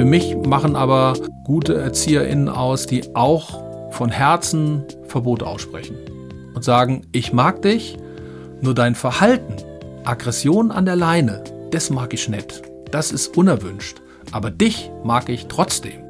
Für 0.00 0.06
mich 0.06 0.34
machen 0.34 0.76
aber 0.76 1.12
gute 1.44 1.74
ErzieherInnen 1.74 2.48
aus, 2.48 2.86
die 2.86 3.14
auch 3.14 3.62
von 3.90 4.08
Herzen 4.08 4.82
Verbote 5.06 5.46
aussprechen 5.46 5.94
und 6.54 6.64
sagen, 6.64 7.02
ich 7.12 7.34
mag 7.34 7.60
dich, 7.60 7.98
nur 8.62 8.74
dein 8.74 8.94
Verhalten, 8.94 9.56
Aggression 10.04 10.70
an 10.70 10.86
der 10.86 10.96
Leine, 10.96 11.44
das 11.70 11.90
mag 11.90 12.14
ich 12.14 12.30
nicht. 12.30 12.62
Das 12.90 13.12
ist 13.12 13.36
unerwünscht. 13.36 14.00
Aber 14.32 14.50
dich 14.50 14.90
mag 15.04 15.28
ich 15.28 15.48
trotzdem. 15.48 16.00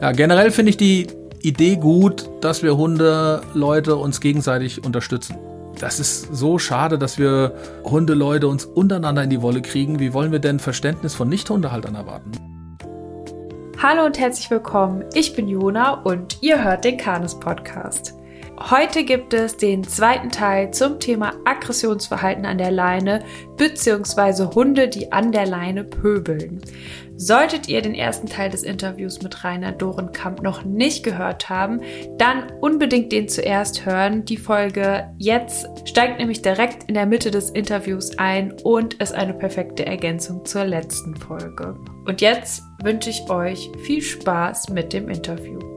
Ja, 0.00 0.10
generell 0.10 0.50
finde 0.50 0.70
ich 0.70 0.76
die 0.76 1.06
Idee 1.42 1.76
gut, 1.76 2.28
dass 2.40 2.64
wir 2.64 2.76
Hundeleute 2.76 3.94
uns 3.94 4.20
gegenseitig 4.20 4.84
unterstützen. 4.84 5.36
Das 5.78 6.00
ist 6.00 6.34
so 6.34 6.58
schade, 6.58 6.98
dass 6.98 7.18
wir 7.18 7.54
Hundeleute 7.84 8.48
uns 8.48 8.64
untereinander 8.64 9.22
in 9.22 9.30
die 9.30 9.42
Wolle 9.42 9.62
kriegen. 9.62 10.00
Wie 10.00 10.12
wollen 10.12 10.32
wir 10.32 10.40
denn 10.40 10.58
Verständnis 10.58 11.14
von 11.14 11.28
Nicht-Hundehaltern 11.28 11.94
erwarten? 11.94 12.55
Hallo 13.88 14.04
und 14.04 14.18
herzlich 14.18 14.50
willkommen. 14.50 15.04
Ich 15.14 15.36
bin 15.36 15.46
Jona 15.46 15.92
und 15.92 16.42
ihr 16.42 16.64
hört 16.64 16.84
den 16.84 16.96
Kanes 16.96 17.38
Podcast. 17.38 18.15
Heute 18.58 19.04
gibt 19.04 19.34
es 19.34 19.58
den 19.58 19.84
zweiten 19.84 20.30
Teil 20.30 20.70
zum 20.70 20.98
Thema 20.98 21.34
Aggressionsverhalten 21.44 22.46
an 22.46 22.56
der 22.56 22.70
Leine 22.70 23.22
bzw. 23.56 24.54
Hunde, 24.54 24.88
die 24.88 25.12
an 25.12 25.30
der 25.30 25.46
Leine 25.46 25.84
pöbeln. 25.84 26.62
Solltet 27.16 27.68
ihr 27.68 27.82
den 27.82 27.94
ersten 27.94 28.26
Teil 28.26 28.50
des 28.50 28.62
Interviews 28.62 29.22
mit 29.22 29.44
Rainer 29.44 29.72
Dorenkamp 29.72 30.42
noch 30.42 30.64
nicht 30.64 31.04
gehört 31.04 31.50
haben, 31.50 31.80
dann 32.16 32.50
unbedingt 32.60 33.12
den 33.12 33.28
zuerst 33.28 33.84
hören. 33.84 34.24
Die 34.24 34.38
Folge 34.38 35.10
jetzt 35.18 35.68
steigt 35.86 36.18
nämlich 36.18 36.40
direkt 36.40 36.84
in 36.84 36.94
der 36.94 37.06
Mitte 37.06 37.30
des 37.30 37.50
Interviews 37.50 38.18
ein 38.18 38.54
und 38.64 38.94
ist 38.94 39.14
eine 39.14 39.34
perfekte 39.34 39.84
Ergänzung 39.84 40.44
zur 40.44 40.64
letzten 40.64 41.14
Folge. 41.14 41.74
Und 42.06 42.20
jetzt 42.20 42.62
wünsche 42.82 43.10
ich 43.10 43.28
euch 43.28 43.70
viel 43.84 44.02
Spaß 44.02 44.70
mit 44.70 44.92
dem 44.92 45.08
Interview. 45.08 45.75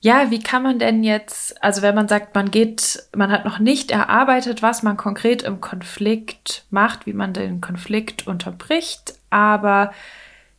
Ja, 0.00 0.30
wie 0.30 0.40
kann 0.40 0.62
man 0.62 0.78
denn 0.78 1.02
jetzt, 1.02 1.60
also 1.62 1.82
wenn 1.82 1.94
man 1.94 2.06
sagt, 2.06 2.34
man 2.36 2.52
geht, 2.52 3.02
man 3.16 3.32
hat 3.32 3.44
noch 3.44 3.58
nicht 3.58 3.90
erarbeitet, 3.90 4.62
was 4.62 4.84
man 4.84 4.96
konkret 4.96 5.42
im 5.42 5.60
Konflikt 5.60 6.66
macht, 6.70 7.04
wie 7.06 7.12
man 7.12 7.32
den 7.32 7.60
Konflikt 7.60 8.26
unterbricht, 8.28 9.14
aber 9.30 9.92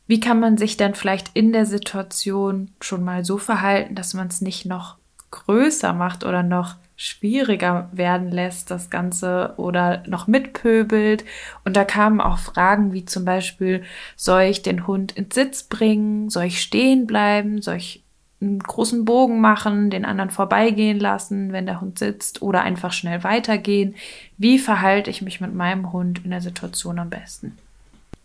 wie 0.07 0.19
kann 0.19 0.41
man 0.41 0.57
sich 0.57 0.75
denn 0.75 0.93
vielleicht 0.93 1.31
in 1.35 1.53
der 1.53 1.65
Situation 1.65 2.71
schon 2.81 3.03
mal 3.03 3.23
so 3.23 3.37
verhalten, 3.37 3.95
dass 3.95 4.13
man 4.13 4.27
es 4.27 4.41
nicht 4.41 4.65
noch 4.65 4.97
größer 5.31 5.93
macht 5.93 6.25
oder 6.25 6.43
noch 6.43 6.75
schwieriger 6.97 7.89
werden 7.93 8.29
lässt, 8.29 8.71
das 8.71 8.89
Ganze 8.89 9.53
oder 9.55 10.03
noch 10.05 10.27
mitpöbelt. 10.27 11.23
Und 11.63 11.77
da 11.77 11.85
kamen 11.85 12.19
auch 12.19 12.39
Fragen 12.39 12.91
wie 12.91 13.05
zum 13.05 13.23
Beispiel, 13.23 13.83
soll 14.17 14.41
ich 14.41 14.63
den 14.63 14.85
Hund 14.85 15.13
ins 15.13 15.35
Sitz 15.35 15.63
bringen? 15.63 16.29
Soll 16.29 16.45
ich 16.45 16.61
stehen 16.61 17.07
bleiben? 17.07 17.61
Soll 17.61 17.77
ich 17.77 18.03
einen 18.41 18.59
großen 18.59 19.03
Bogen 19.03 19.41
machen, 19.41 19.89
den 19.89 20.05
anderen 20.05 20.29
vorbeigehen 20.29 20.99
lassen, 20.99 21.51
wenn 21.51 21.65
der 21.65 21.81
Hund 21.81 21.99
sitzt 21.99 22.41
oder 22.41 22.61
einfach 22.61 22.93
schnell 22.93 23.23
weitergehen. 23.23 23.95
Wie 24.37 24.59
verhalte 24.59 25.09
ich 25.09 25.21
mich 25.21 25.41
mit 25.41 25.53
meinem 25.53 25.91
Hund 25.91 26.23
in 26.23 26.31
der 26.31 26.41
Situation 26.41 26.99
am 26.99 27.09
besten? 27.09 27.57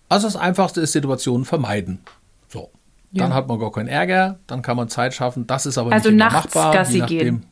Also 0.08 0.28
das 0.28 0.36
Einfachste 0.36 0.80
ist 0.80 0.92
Situationen 0.92 1.44
vermeiden. 1.44 1.98
So. 2.48 2.70
Ja. 3.10 3.24
Dann 3.24 3.34
hat 3.34 3.48
man 3.48 3.58
gar 3.58 3.72
keinen 3.72 3.88
Ärger, 3.88 4.38
dann 4.46 4.62
kann 4.62 4.76
man 4.76 4.88
Zeit 4.88 5.14
schaffen. 5.14 5.46
Das 5.46 5.66
ist 5.66 5.78
aber 5.78 5.92
also 5.92 6.10
nicht 6.10 6.18
nachts 6.18 6.54
machbar. 6.54 6.72
Gassi 6.72 7.00
gehen. 7.00 7.46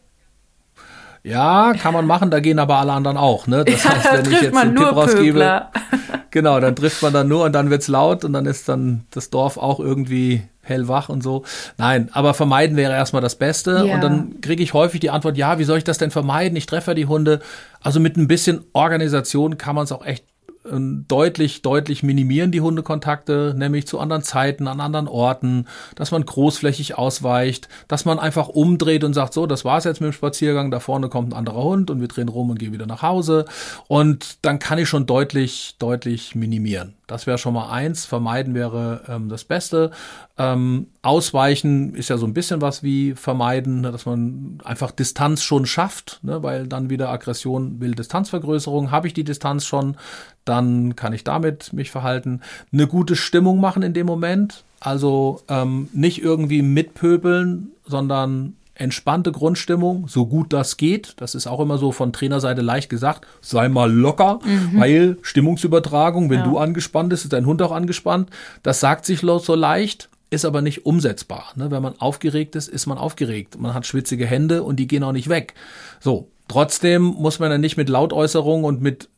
Ja, 1.25 1.73
kann 1.75 1.95
man 1.95 2.07
machen, 2.07 2.33
da 2.33 2.41
gehen 2.41 2.59
aber 2.59 2.79
alle 2.79 2.93
anderen 2.93 3.17
auch. 3.17 3.47
Ne? 3.47 3.65
Das 3.65 3.85
ja, 3.85 3.91
heißt, 3.91 4.13
wenn 4.13 4.33
ich 4.33 4.43
jetzt 4.43 4.63
den 4.63 4.77
Tipp 4.77 4.93
rausgebe, 4.93 5.67
genau, 6.31 6.61
dann 6.61 6.75
trifft 6.75 7.03
man 7.03 7.13
dann 7.13 7.29
nur 7.29 7.45
und 7.45 7.53
dann 7.53 7.71
wird's 7.71 7.89
laut 7.89 8.25
und 8.25 8.33
dann 8.33 8.47
ist 8.47 8.69
dann 8.69 9.07
das 9.11 9.31
Dorf 9.31 9.57
auch 9.57 9.79
irgendwie 9.79 10.43
hellwach 10.63 11.09
und 11.09 11.23
so. 11.23 11.45
Nein, 11.77 12.09
aber 12.13 12.35
vermeiden 12.35 12.77
wäre 12.77 12.93
erstmal 12.93 13.23
das 13.23 13.37
Beste. 13.37 13.85
Ja. 13.87 13.95
Und 13.95 14.01
dann 14.01 14.41
kriege 14.41 14.63
ich 14.63 14.73
häufig 14.73 15.01
die 15.01 15.11
Antwort, 15.11 15.37
ja, 15.37 15.59
wie 15.59 15.65
soll 15.65 15.79
ich 15.79 15.85
das 15.85 15.99
denn 15.99 16.11
vermeiden? 16.11 16.57
Ich 16.57 16.67
treffe 16.67 16.93
ja 16.93 16.95
die 16.95 17.07
Hunde. 17.07 17.41
Also 17.81 18.01
mit 18.01 18.17
ein 18.17 18.29
bisschen 18.29 18.65
Organisation 18.73 19.59
kann 19.59 19.75
man 19.75 19.85
es 19.85 19.93
auch 19.93 20.05
echt 20.07 20.25
deutlich, 20.65 21.63
deutlich 21.63 22.03
minimieren 22.03 22.53
die 22.53 22.61
Hundekontakte, 22.61 23.55
nämlich 23.57 23.87
zu 23.87 23.99
anderen 23.99 24.23
Zeiten, 24.23 24.69
an 24.69 24.81
anderen 24.81 25.09
Orten, 25.09 25.67
dass 25.97 26.13
man 26.13 26.25
großflächig 26.25 26.97
ausweicht, 26.97 27.69
dass 27.89 28.05
man 28.05 28.19
einfach 28.19 28.49
umdreht 28.49 29.03
und 29.03 29.15
sagt, 29.15 29.33
so, 29.35 29.47
das 29.47 29.65
war's 29.65 29.85
jetzt 29.85 30.01
mit 30.01 30.13
dem 30.13 30.13
Spaziergang, 30.13 30.71
da 30.71 30.79
vorne 30.79 31.09
kommt 31.09 31.33
ein 31.33 31.37
anderer 31.37 31.65
Hund 31.65 31.91
und 31.91 32.01
wir 32.01 32.09
drehen 32.09 32.29
rum 32.29 32.51
und 32.51 32.59
gehen 32.59 32.73
wieder 32.73 32.87
nach 32.87 33.03
Hause. 33.03 33.45
Und 33.89 34.39
dann 34.43 34.59
kann 34.61 34.79
ich 34.79 34.89
schon 34.89 35.07
deutlich, 35.07 35.75
deutlich 35.79 36.35
minimieren. 36.35 36.95
Das 37.09 37.27
wäre 37.27 37.39
schon 37.39 37.55
mal 37.55 37.71
eins. 37.71 38.07
Vermeiden 38.07 38.55
wäre 38.55 39.03
ähm, 39.09 39.29
das 39.29 39.45
Beste. 39.45 39.91
Ähm, 40.39 40.87
ausweichen 41.03 41.95
ist 41.95 42.11
ja 42.11 42.17
so 42.17 42.27
ein 42.27 42.35
bisschen 42.35 42.61
was 42.61 42.85
wie 42.85 43.15
vermeiden, 43.15 43.81
ne, 43.81 43.91
dass 43.91 44.07
man 44.07 44.59
einfach 44.65 44.93
Distanz 44.93 45.43
schon 45.43 45.67
schafft, 45.67 46.21
ne, 46.23 46.45
weil 46.45 46.69
dann 46.69 46.91
wieder 46.91 47.11
Aggression 47.11 47.81
will 47.81 47.97
Distanzvergrößerung. 47.97 48.93
Habe 48.93 49.09
ich 49.09 49.15
die 49.15 49.25
Distanz 49.25 49.67
schon, 49.67 49.97
dann 50.45 50.95
kann 50.95 51.13
ich 51.13 51.25
damit 51.25 51.73
mich 51.73 51.91
verhalten. 51.91 52.41
Eine 52.73 52.87
gute 52.87 53.17
Stimmung 53.17 53.61
machen 53.61 53.83
in 53.83 53.95
dem 53.95 54.07
Moment. 54.07 54.65
Also 54.79 55.41
ähm, 55.49 55.89
nicht 55.93 56.23
irgendwie 56.23 56.63
mitpöbeln, 56.63 57.73
sondern 57.85 58.55
entspannte 58.75 59.33
Grundstimmung, 59.33 60.09
so 60.09 60.27
gut 60.27 60.53
das 60.53 60.77
geht. 60.77 61.15
Das 61.19 61.35
ist 61.35 61.47
auch 61.47 61.61
immer 61.61 61.79
so 61.79 61.93
von 61.93 62.13
Trainerseite 62.13 62.63
leicht 62.63 62.89
gesagt. 62.89 63.27
Sei 63.41 63.69
mal 63.69 63.93
locker, 63.93 64.41
mhm. 64.45 64.81
weil 64.81 65.19
Stimmungsübertragung, 65.23 66.31
wenn 66.31 66.41
ja. 66.41 66.47
du 66.47 66.59
angespannt 66.59 67.11
bist, 67.11 67.25
ist 67.25 67.33
dein 67.33 67.47
Hund 67.47 67.61
auch 67.63 67.73
angespannt. 67.73 68.31
Das 68.63 68.81
sagt 68.81 69.05
sich 69.05 69.21
so 69.21 69.55
leicht, 69.55 70.09
ist 70.33 70.45
aber 70.45 70.63
nicht 70.63 70.87
umsetzbar. 70.87 71.53
Ne? 71.57 71.71
Wenn 71.71 71.83
man 71.83 72.01
aufgeregt 72.01 72.57
ist, 72.57 72.69
ist 72.69 72.87
man 72.87 72.99
aufgeregt. 72.99 73.59
Man 73.61 73.75
hat 73.75 73.87
schwitzige 73.87 74.27
Hände 74.27 74.63
und 74.63 74.77
die 74.77 74.87
gehen 74.87 75.05
auch 75.05 75.13
nicht 75.13 75.29
weg. 75.29 75.55
So, 76.01 76.31
trotzdem 76.49 77.03
muss 77.03 77.39
man 77.39 77.51
ja 77.51 77.59
nicht 77.59 77.77
mit 77.77 77.89
Lautäußerungen 77.89 78.65
und 78.65 78.81
mit 78.81 79.11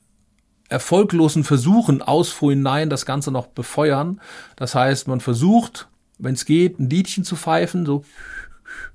erfolglosen 0.68 1.44
Versuchen 1.44 2.02
aus 2.02 2.40
hinein 2.40 2.90
das 2.90 3.06
Ganze 3.06 3.30
noch 3.30 3.46
befeuern. 3.46 4.20
Das 4.56 4.74
heißt, 4.74 5.06
man 5.06 5.20
versucht, 5.20 5.88
wenn 6.18 6.34
es 6.34 6.46
geht, 6.46 6.80
ein 6.80 6.90
Liedchen 6.90 7.22
zu 7.22 7.36
pfeifen, 7.36 7.86
so 7.86 8.04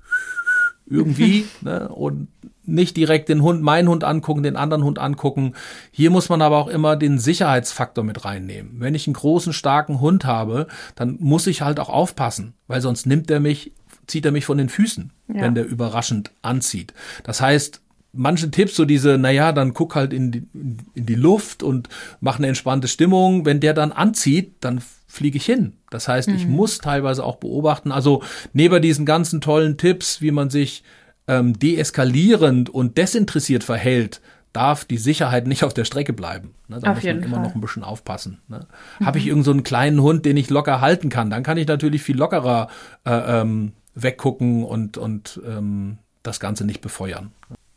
irgendwie 0.86 1.46
ne? 1.62 1.88
und 1.88 2.28
nicht 2.70 2.96
direkt 2.96 3.28
den 3.28 3.42
Hund, 3.42 3.62
meinen 3.62 3.88
Hund 3.88 4.04
angucken, 4.04 4.42
den 4.42 4.56
anderen 4.56 4.84
Hund 4.84 4.98
angucken. 4.98 5.54
Hier 5.90 6.10
muss 6.10 6.28
man 6.28 6.42
aber 6.42 6.58
auch 6.58 6.68
immer 6.68 6.96
den 6.96 7.18
Sicherheitsfaktor 7.18 8.04
mit 8.04 8.24
reinnehmen. 8.24 8.76
Wenn 8.78 8.94
ich 8.94 9.06
einen 9.06 9.14
großen, 9.14 9.52
starken 9.52 10.00
Hund 10.00 10.24
habe, 10.24 10.66
dann 10.94 11.16
muss 11.20 11.46
ich 11.46 11.62
halt 11.62 11.80
auch 11.80 11.88
aufpassen, 11.88 12.54
weil 12.66 12.80
sonst 12.80 13.06
nimmt 13.06 13.30
er 13.30 13.40
mich, 13.40 13.72
zieht 14.06 14.24
er 14.24 14.32
mich 14.32 14.44
von 14.44 14.58
den 14.58 14.68
Füßen, 14.68 15.12
ja. 15.28 15.42
wenn 15.42 15.54
der 15.54 15.66
überraschend 15.66 16.30
anzieht. 16.42 16.94
Das 17.24 17.40
heißt, 17.40 17.80
manche 18.12 18.50
Tipps, 18.50 18.76
so 18.76 18.84
diese, 18.84 19.18
naja, 19.18 19.52
dann 19.52 19.74
guck 19.74 19.94
halt 19.94 20.12
in 20.12 20.32
die, 20.32 20.46
in 20.94 21.06
die 21.06 21.14
Luft 21.14 21.62
und 21.62 21.88
mach 22.20 22.38
eine 22.38 22.48
entspannte 22.48 22.88
Stimmung. 22.88 23.44
Wenn 23.44 23.60
der 23.60 23.74
dann 23.74 23.92
anzieht, 23.92 24.54
dann 24.60 24.80
fliege 25.06 25.36
ich 25.36 25.46
hin. 25.46 25.74
Das 25.90 26.08
heißt, 26.08 26.28
mhm. 26.28 26.36
ich 26.36 26.46
muss 26.46 26.78
teilweise 26.78 27.24
auch 27.24 27.36
beobachten. 27.36 27.92
Also 27.92 28.22
neben 28.52 28.80
diesen 28.80 29.06
ganzen 29.06 29.40
tollen 29.40 29.76
Tipps, 29.76 30.20
wie 30.20 30.30
man 30.30 30.50
sich 30.50 30.84
ähm, 31.30 31.56
deeskalierend 31.58 32.68
und 32.70 32.98
desinteressiert 32.98 33.62
verhält, 33.62 34.20
darf 34.52 34.84
die 34.84 34.98
Sicherheit 34.98 35.46
nicht 35.46 35.62
auf 35.62 35.72
der 35.72 35.84
Strecke 35.84 36.12
bleiben. 36.12 36.54
Ne, 36.66 36.80
da 36.80 36.90
auf 36.90 36.96
muss 36.96 37.04
man 37.04 37.22
immer 37.22 37.36
Fall. 37.36 37.44
noch 37.44 37.54
ein 37.54 37.60
bisschen 37.60 37.84
aufpassen. 37.84 38.40
Ne? 38.48 38.66
Mhm. 38.98 39.06
Habe 39.06 39.18
ich 39.18 39.28
irgendeinen 39.28 39.58
so 39.58 39.62
kleinen 39.62 40.02
Hund, 40.02 40.24
den 40.26 40.36
ich 40.36 40.50
locker 40.50 40.80
halten 40.80 41.08
kann, 41.08 41.30
dann 41.30 41.44
kann 41.44 41.56
ich 41.56 41.68
natürlich 41.68 42.02
viel 42.02 42.16
lockerer 42.16 42.68
äh, 43.06 43.40
ähm, 43.40 43.72
weggucken 43.94 44.64
und, 44.64 44.98
und 44.98 45.40
ähm, 45.46 45.98
das 46.24 46.40
Ganze 46.40 46.64
nicht 46.64 46.80
befeuern. 46.80 47.30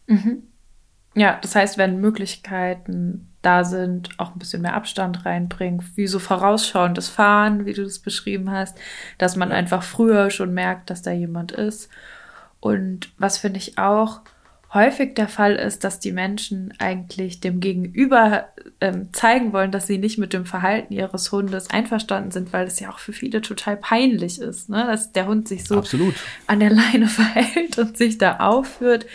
Mhm. 0.08 0.44
Ja, 1.16 1.38
das 1.40 1.56
heißt, 1.56 1.78
wenn 1.78 2.02
Möglichkeiten 2.02 3.28
da 3.44 3.64
sind, 3.64 4.10
auch 4.18 4.34
ein 4.34 4.40
bisschen 4.40 4.64
mehr 4.64 4.74
Abstand 4.74 5.26
reinbringen, 5.28 5.84
wie 5.94 6.08
so 6.08 6.18
vorausschauendes 6.18 7.10
Fahren, 7.10 7.68
wie 7.68 7.74
du 7.74 7.84
das 7.84 8.00
beschrieben 8.00 8.50
hast, 8.50 8.80
dass 9.20 9.36
man 9.36 9.52
einfach 9.52 9.84
früher 9.84 10.32
schon 10.32 10.56
merkt, 10.56 10.90
dass 10.90 11.04
da 11.04 11.12
jemand 11.12 11.52
ist. 11.52 11.90
Und 12.64 13.10
was 13.18 13.40
finde 13.40 13.60
ich 13.60 13.78
auch 13.78 14.22
häufig 14.74 15.16
der 15.16 15.28
Fall 15.28 15.56
ist, 15.56 15.84
dass 15.84 16.00
die 16.00 16.14
Menschen 16.14 16.74
eigentlich 16.80 17.42
dem 17.42 17.60
Gegenüber 17.60 18.48
ähm, 18.80 19.12
zeigen 19.12 19.52
wollen, 19.52 19.74
dass 19.74 19.86
sie 19.86 19.98
nicht 19.98 20.18
mit 20.18 20.32
dem 20.32 20.46
Verhalten 20.46 20.94
ihres 20.94 21.30
Hundes 21.34 21.70
einverstanden 21.70 22.32
sind, 22.32 22.54
weil 22.54 22.66
es 22.66 22.80
ja 22.80 22.90
auch 22.90 23.00
für 23.00 23.12
viele 23.12 23.42
total 23.42 23.76
peinlich 23.76 24.40
ist, 24.40 24.70
ne? 24.70 24.86
dass 24.88 25.12
der 25.12 25.28
Hund 25.28 25.50
sich 25.50 25.66
so 25.66 25.78
Absolut. 25.78 26.16
an 26.48 26.62
der 26.62 26.70
Leine 26.70 27.08
verhält 27.10 27.78
und 27.80 27.98
sich 27.98 28.18
da 28.18 28.38
aufführt. 28.38 29.08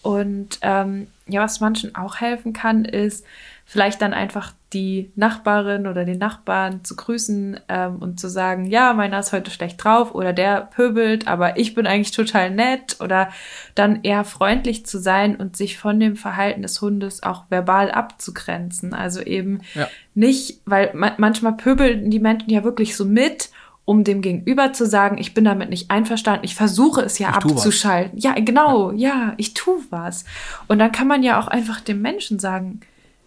Und 0.00 0.58
ähm, 0.62 1.08
ja, 1.26 1.42
was 1.42 1.60
manchen 1.60 1.94
auch 1.96 2.16
helfen 2.22 2.54
kann, 2.54 2.86
ist 2.86 3.26
vielleicht 3.66 4.00
dann 4.00 4.14
einfach 4.14 4.54
die 4.76 5.10
Nachbarin 5.16 5.86
oder 5.86 6.04
den 6.04 6.18
Nachbarn 6.18 6.84
zu 6.84 6.96
grüßen 6.96 7.58
ähm, 7.70 7.96
und 7.96 8.20
zu 8.20 8.28
sagen, 8.28 8.66
ja, 8.66 8.92
meiner 8.92 9.20
ist 9.20 9.32
heute 9.32 9.50
schlecht 9.50 9.82
drauf 9.82 10.14
oder 10.14 10.34
der 10.34 10.60
pöbelt, 10.60 11.26
aber 11.26 11.56
ich 11.56 11.74
bin 11.74 11.86
eigentlich 11.86 12.10
total 12.10 12.50
nett 12.50 12.98
oder 13.00 13.30
dann 13.74 14.00
eher 14.02 14.24
freundlich 14.24 14.84
zu 14.84 14.98
sein 14.98 15.36
und 15.36 15.56
sich 15.56 15.78
von 15.78 15.98
dem 15.98 16.14
Verhalten 16.14 16.60
des 16.60 16.78
Hundes 16.82 17.22
auch 17.22 17.44
verbal 17.48 17.90
abzugrenzen. 17.90 18.92
Also 18.92 19.22
eben 19.22 19.62
ja. 19.74 19.88
nicht, 20.14 20.60
weil 20.66 20.90
ma 20.92 21.12
manchmal 21.16 21.54
pöbeln 21.54 22.10
die 22.10 22.20
Menschen 22.20 22.50
ja 22.50 22.62
wirklich 22.62 22.96
so 22.96 23.06
mit 23.06 23.48
um 23.86 24.04
dem 24.04 24.20
Gegenüber 24.20 24.74
zu 24.74 24.84
sagen, 24.84 25.16
ich 25.16 25.32
bin 25.32 25.44
damit 25.44 25.70
nicht 25.70 25.90
einverstanden, 25.90 26.44
ich 26.44 26.54
versuche 26.54 27.00
es 27.00 27.18
ja 27.18 27.30
ich 27.30 27.36
abzuschalten. 27.36 28.18
Ja, 28.18 28.34
genau, 28.34 28.90
ja. 28.90 29.08
ja, 29.08 29.34
ich 29.38 29.54
tue 29.54 29.78
was. 29.88 30.24
Und 30.66 30.80
dann 30.80 30.92
kann 30.92 31.06
man 31.06 31.22
ja 31.22 31.40
auch 31.40 31.46
einfach 31.46 31.80
dem 31.80 32.02
Menschen 32.02 32.38
sagen, 32.38 32.80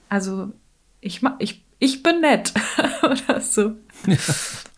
also 0.09 0.51
ich, 1.01 1.21
ich, 1.39 1.65
ich 1.79 2.03
bin 2.03 2.21
nett 2.21 2.53
oder 3.03 3.41
so. 3.41 3.73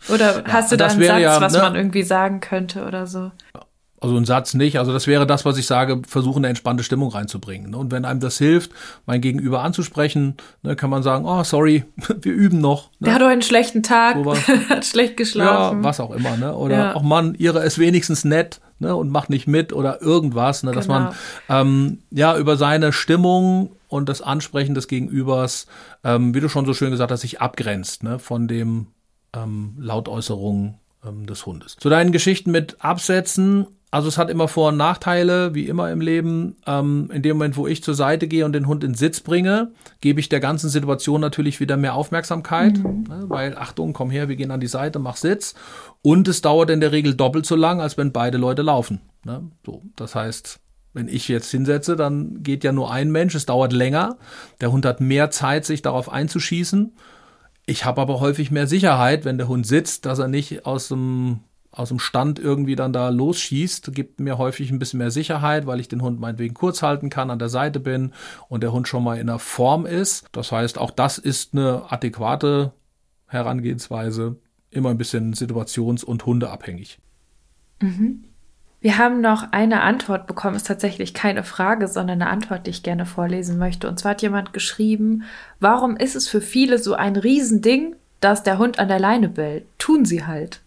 Oder 0.08 0.44
hast 0.46 0.72
du 0.72 0.76
da 0.76 0.86
einen 0.86 1.02
Satz, 1.02 1.20
ja, 1.20 1.40
was 1.40 1.52
ne? 1.52 1.58
man 1.60 1.74
irgendwie 1.74 2.02
sagen 2.02 2.40
könnte 2.40 2.84
oder 2.84 3.06
so? 3.06 3.30
Also 4.02 4.16
ein 4.16 4.24
Satz 4.24 4.54
nicht. 4.54 4.80
Also 4.80 4.92
das 4.92 5.06
wäre 5.06 5.28
das, 5.28 5.44
was 5.44 5.56
ich 5.58 5.66
sage, 5.66 6.02
versuchen 6.08 6.40
eine 6.40 6.48
entspannte 6.48 6.82
Stimmung 6.82 7.10
reinzubringen. 7.10 7.70
Ne? 7.70 7.76
Und 7.76 7.92
wenn 7.92 8.04
einem 8.04 8.18
das 8.18 8.36
hilft, 8.36 8.72
mein 9.06 9.20
Gegenüber 9.20 9.62
anzusprechen, 9.62 10.36
ne, 10.62 10.74
kann 10.74 10.90
man 10.90 11.04
sagen, 11.04 11.24
oh, 11.24 11.44
sorry, 11.44 11.84
wir 12.20 12.32
üben 12.32 12.60
noch. 12.60 12.90
Ne? 12.98 13.06
Der 13.06 13.14
hat 13.14 13.22
doch 13.22 13.28
einen 13.28 13.42
schlechten 13.42 13.84
Tag, 13.84 14.16
hat 14.68 14.84
schlecht 14.84 15.16
geschlafen. 15.16 15.78
Ja, 15.78 15.84
was 15.84 16.00
auch 16.00 16.10
immer. 16.10 16.36
Ne? 16.36 16.52
Oder 16.54 16.76
ja. 16.76 16.94
auch 16.96 17.02
Mann, 17.02 17.36
ihre 17.36 17.64
ist 17.64 17.78
wenigstens 17.78 18.24
nett 18.24 18.60
ne? 18.78 18.94
und 18.94 19.10
macht 19.10 19.30
nicht 19.30 19.46
mit 19.46 19.72
oder 19.72 20.02
irgendwas. 20.02 20.62
Ne? 20.62 20.72
Dass 20.72 20.86
genau. 20.86 20.98
man 21.00 21.14
ähm, 21.48 21.98
ja 22.10 22.36
über 22.36 22.56
seine 22.56 22.92
Stimmung 22.92 23.72
und 23.88 24.08
das 24.08 24.22
Ansprechen 24.22 24.74
des 24.74 24.88
Gegenübers, 24.88 25.66
ähm, 26.04 26.34
wie 26.34 26.40
du 26.40 26.48
schon 26.48 26.66
so 26.66 26.74
schön 26.74 26.90
gesagt 26.90 27.10
hast, 27.10 27.20
sich 27.20 27.40
abgrenzt 27.40 28.02
ne? 28.02 28.18
von 28.18 28.48
dem 28.48 28.86
ähm, 29.34 29.74
Lautäußerungen 29.78 30.74
ähm, 31.06 31.26
des 31.26 31.46
Hundes. 31.46 31.76
Zu 31.78 31.88
deinen 31.88 32.12
Geschichten 32.12 32.50
mit 32.50 32.76
Absätzen 32.80 33.66
also 33.92 34.08
es 34.08 34.16
hat 34.16 34.30
immer 34.30 34.48
Vor- 34.48 34.70
und 34.70 34.78
Nachteile, 34.78 35.54
wie 35.54 35.68
immer 35.68 35.92
im 35.92 36.00
Leben. 36.00 36.56
Ähm, 36.66 37.10
in 37.12 37.20
dem 37.20 37.36
Moment, 37.36 37.58
wo 37.58 37.66
ich 37.66 37.84
zur 37.84 37.94
Seite 37.94 38.26
gehe 38.26 38.46
und 38.46 38.54
den 38.54 38.66
Hund 38.66 38.82
in 38.84 38.94
Sitz 38.94 39.20
bringe, 39.20 39.70
gebe 40.00 40.18
ich 40.18 40.30
der 40.30 40.40
ganzen 40.40 40.70
Situation 40.70 41.20
natürlich 41.20 41.60
wieder 41.60 41.76
mehr 41.76 41.94
Aufmerksamkeit. 41.94 42.78
Mhm. 42.78 43.04
Ne, 43.06 43.24
weil, 43.28 43.56
Achtung, 43.56 43.92
komm 43.92 44.10
her, 44.10 44.30
wir 44.30 44.36
gehen 44.36 44.50
an 44.50 44.60
die 44.60 44.66
Seite, 44.66 44.98
mach 44.98 45.16
Sitz. 45.16 45.54
Und 46.00 46.26
es 46.26 46.40
dauert 46.40 46.70
in 46.70 46.80
der 46.80 46.90
Regel 46.90 47.14
doppelt 47.14 47.44
so 47.44 47.54
lang, 47.54 47.82
als 47.82 47.98
wenn 47.98 48.12
beide 48.12 48.38
Leute 48.38 48.62
laufen. 48.62 49.02
Ne? 49.26 49.50
So, 49.66 49.82
das 49.94 50.14
heißt, 50.14 50.58
wenn 50.94 51.08
ich 51.08 51.28
jetzt 51.28 51.50
hinsetze, 51.50 51.94
dann 51.94 52.42
geht 52.42 52.64
ja 52.64 52.72
nur 52.72 52.90
ein 52.90 53.10
Mensch, 53.10 53.34
es 53.34 53.44
dauert 53.44 53.74
länger. 53.74 54.16
Der 54.62 54.72
Hund 54.72 54.86
hat 54.86 55.02
mehr 55.02 55.30
Zeit, 55.30 55.66
sich 55.66 55.82
darauf 55.82 56.10
einzuschießen. 56.10 56.96
Ich 57.66 57.84
habe 57.84 58.00
aber 58.00 58.20
häufig 58.20 58.50
mehr 58.50 58.66
Sicherheit, 58.66 59.26
wenn 59.26 59.36
der 59.36 59.48
Hund 59.48 59.66
sitzt, 59.66 60.06
dass 60.06 60.18
er 60.18 60.28
nicht 60.28 60.64
aus 60.64 60.88
dem 60.88 61.40
aus 61.72 61.88
dem 61.88 61.98
Stand 61.98 62.38
irgendwie 62.38 62.76
dann 62.76 62.92
da 62.92 63.08
losschießt, 63.08 63.94
gibt 63.94 64.20
mir 64.20 64.36
häufig 64.36 64.70
ein 64.70 64.78
bisschen 64.78 64.98
mehr 64.98 65.10
Sicherheit, 65.10 65.66
weil 65.66 65.80
ich 65.80 65.88
den 65.88 66.02
Hund 66.02 66.20
meinetwegen 66.20 66.54
kurz 66.54 66.82
halten 66.82 67.08
kann, 67.08 67.30
an 67.30 67.38
der 67.38 67.48
Seite 67.48 67.80
bin 67.80 68.12
und 68.48 68.62
der 68.62 68.72
Hund 68.72 68.86
schon 68.86 69.02
mal 69.02 69.18
in 69.18 69.26
der 69.26 69.38
Form 69.38 69.86
ist. 69.86 70.26
Das 70.32 70.52
heißt, 70.52 70.78
auch 70.78 70.90
das 70.90 71.16
ist 71.16 71.54
eine 71.54 71.90
adäquate 71.90 72.72
Herangehensweise, 73.26 74.36
immer 74.70 74.90
ein 74.90 74.98
bisschen 74.98 75.32
situations- 75.32 76.04
und 76.04 76.26
hundeabhängig. 76.26 76.98
Mhm. 77.80 78.24
Wir 78.82 78.98
haben 78.98 79.20
noch 79.20 79.52
eine 79.52 79.82
Antwort 79.82 80.26
bekommen, 80.26 80.56
ist 80.56 80.66
tatsächlich 80.66 81.14
keine 81.14 81.44
Frage, 81.44 81.88
sondern 81.88 82.20
eine 82.20 82.30
Antwort, 82.30 82.66
die 82.66 82.70
ich 82.70 82.82
gerne 82.82 83.06
vorlesen 83.06 83.56
möchte. 83.56 83.88
Und 83.88 83.98
zwar 83.98 84.10
hat 84.10 84.22
jemand 84.22 84.52
geschrieben, 84.52 85.22
warum 85.60 85.96
ist 85.96 86.16
es 86.16 86.28
für 86.28 86.40
viele 86.40 86.78
so 86.78 86.94
ein 86.94 87.16
Riesending, 87.16 87.94
dass 88.20 88.42
der 88.42 88.58
Hund 88.58 88.78
an 88.78 88.88
der 88.88 88.98
Leine 88.98 89.28
bellt? 89.28 89.64
Tun 89.78 90.04
sie 90.04 90.26
halt. 90.26 90.60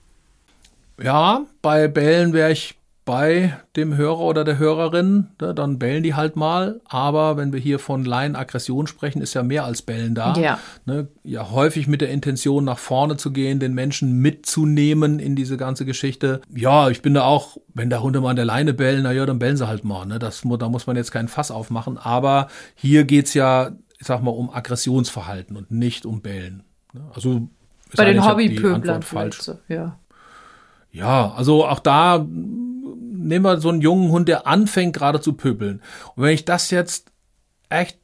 Ja, 1.02 1.46
bei 1.62 1.88
Bällen 1.88 2.34
wäre 2.34 2.52
ich 2.52 2.76
bei 3.06 3.56
dem 3.76 3.96
Hörer 3.96 4.22
oder 4.22 4.44
der 4.44 4.58
Hörerin, 4.58 5.28
ne, 5.40 5.54
dann 5.54 5.78
bellen 5.78 6.02
die 6.02 6.16
halt 6.16 6.36
mal. 6.36 6.82
Aber 6.86 7.38
wenn 7.38 7.54
wir 7.54 7.60
hier 7.60 7.78
von 7.78 8.04
Laienaggression 8.04 8.88
sprechen, 8.88 9.22
ist 9.22 9.36
ja 9.36 9.44
mehr 9.44 9.64
als 9.64 9.84
Bellen 9.84 10.16
da. 10.16 10.34
Ja. 10.34 10.60
Ne, 10.86 11.08
ja, 11.24 11.52
häufig 11.52 11.88
mit 11.88 12.02
der 12.02 12.10
Intention, 12.10 12.66
nach 12.66 12.80
vorne 12.80 13.16
zu 13.16 13.32
gehen, 13.32 13.60
den 13.60 13.76
Menschen 13.76 14.20
mitzunehmen 14.20 15.20
in 15.20 15.36
diese 15.36 15.56
ganze 15.56 15.86
Geschichte. 15.86 16.42
Ja, 16.54 16.90
ich 16.90 17.04
bin 17.04 17.14
da 17.14 17.24
auch, 17.24 17.58
wenn 17.76 17.92
der 17.92 18.02
Hunde 18.02 18.22
mal 18.22 18.32
an 18.32 18.38
der 18.38 18.46
Leine 18.46 18.74
bellen, 18.74 19.04
na 19.04 19.12
ja, 19.12 19.26
dann 19.28 19.38
bellen 19.38 19.58
sie 19.58 19.68
halt 19.68 19.84
mal. 19.84 20.06
Ne? 20.08 20.18
Das, 20.18 20.42
da 20.44 20.70
muss 20.70 20.88
man 20.88 20.96
jetzt 20.96 21.12
keinen 21.12 21.28
Fass 21.28 21.52
aufmachen. 21.52 22.00
Aber 22.00 22.48
hier 22.74 23.04
geht's 23.04 23.36
ja, 23.36 23.74
ich 24.00 24.08
sag 24.08 24.24
mal, 24.24 24.32
um 24.32 24.50
Aggressionsverhalten 24.50 25.56
und 25.56 25.70
nicht 25.70 26.08
um 26.08 26.22
Bellen. 26.22 26.64
Ne? 26.92 27.02
Also 27.14 27.50
bei 27.96 28.06
den 28.06 28.26
Hobbypöblern 28.26 29.04
falsch. 29.04 29.42
So, 29.42 29.60
ja. 29.68 30.00
Ja, 30.96 31.34
also 31.36 31.66
auch 31.66 31.80
da 31.80 32.26
nehmen 32.26 33.44
wir 33.44 33.60
so 33.60 33.68
einen 33.68 33.82
jungen 33.82 34.12
Hund, 34.12 34.30
der 34.30 34.48
anfängt 34.48 34.96
gerade 34.96 35.20
zu 35.20 35.34
pöbeln. 35.34 35.82
Und 36.16 36.24
wenn 36.24 36.34
ich 36.34 36.46
das 36.46 36.72
jetzt 36.72 37.12
echt, 37.68 38.00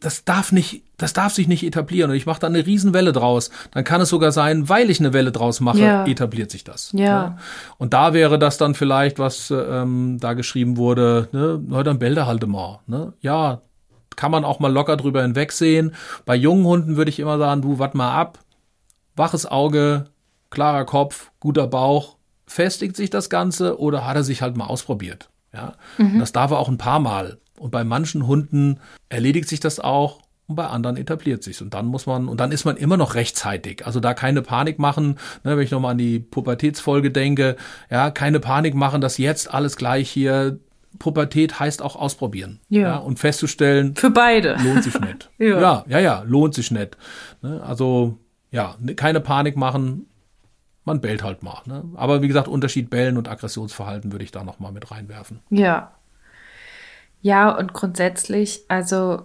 das 0.00 0.24
darf 0.24 0.50
nicht, 0.50 0.84
das 0.96 1.12
darf 1.12 1.34
sich 1.34 1.46
nicht 1.46 1.64
etablieren. 1.64 2.10
Und 2.10 2.16
ich 2.16 2.24
mache 2.24 2.40
da 2.40 2.46
eine 2.46 2.64
Riesenwelle 2.64 3.12
draus. 3.12 3.50
Dann 3.72 3.84
kann 3.84 4.00
es 4.00 4.08
sogar 4.08 4.32
sein, 4.32 4.70
weil 4.70 4.88
ich 4.88 4.98
eine 4.98 5.12
Welle 5.12 5.30
draus 5.30 5.60
mache, 5.60 5.80
ja. 5.80 6.06
etabliert 6.06 6.50
sich 6.50 6.64
das. 6.64 6.90
Ja. 6.92 7.28
Ne? 7.28 7.38
Und 7.76 7.92
da 7.92 8.14
wäre 8.14 8.38
das 8.38 8.56
dann 8.56 8.74
vielleicht, 8.74 9.18
was 9.18 9.50
ähm, 9.50 10.16
da 10.20 10.32
geschrieben 10.32 10.78
wurde, 10.78 11.28
ne, 11.32 11.60
na, 11.66 11.82
dann 11.82 11.98
bell 11.98 12.16
halt 12.16 12.46
mal. 12.46 12.80
Ne? 12.86 13.12
Ja, 13.20 13.60
kann 14.16 14.30
man 14.30 14.44
auch 14.44 14.58
mal 14.58 14.72
locker 14.72 14.96
drüber 14.96 15.20
hinwegsehen. 15.20 15.94
Bei 16.24 16.34
jungen 16.34 16.64
Hunden 16.64 16.96
würde 16.96 17.10
ich 17.10 17.20
immer 17.20 17.36
sagen, 17.36 17.60
du, 17.60 17.78
wart 17.78 17.94
mal 17.94 18.14
ab, 18.14 18.38
waches 19.16 19.44
Auge, 19.44 20.06
klarer 20.50 20.84
Kopf, 20.84 21.30
guter 21.40 21.66
Bauch, 21.66 22.16
festigt 22.46 22.96
sich 22.96 23.10
das 23.10 23.30
Ganze 23.30 23.78
oder 23.78 24.06
hat 24.06 24.16
er 24.16 24.24
sich 24.24 24.42
halt 24.42 24.56
mal 24.56 24.66
ausprobiert? 24.66 25.30
Ja, 25.52 25.74
mhm. 25.96 26.18
das 26.18 26.32
darf 26.32 26.50
er 26.50 26.58
auch 26.58 26.68
ein 26.68 26.78
paar 26.78 27.00
Mal. 27.00 27.38
Und 27.58 27.70
bei 27.70 27.84
manchen 27.84 28.26
Hunden 28.26 28.80
erledigt 29.08 29.48
sich 29.48 29.60
das 29.60 29.80
auch 29.80 30.20
und 30.46 30.56
bei 30.56 30.66
anderen 30.66 30.96
etabliert 30.96 31.42
sich 31.42 31.60
und 31.60 31.74
dann 31.74 31.86
muss 31.86 32.06
man 32.06 32.28
und 32.28 32.38
dann 32.40 32.52
ist 32.52 32.64
man 32.64 32.76
immer 32.76 32.96
noch 32.96 33.14
rechtzeitig. 33.14 33.84
Also 33.86 34.00
da 34.00 34.14
keine 34.14 34.42
Panik 34.42 34.78
machen, 34.78 35.18
ne, 35.44 35.56
wenn 35.56 35.64
ich 35.64 35.70
nochmal 35.70 35.92
an 35.92 35.98
die 35.98 36.20
Pubertätsfolge 36.20 37.10
denke, 37.10 37.56
ja, 37.90 38.10
keine 38.10 38.40
Panik 38.40 38.74
machen, 38.74 39.00
dass 39.00 39.18
jetzt 39.18 39.52
alles 39.52 39.76
gleich 39.76 40.08
hier 40.08 40.58
Pubertät 40.98 41.60
heißt 41.60 41.82
auch 41.82 41.96
ausprobieren. 41.96 42.60
Ja. 42.68 42.80
ja 42.80 42.96
und 42.96 43.18
festzustellen. 43.18 43.94
Für 43.96 44.10
beide. 44.10 44.56
Lohnt 44.62 44.84
sich 44.84 44.98
nicht. 44.98 45.30
ja. 45.38 45.60
ja, 45.60 45.84
ja, 45.88 45.98
ja, 45.98 46.24
lohnt 46.26 46.54
sich 46.54 46.70
nicht. 46.70 46.96
Ne, 47.42 47.62
also, 47.62 48.18
ja, 48.50 48.76
keine 48.96 49.20
Panik 49.20 49.56
machen, 49.56 50.06
man 50.88 51.00
bellt 51.00 51.22
halt 51.22 51.42
mal. 51.42 51.62
Ne? 51.66 51.84
Aber 51.94 52.22
wie 52.22 52.28
gesagt, 52.28 52.48
Unterschied 52.48 52.90
Bellen 52.90 53.16
und 53.16 53.28
Aggressionsverhalten 53.28 54.10
würde 54.10 54.24
ich 54.24 54.32
da 54.32 54.42
nochmal 54.42 54.72
mit 54.72 54.90
reinwerfen. 54.90 55.40
Ja. 55.50 55.92
Ja, 57.20 57.50
und 57.50 57.72
grundsätzlich, 57.72 58.62
also 58.68 59.22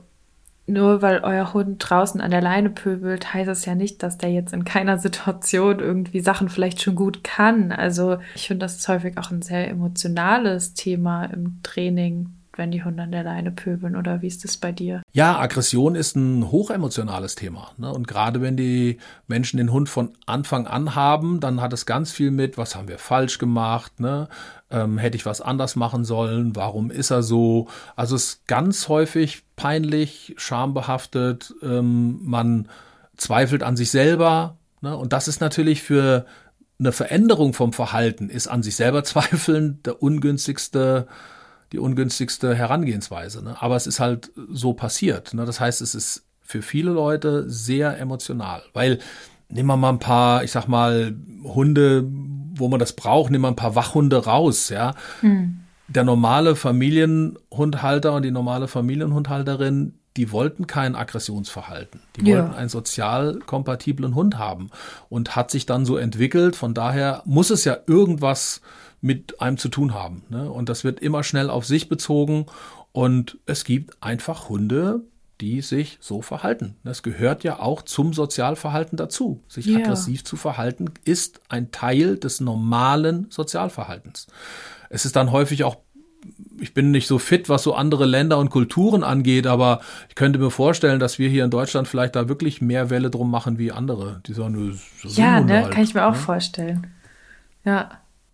nur 0.65 1.01
weil 1.01 1.20
euer 1.24 1.53
Hund 1.53 1.77
draußen 1.79 2.22
an 2.22 2.32
der 2.32 2.41
Leine 2.41 2.70
pöbelt, 2.70 3.34
heißt 3.34 3.50
es 3.50 3.65
ja 3.65 3.75
nicht, 3.75 4.01
dass 4.01 4.17
der 4.17 4.32
jetzt 4.32 4.53
in 4.53 4.63
keiner 4.63 4.98
Situation 4.98 5.79
irgendwie 5.79 6.22
Sachen 6.22 6.50
vielleicht 6.50 6.82
schon 6.82 6.96
gut 6.96 7.24
kann. 7.24 7.72
Also 7.72 8.17
ich 8.36 8.48
finde, 8.48 8.65
das 8.65 8.77
ist 8.77 8.88
häufig 8.88 9.17
auch 9.17 9.32
ein 9.32 9.41
sehr 9.41 9.70
emotionales 9.70 10.74
Thema 10.74 11.25
im 11.25 11.60
Training, 11.63 12.34
wenn 12.57 12.72
die 12.72 12.83
Hunde 12.83 13.03
an 13.03 13.12
der 13.12 13.24
Leine 13.24 13.51
pöbeln 13.51 13.95
oder 13.95 14.22
wie 14.22 14.27
ist 14.27 14.43
das 14.43 14.57
bei 14.57 14.72
dir? 14.72 15.01
Ja, 15.12 15.39
Aggression 15.39 15.95
ist 15.95 16.15
ein 16.15 16.51
hochemotionales 16.51 17.36
Thema. 17.36 17.72
Ne? 17.77 17.91
Und 17.91 18.07
gerade 18.07 18.41
wenn 18.41 18.57
die 18.57 19.00
Menschen 19.27 19.57
den 19.57 19.72
Hund 19.72 19.89
von 19.89 20.13
Anfang 20.25 20.67
an 20.67 20.95
haben, 20.95 21.39
dann 21.39 21.62
hat 21.62 21.74
es 21.74 21.86
ganz 21.86 22.12
viel 22.12 22.31
mit, 22.31 22.57
was 22.57 22.75
haben 22.75 22.88
wir 22.88 23.00
falsch 23.00 23.38
gemacht, 23.38 24.00
ne? 24.00 24.27
Ähm, 24.69 24.98
hätte 24.98 25.17
ich 25.17 25.25
was 25.25 25.39
anders 25.39 25.75
machen 25.75 26.03
sollen, 26.03 26.55
warum 26.55 26.89
ist 26.89 27.12
er 27.12 27.22
so? 27.22 27.67
Also 27.95 28.15
es 28.15 28.24
ist 28.24 28.48
ganz 28.48 28.88
häufig 28.88 29.43
peinlich, 29.55 30.33
schambehaftet, 30.38 31.53
ähm, 31.62 32.19
man 32.24 32.69
zweifelt 33.15 33.62
an 33.62 33.75
sich 33.75 33.91
selber. 33.91 34.57
Ne? 34.81 34.98
Und 34.98 35.13
das 35.13 35.27
ist 35.27 35.41
natürlich 35.41 35.83
für 35.83 36.25
eine 36.79 36.91
Veränderung 36.91 37.53
vom 37.53 37.72
Verhalten, 37.72 38.29
ist 38.29 38.48
an 38.48 38.63
sich 38.63 38.75
selber 38.75 39.03
zweifeln 39.03 39.81
der 39.83 40.01
ungünstigste 40.01 41.07
die 41.74 41.80
ungünstigste 41.80 42.53
Herangehensweise. 42.56 43.44
Ne? 43.44 43.56
Aber 43.60 43.75
es 43.75 43.88
ist 43.88 44.00
halt 44.00 44.32
so 44.36 44.74
passiert. 44.74 45.34
Ne? 45.34 45.44
Das 45.46 45.60
heißt, 45.60 45.82
es 45.82 45.96
ist 45.96 46.24
für 46.42 46.62
viele 46.62 46.92
Leute 46.92 47.50
sehr 47.50 48.00
emotional, 48.00 48.62
weil 48.74 49.00
nehmen 49.50 49.68
wir 49.68 49.77
mal 49.77 49.89
ein 49.89 50.00
paar, 50.00 50.44
ich 50.44 50.51
sag 50.51 50.68
mal, 50.68 51.15
Hunde, 51.44 52.06
wo 52.56 52.68
man 52.68 52.80
das 52.80 52.94
braucht, 52.94 53.32
nehmen 53.32 53.44
wir 53.44 53.48
ein 53.48 53.56
paar 53.56 53.75
Wachhunde 53.75 54.24
raus, 54.25 54.70
ja. 54.70 54.94
Mhm. 55.22 55.62
Der 55.88 56.03
normale 56.03 56.56
Familienhundhalter 56.56 58.13
und 58.13 58.24
die 58.24 58.32
normale 58.32 58.68
Familienhundhalterin, 58.68 59.96
die 60.15 60.32
wollten 60.32 60.68
kein 60.68 60.96
Aggressionsverhalten. 60.96 62.01
Die 62.15 62.30
ja. 62.30 62.38
wollten 62.38 62.56
einen 62.56 62.70
sozial 62.70 63.39
kompatiblen 63.46 64.15
Hund 64.15 64.38
haben 64.38 64.70
und 65.10 65.36
hat 65.36 65.50
sich 65.50 65.65
dann 65.65 65.86
so 65.86 65.98
entwickelt. 65.98 66.56
Von 66.56 66.74
daher 66.74 67.24
muss 67.25 67.50
es 67.50 67.65
ja 67.65 67.77
irgendwas 67.88 68.62
mit 69.03 69.41
einem 69.41 69.57
zu 69.57 69.69
tun 69.69 69.93
haben. 69.93 70.24
Ne? 70.29 70.50
Und 70.50 70.69
das 70.69 70.83
wird 70.83 71.00
immer 71.01 71.24
schnell 71.24 71.50
auf 71.50 71.65
sich 71.65 71.89
bezogen. 71.89 72.45
Und 72.93 73.38
es 73.45 73.65
gibt 73.65 74.01
einfach 74.01 74.50
Hunde, 74.50 75.01
die 75.41 75.62
sich 75.62 75.98
so 76.00 76.22
verhalten. 76.22 76.77
Das 76.83 77.03
gehört 77.03 77.43
ja 77.43 77.60
auch 77.60 77.81
zum 77.81 78.13
Sozialverhalten 78.13 78.98
dazu. 78.98 79.41
Sich 79.50 79.65
ja. 79.65 79.79
aggressiv 79.79 80.24
zu 80.24 80.38
verhalten 80.38 80.86
ist 81.03 81.41
ein 81.50 81.72
Teil 81.72 82.17
des 82.17 82.39
normalen 82.39 83.27
Sozialverhaltens. 83.29 84.27
Es 84.89 85.05
ist 85.05 85.15
dann 85.15 85.31
häufig 85.31 85.63
auch 85.65 85.77
ich 86.62 86.74
bin 86.74 86.91
nicht 86.91 87.07
so 87.07 87.19
fit, 87.19 87.50
was 87.50 87.63
so 87.63 87.75
andere 87.75 88.05
Länder 88.05 88.38
und 88.38 88.50
Kulturen 88.50 89.03
angeht, 89.03 89.45
aber 89.45 89.81
ich 90.07 90.15
könnte 90.15 90.39
mir 90.39 90.51
vorstellen, 90.51 91.01
dass 91.01 91.19
wir 91.19 91.27
hier 91.27 91.43
in 91.43 91.50
Deutschland 91.50 91.86
vielleicht 91.86 92.15
da 92.15 92.29
wirklich 92.29 92.62
mehr 92.62 92.89
Welle 92.89 93.10
drum 93.10 93.29
machen 93.29 93.57
wie 93.57 93.74
andere. 93.74 94.22
Die 94.25 94.33
sagen, 94.33 94.79
ja, 95.01 95.41
ne, 95.41 95.63
halt, 95.63 95.74
kann 95.74 95.83
ich 95.83 95.93
mir 95.93 96.05
auch 96.05 96.13
ne? 96.13 96.17
vorstellen. 96.17 96.88
Ja. 97.65 97.89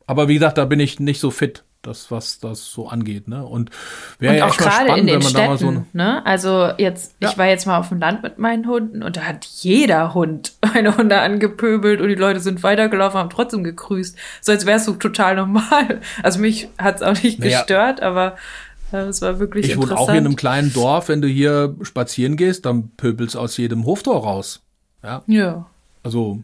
Aber 0.09 0.27
wie 0.27 0.33
gesagt, 0.33 0.57
da 0.57 0.65
bin 0.65 0.79
ich 0.79 0.99
nicht 0.99 1.19
so 1.19 1.29
fit 1.29 1.63
das, 1.83 2.09
was 2.09 2.39
das 2.39 2.65
so 2.65 2.87
angeht. 2.89 3.27
Ne? 3.27 3.45
Und 3.45 3.69
wäre 4.17 4.37
ja 4.37 4.47
auch 4.47 4.57
gerade 4.57 4.99
in 4.99 5.05
den 5.05 5.21
Städten. 5.21 5.57
So 5.57 5.85
ne? 5.93 6.25
Also 6.25 6.71
jetzt, 6.79 7.15
ja. 7.21 7.29
ich 7.29 7.37
war 7.37 7.45
jetzt 7.45 7.67
mal 7.67 7.77
auf 7.77 7.89
dem 7.89 7.99
Land 7.99 8.23
mit 8.23 8.39
meinen 8.39 8.67
Hunden 8.67 9.03
und 9.03 9.17
da 9.17 9.21
hat 9.21 9.45
jeder 9.45 10.15
Hund 10.15 10.53
meine 10.73 10.97
Hunde 10.97 11.19
angepöbelt 11.19 12.01
und 12.01 12.09
die 12.09 12.15
Leute 12.15 12.39
sind 12.39 12.63
weitergelaufen, 12.63 13.19
haben 13.19 13.29
trotzdem 13.29 13.63
gegrüßt. 13.63 14.17
So 14.41 14.51
als 14.51 14.65
wärst 14.65 14.87
du 14.87 14.93
total 14.93 15.35
normal. 15.35 16.01
Also 16.23 16.39
mich 16.39 16.69
hat 16.79 16.95
es 16.95 17.01
auch 17.03 17.21
nicht 17.21 17.39
naja. 17.39 17.59
gestört, 17.59 18.01
aber 18.01 18.35
äh, 18.91 18.97
es 18.97 19.21
war 19.21 19.37
wirklich 19.37 19.69
Ich 19.69 19.77
wohne 19.77 19.95
auch 19.95 20.09
hier 20.09 20.19
in 20.19 20.25
einem 20.25 20.35
kleinen 20.35 20.73
Dorf, 20.73 21.07
wenn 21.07 21.21
du 21.21 21.27
hier 21.27 21.75
spazieren 21.83 22.35
gehst, 22.35 22.65
dann 22.65 22.89
pöbelst 22.97 23.37
aus 23.37 23.55
jedem 23.57 23.85
Hoftor 23.85 24.23
raus. 24.23 24.63
Ja. 25.03 25.21
Ja. 25.27 25.67
Also 26.01 26.41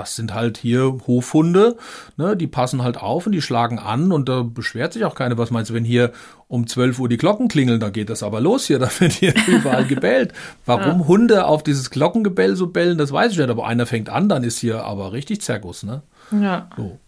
das 0.00 0.16
sind 0.16 0.32
halt 0.32 0.56
hier 0.56 0.98
Hofhunde, 1.06 1.76
ne, 2.16 2.34
die 2.34 2.46
passen 2.46 2.82
halt 2.82 2.96
auf 2.96 3.26
und 3.26 3.32
die 3.32 3.42
schlagen 3.42 3.78
an 3.78 4.12
und 4.12 4.30
da 4.30 4.42
beschwert 4.42 4.94
sich 4.94 5.04
auch 5.04 5.14
keiner. 5.14 5.36
Was 5.36 5.50
meinst 5.50 5.70
du, 5.70 5.74
wenn 5.74 5.84
hier 5.84 6.12
um 6.48 6.66
12 6.66 6.98
Uhr 6.98 7.08
die 7.08 7.18
Glocken 7.18 7.48
klingeln, 7.48 7.80
da 7.80 7.90
geht 7.90 8.08
das 8.08 8.22
aber 8.22 8.40
los 8.40 8.66
hier, 8.66 8.78
da 8.80 8.88
wird 8.98 9.12
hier 9.12 9.34
überall 9.46 9.86
gebellt. 9.86 10.32
Warum 10.64 11.00
ja. 11.00 11.06
Hunde 11.06 11.44
auf 11.44 11.62
dieses 11.62 11.90
Glockengebell 11.90 12.56
so 12.56 12.68
bellen, 12.68 12.96
das 12.96 13.12
weiß 13.12 13.32
ich 13.32 13.38
nicht, 13.38 13.50
aber 13.50 13.66
einer 13.66 13.84
fängt 13.84 14.08
an, 14.08 14.28
dann 14.30 14.42
ist 14.42 14.58
hier 14.58 14.84
aber 14.84 15.12
richtig 15.12 15.42
Zirkus, 15.42 15.82
ne? 15.82 16.02
Ja. 16.32 16.70
So. 16.76 16.98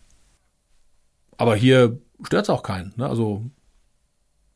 Aber 1.38 1.56
hier 1.56 1.98
stört 2.22 2.44
es 2.44 2.50
auch 2.50 2.62
keinen, 2.62 2.92
ne? 2.96 3.08
Also, 3.08 3.42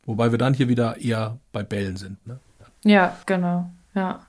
wobei 0.05 0.31
wir 0.31 0.39
dann 0.39 0.53
hier 0.53 0.69
wieder 0.69 0.99
eher 1.01 1.39
bei 1.53 1.63
Bellen 1.63 1.97
sind, 1.97 2.25
ne? 2.27 2.39
Ja, 2.85 3.17
genau, 3.25 3.71
ja. 3.95 4.27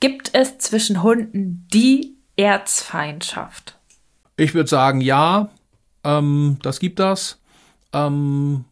Gibt 0.00 0.30
es 0.34 0.58
zwischen 0.58 1.04
Hunden 1.04 1.68
die 1.72 2.11
Erzfeindschaft? 2.36 3.78
Ich 4.36 4.54
würde 4.54 4.68
sagen, 4.68 5.00
ja, 5.00 5.50
ähm, 6.04 6.58
das 6.62 6.80
gibt 6.80 6.98
das. 6.98 7.40
Ähm, 7.92 8.64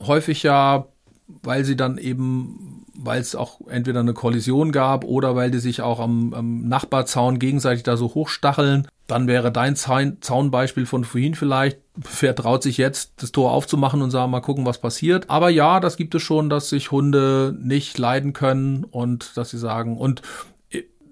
häufig 0.00 0.42
ja, 0.42 0.86
weil 1.26 1.64
sie 1.64 1.76
dann 1.76 1.98
eben, 1.98 2.84
weil 2.94 3.20
es 3.20 3.34
auch 3.34 3.60
entweder 3.68 4.00
eine 4.00 4.14
Kollision 4.14 4.72
gab 4.72 5.04
oder 5.04 5.36
weil 5.36 5.50
die 5.50 5.58
sich 5.58 5.82
auch 5.82 6.00
am, 6.00 6.34
am 6.34 6.68
Nachbarzaun 6.68 7.38
gegenseitig 7.38 7.82
da 7.82 7.96
so 7.96 8.14
hochstacheln. 8.14 8.86
Dann 9.06 9.26
wäre 9.26 9.50
dein 9.50 9.74
Zaun, 9.74 10.18
Zaunbeispiel 10.20 10.84
von 10.84 11.04
vorhin 11.04 11.34
vielleicht, 11.34 11.78
wer 12.20 12.34
traut 12.34 12.62
sich 12.62 12.76
jetzt, 12.76 13.22
das 13.22 13.32
Tor 13.32 13.52
aufzumachen 13.52 14.02
und 14.02 14.10
sagen, 14.10 14.30
mal 14.30 14.40
gucken, 14.40 14.66
was 14.66 14.80
passiert. 14.80 15.30
Aber 15.30 15.48
ja, 15.48 15.80
das 15.80 15.96
gibt 15.96 16.14
es 16.14 16.22
schon, 16.22 16.50
dass 16.50 16.68
sich 16.68 16.90
Hunde 16.90 17.56
nicht 17.58 17.96
leiden 17.96 18.34
können 18.34 18.84
und 18.84 19.36
dass 19.36 19.50
sie 19.50 19.58
sagen, 19.58 19.96
und 19.96 20.20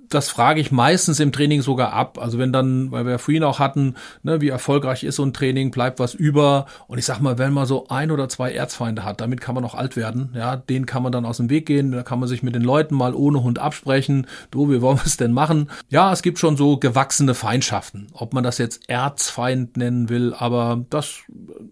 das 0.09 0.29
frage 0.29 0.61
ich 0.61 0.71
meistens 0.73 1.21
im 1.21 1.33
Training 1.33 1.63
sogar 1.63 1.93
ab. 1.93 2.19
Also 2.19 2.39
wenn 2.39 2.53
dann, 2.53 2.91
weil 2.91 3.07
wir 3.07 3.19
vorhin 3.19 3.45
auch 3.45 3.59
hatten, 3.59 3.97
ne, 4.23 4.41
wie 4.41 4.49
erfolgreich 4.49 5.05
ist 5.05 5.17
so 5.17 5.25
ein 5.25 5.33
Training, 5.33 5.71
bleibt 5.71 5.99
was 5.99 6.15
über. 6.15 6.67
Und 6.87 6.99
ich 6.99 7.05
sag 7.05 7.21
mal, 7.21 7.39
wenn 7.39 7.53
man 7.53 7.67
so 7.67 7.89
ein 7.89 8.11
oder 8.11 8.29
zwei 8.29 8.53
Erzfeinde 8.53 9.05
hat, 9.05 9.21
damit 9.21 9.41
kann 9.41 9.55
man 9.55 9.65
auch 9.65 9.75
alt 9.75 9.97
werden. 9.97 10.31
Ja, 10.35 10.57
den 10.57 10.87
kann 10.87 11.03
man 11.03 11.13
dann 11.13 11.25
aus 11.25 11.39
dem 11.39 11.51
Weg 11.51 11.67
gehen. 11.67 11.93
Da 11.93 12.03
kann 12.03 12.21
man 12.21 12.29
sich 12.29 12.43
mit 12.43 12.55
den 12.55 12.63
Leuten 12.63 12.95
mal 12.95 13.15
ohne 13.15 13.43
Hund 13.43 13.59
absprechen. 13.59 14.27
Du, 14.51 14.71
wie 14.71 14.81
wollen 14.81 14.99
wir 14.99 15.07
es 15.07 15.17
denn 15.17 15.33
machen? 15.33 15.71
Ja, 15.89 16.13
es 16.13 16.23
gibt 16.23 16.39
schon 16.39 16.57
so 16.57 16.77
gewachsene 16.77 17.35
Feindschaften. 17.35 18.09
Ob 18.13 18.33
man 18.33 18.45
das 18.45 18.59
jetzt 18.59 18.89
Erzfeind 18.89 19.77
nennen 19.77 20.09
will, 20.09 20.35
aber 20.35 20.85
das 20.91 21.21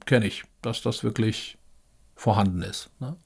kenne 0.06 0.26
ich, 0.26 0.44
dass 0.62 0.82
das 0.82 1.04
wirklich 1.04 1.58
vorhanden 2.16 2.62
ist. 2.62 2.90
Ne? 3.00 3.16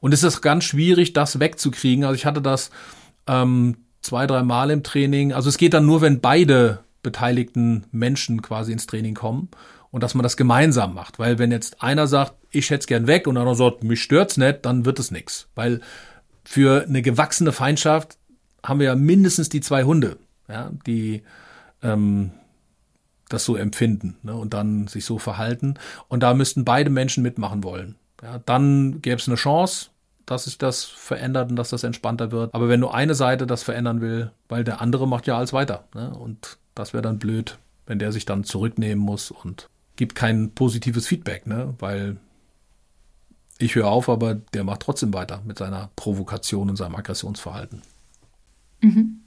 Und 0.00 0.12
es 0.12 0.24
ist 0.24 0.40
ganz 0.40 0.64
schwierig, 0.64 1.12
das 1.12 1.38
wegzukriegen. 1.38 2.04
Also 2.04 2.16
ich 2.16 2.26
hatte 2.26 2.42
das 2.42 2.70
ähm, 3.26 3.76
zwei, 4.00 4.26
drei 4.26 4.42
Mal 4.42 4.70
im 4.70 4.82
Training. 4.82 5.32
Also 5.32 5.48
es 5.48 5.58
geht 5.58 5.74
dann 5.74 5.86
nur, 5.86 6.00
wenn 6.00 6.20
beide 6.20 6.80
beteiligten 7.02 7.84
Menschen 7.90 8.42
quasi 8.42 8.72
ins 8.72 8.86
Training 8.86 9.14
kommen 9.14 9.48
und 9.90 10.02
dass 10.02 10.14
man 10.14 10.22
das 10.22 10.36
gemeinsam 10.36 10.94
macht. 10.94 11.18
Weil 11.18 11.38
wenn 11.38 11.52
jetzt 11.52 11.82
einer 11.82 12.06
sagt, 12.06 12.34
ich 12.50 12.70
hätte 12.70 12.80
es 12.80 12.86
gern 12.86 13.06
weg 13.06 13.26
und 13.26 13.36
einer 13.36 13.54
sagt, 13.54 13.84
mich 13.84 14.02
stört's 14.02 14.36
nicht, 14.36 14.64
dann 14.64 14.84
wird 14.84 14.98
es 14.98 15.10
nichts. 15.10 15.48
Weil 15.54 15.80
für 16.44 16.84
eine 16.84 17.02
gewachsene 17.02 17.52
Feindschaft 17.52 18.18
haben 18.64 18.80
wir 18.80 18.86
ja 18.86 18.94
mindestens 18.94 19.48
die 19.48 19.60
zwei 19.60 19.84
Hunde, 19.84 20.18
ja, 20.48 20.70
die 20.86 21.22
ähm, 21.82 22.32
das 23.28 23.44
so 23.44 23.56
empfinden 23.56 24.16
ne, 24.22 24.34
und 24.34 24.54
dann 24.54 24.86
sich 24.88 25.04
so 25.04 25.18
verhalten. 25.18 25.74
Und 26.08 26.22
da 26.22 26.34
müssten 26.34 26.64
beide 26.64 26.90
Menschen 26.90 27.22
mitmachen 27.22 27.64
wollen. 27.64 27.96
Ja, 28.22 28.38
dann 28.38 29.02
gäbe 29.02 29.16
es 29.16 29.26
eine 29.26 29.36
Chance, 29.36 29.90
dass 30.32 30.44
sich 30.44 30.58
das 30.58 30.84
verändert 30.84 31.50
und 31.50 31.56
dass 31.56 31.70
das 31.70 31.84
entspannter 31.84 32.32
wird. 32.32 32.54
Aber 32.54 32.68
wenn 32.68 32.80
nur 32.80 32.94
eine 32.94 33.14
Seite 33.14 33.46
das 33.46 33.62
verändern 33.62 34.00
will, 34.00 34.32
weil 34.48 34.64
der 34.64 34.80
andere 34.80 35.06
macht 35.06 35.26
ja 35.26 35.36
alles 35.36 35.52
weiter. 35.52 35.84
Ne? 35.94 36.12
Und 36.14 36.58
das 36.74 36.92
wäre 36.92 37.02
dann 37.02 37.18
blöd, 37.18 37.58
wenn 37.86 37.98
der 37.98 38.12
sich 38.12 38.24
dann 38.24 38.44
zurücknehmen 38.44 39.02
muss 39.02 39.30
und 39.30 39.68
gibt 39.96 40.14
kein 40.14 40.50
positives 40.52 41.06
Feedback, 41.06 41.46
ne? 41.46 41.74
weil 41.78 42.16
ich 43.58 43.74
höre 43.74 43.88
auf, 43.88 44.08
aber 44.08 44.34
der 44.34 44.64
macht 44.64 44.80
trotzdem 44.80 45.14
weiter 45.14 45.42
mit 45.46 45.58
seiner 45.58 45.90
Provokation 45.94 46.70
und 46.70 46.76
seinem 46.76 46.96
Aggressionsverhalten. 46.96 47.82
Mhm. 48.80 49.20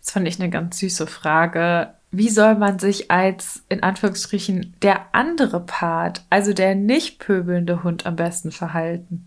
Das 0.00 0.12
fand 0.12 0.26
ich 0.26 0.40
eine 0.40 0.50
ganz 0.50 0.78
süße 0.78 1.06
Frage. 1.06 1.94
Wie 2.10 2.30
soll 2.30 2.56
man 2.56 2.78
sich 2.78 3.10
als, 3.10 3.62
in 3.68 3.82
Anführungsstrichen, 3.82 4.74
der 4.82 5.14
andere 5.14 5.60
Part, 5.60 6.24
also 6.30 6.52
der 6.52 6.74
nicht 6.74 7.20
pöbelnde 7.20 7.84
Hund 7.84 8.06
am 8.06 8.16
besten 8.16 8.50
verhalten? 8.50 9.26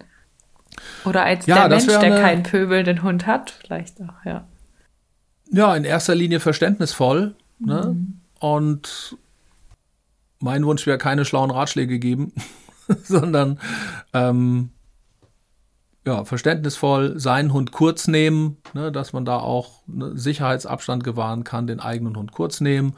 Oder 1.06 1.24
als 1.24 1.46
ja, 1.46 1.68
der 1.68 1.78
Mensch, 1.78 1.86
der 1.88 2.00
eine, 2.00 2.16
keinen 2.20 2.44
pöbelnden 2.44 3.04
Hund 3.04 3.26
hat, 3.28 3.52
vielleicht 3.52 4.02
auch, 4.02 4.26
ja. 4.26 4.48
Ja, 5.52 5.76
in 5.76 5.84
erster 5.84 6.16
Linie 6.16 6.40
verständnisvoll. 6.40 7.36
Ne? 7.60 7.94
Mhm. 7.94 8.20
Und 8.40 9.18
mein 10.40 10.66
Wunsch 10.66 10.86
wäre 10.86 10.98
keine 10.98 11.26
schlauen 11.26 11.52
Ratschläge 11.52 12.00
geben, 12.00 12.34
sondern 13.04 13.60
ähm, 14.14 14.72
ja, 16.06 16.26
verständnisvoll 16.26 17.18
seinen 17.20 17.54
Hund 17.54 17.72
kurz 17.72 18.08
nehmen, 18.08 18.58
ne, 18.74 18.92
dass 18.92 19.14
man 19.14 19.24
da 19.24 19.38
auch 19.38 19.82
ne, 19.88 20.18
Sicherheitsabstand 20.18 21.04
gewahren 21.04 21.44
kann, 21.44 21.68
den 21.68 21.80
eigenen 21.80 22.18
Hund 22.18 22.34
kurz 22.34 22.60
nehmen. 22.60 22.96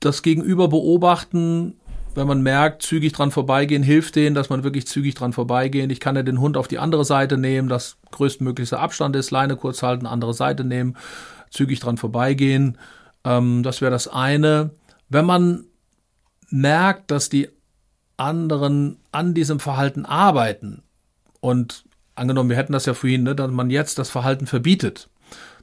Das 0.00 0.22
Gegenüber 0.22 0.68
beobachten, 0.68 1.79
wenn 2.14 2.26
man 2.26 2.42
merkt, 2.42 2.82
zügig 2.82 3.12
dran 3.12 3.30
vorbeigehen, 3.30 3.82
hilft 3.82 4.16
denen, 4.16 4.34
dass 4.34 4.50
man 4.50 4.64
wirklich 4.64 4.86
zügig 4.86 5.14
dran 5.14 5.32
vorbeigehen. 5.32 5.90
Ich 5.90 6.00
kann 6.00 6.16
ja 6.16 6.22
den 6.22 6.40
Hund 6.40 6.56
auf 6.56 6.68
die 6.68 6.78
andere 6.78 7.04
Seite 7.04 7.38
nehmen, 7.38 7.68
dass 7.68 7.96
größtmöglichster 8.10 8.80
Abstand 8.80 9.14
ist, 9.16 9.30
Leine 9.30 9.56
kurz 9.56 9.82
halten, 9.82 10.06
andere 10.06 10.34
Seite 10.34 10.64
nehmen, 10.64 10.96
zügig 11.50 11.80
dran 11.80 11.96
vorbeigehen. 11.96 12.78
Ähm, 13.24 13.62
das 13.62 13.80
wäre 13.80 13.90
das 13.90 14.08
eine. 14.08 14.70
Wenn 15.08 15.24
man 15.24 15.64
merkt, 16.50 17.10
dass 17.10 17.28
die 17.28 17.48
anderen 18.16 18.98
an 19.12 19.34
diesem 19.34 19.60
Verhalten 19.60 20.04
arbeiten 20.04 20.82
und 21.40 21.84
angenommen, 22.16 22.50
wir 22.50 22.56
hätten 22.56 22.72
das 22.72 22.86
ja 22.86 22.94
vorhin, 22.94 23.22
ne, 23.22 23.34
dass 23.34 23.50
man 23.50 23.70
jetzt 23.70 23.98
das 23.98 24.10
Verhalten 24.10 24.46
verbietet, 24.46 25.08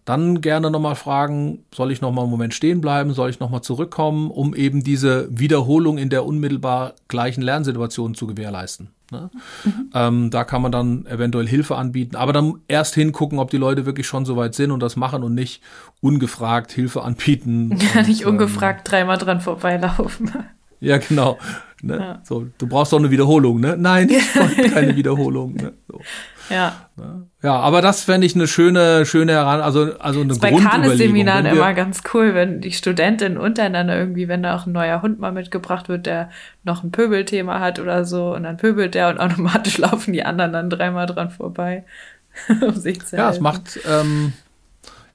dann 0.08 0.40
gerne 0.40 0.72
nochmal 0.72 0.96
fragen, 0.96 1.66
soll 1.76 1.92
ich 1.92 2.00
nochmal 2.00 2.24
einen 2.24 2.32
Moment 2.32 2.54
stehen 2.54 2.80
bleiben, 2.80 3.14
soll 3.14 3.30
ich 3.30 3.42
nochmal 3.42 3.62
zurückkommen, 3.62 4.32
um 4.32 4.56
eben 4.56 4.82
diese 4.82 5.28
Wiederholung 5.30 5.98
in 5.98 6.10
der 6.10 6.26
unmittelbar 6.26 6.94
gleichen 7.10 7.42
Lernsituation 7.42 8.16
zu 8.16 8.26
gewährleisten. 8.26 8.92
Ne? 9.12 9.30
Mhm. 9.66 9.90
Ähm, 9.94 10.30
da 10.30 10.46
kann 10.46 10.62
man 10.62 10.72
dann 10.72 11.06
eventuell 11.08 11.46
Hilfe 11.46 11.76
anbieten, 11.76 12.16
aber 12.16 12.32
dann 12.32 12.62
erst 12.70 12.96
hingucken, 12.96 13.38
ob 13.38 13.52
die 13.52 13.58
Leute 13.58 13.86
wirklich 13.86 14.08
schon 14.08 14.24
so 14.24 14.38
weit 14.38 14.56
sind 14.56 14.72
und 14.72 14.80
das 14.80 14.96
machen 14.96 15.24
und 15.24 15.36
nicht 15.36 15.62
ungefragt 16.00 16.72
Hilfe 16.72 17.04
anbieten. 17.04 17.78
Ja, 17.94 18.00
und, 18.00 18.08
nicht 18.08 18.26
ungefragt 18.26 18.88
ähm, 18.88 18.92
dreimal 18.92 19.18
dran 19.18 19.42
vorbeilaufen. 19.42 20.32
Ja, 20.80 21.00
genau. 21.00 21.38
Ne? 21.82 21.98
Ja. 21.98 22.22
So, 22.24 22.48
du 22.58 22.68
brauchst 22.68 22.94
doch 22.94 23.00
eine 23.00 23.12
Wiederholung, 23.12 23.60
ne? 23.60 23.76
Nein, 23.78 24.10
ich 24.58 24.72
keine 24.72 24.96
Wiederholung. 24.96 25.56
Ne? 25.56 25.74
So. 25.90 26.00
Ja. 26.50 26.90
Ja, 27.44 27.56
aber 27.60 27.82
das 27.82 28.04
fände 28.04 28.26
ich 28.26 28.36
eine 28.36 28.48
schöne, 28.48 29.06
schöne 29.06 29.34
heran, 29.34 29.62
also, 29.62 29.98
also 30.00 30.22
eine 30.22 30.30
das 30.30 30.40
Bei 30.40 30.52
Kanes-Seminaren 30.52 31.46
immer 31.46 31.74
ganz 31.74 32.02
cool, 32.14 32.34
wenn 32.34 32.62
die 32.62 32.72
Studentinnen 32.72 33.38
untereinander 33.38 33.98
irgendwie, 33.98 34.28
wenn 34.28 34.44
da 34.44 34.56
auch 34.56 34.66
ein 34.66 34.72
neuer 34.72 35.02
Hund 35.02 35.20
mal 35.20 35.32
mitgebracht 35.32 35.88
wird, 35.90 36.06
der 36.06 36.30
noch 36.64 36.84
ein 36.84 36.92
Pöbelthema 36.92 37.60
hat 37.60 37.80
oder 37.80 38.06
so, 38.06 38.34
und 38.34 38.44
dann 38.44 38.58
pöbelt 38.58 38.96
der 38.96 39.10
und 39.10 39.20
automatisch 39.20 39.78
laufen 39.78 40.14
die 40.14 40.24
anderen 40.24 40.54
dann 40.54 40.70
dreimal 40.70 41.06
dran 41.06 41.30
vorbei, 41.30 41.86
um 42.62 42.76
sich 42.76 43.06
zu 43.06 43.16
Ja, 43.18 43.30
es 43.30 43.40
macht, 43.40 43.80
ähm, 43.88 44.34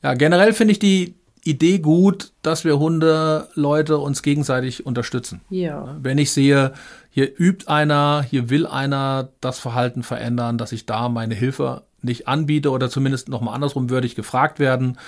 ja, 0.03 0.15
generell 0.15 0.53
finde 0.53 0.73
ich 0.73 0.79
die 0.79 1.15
Idee 1.45 1.79
gut, 1.81 2.33
dass 2.43 2.65
wir 2.65 2.79
Hunde, 2.79 3.49
Leute 3.55 3.99
uns 3.99 4.23
gegenseitig 4.23 4.87
unterstützen. 4.87 5.41
Ja. 5.51 5.97
Wenn 6.01 6.19
ich 6.19 6.31
sehe, 6.33 6.73
hier 7.11 7.39
übt 7.39 7.69
einer, 7.69 8.23
hier 8.23 8.49
will 8.49 8.67
einer 8.67 9.31
das 9.41 9.59
Verhalten 9.59 10.03
verändern, 10.03 10.57
dass 10.57 10.73
ich 10.73 10.87
da 10.87 11.09
meine 11.09 11.35
Hilfe 11.35 11.83
nicht 12.01 12.29
anbiete 12.29 12.71
oder 12.71 12.91
zumindest 12.91 13.29
nochmal 13.29 13.55
andersrum 13.55 13.91
würde 13.91 14.07
ich 14.07 14.15
gefragt 14.15 14.59
werden, 14.59 14.99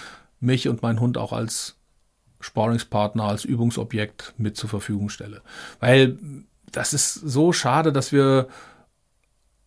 mich 0.40 0.68
und 0.68 0.82
meinen 0.82 1.00
Hund 1.00 1.18
auch 1.18 1.32
als 1.32 1.76
Sparingspartner, 2.40 3.24
als 3.24 3.44
Übungsobjekt 3.44 4.34
mit 4.36 4.56
zur 4.56 4.68
Verfügung 4.68 5.08
stelle. 5.08 5.40
Weil 5.80 6.18
das 6.70 6.92
ist 6.92 7.14
so 7.14 7.52
schade, 7.52 7.92
dass 7.92 8.12
wir 8.12 8.48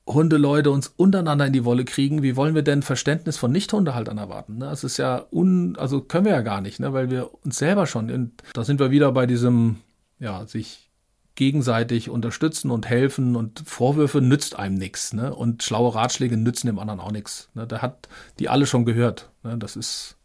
Hundeleute 0.07 0.71
uns 0.71 0.87
untereinander 0.87 1.45
in 1.45 1.53
die 1.53 1.65
Wolle 1.65 1.85
kriegen, 1.85 2.23
wie 2.23 2.35
wollen 2.35 2.55
wir 2.55 2.61
denn 2.61 2.81
Verständnis 2.81 3.37
von 3.37 3.51
Nicht-Hundehaltern 3.51 4.17
erwarten? 4.17 4.57
Ne? 4.57 4.65
Das 4.65 4.83
ist 4.83 4.97
ja 4.97 5.25
un, 5.31 5.75
also 5.77 6.01
können 6.01 6.25
wir 6.25 6.31
ja 6.31 6.41
gar 6.41 6.61
nicht, 6.61 6.79
ne? 6.79 6.93
weil 6.93 7.11
wir 7.11 7.29
uns 7.43 7.57
selber 7.57 7.85
schon, 7.85 8.09
und 8.09 8.31
da 8.53 8.63
sind 8.63 8.79
wir 8.79 8.89
wieder 8.89 9.11
bei 9.11 9.25
diesem, 9.25 9.77
ja, 10.19 10.47
sich 10.47 10.87
gegenseitig 11.35 12.09
unterstützen 12.09 12.71
und 12.71 12.87
helfen 12.87 13.35
und 13.35 13.61
Vorwürfe 13.65 14.21
nützt 14.21 14.57
einem 14.57 14.73
nichts, 14.75 15.13
ne? 15.13 15.33
Und 15.33 15.61
schlaue 15.61 15.93
Ratschläge 15.93 16.35
nützen 16.35 16.65
dem 16.65 16.79
anderen 16.79 16.99
auch 16.99 17.11
nichts. 17.11 17.49
Ne? 17.53 17.67
Der 17.67 17.83
hat 17.83 18.09
die 18.39 18.49
alle 18.49 18.65
schon 18.65 18.85
gehört. 18.85 19.29
Ne? 19.43 19.55
Das 19.59 19.75
ist, 19.75 20.17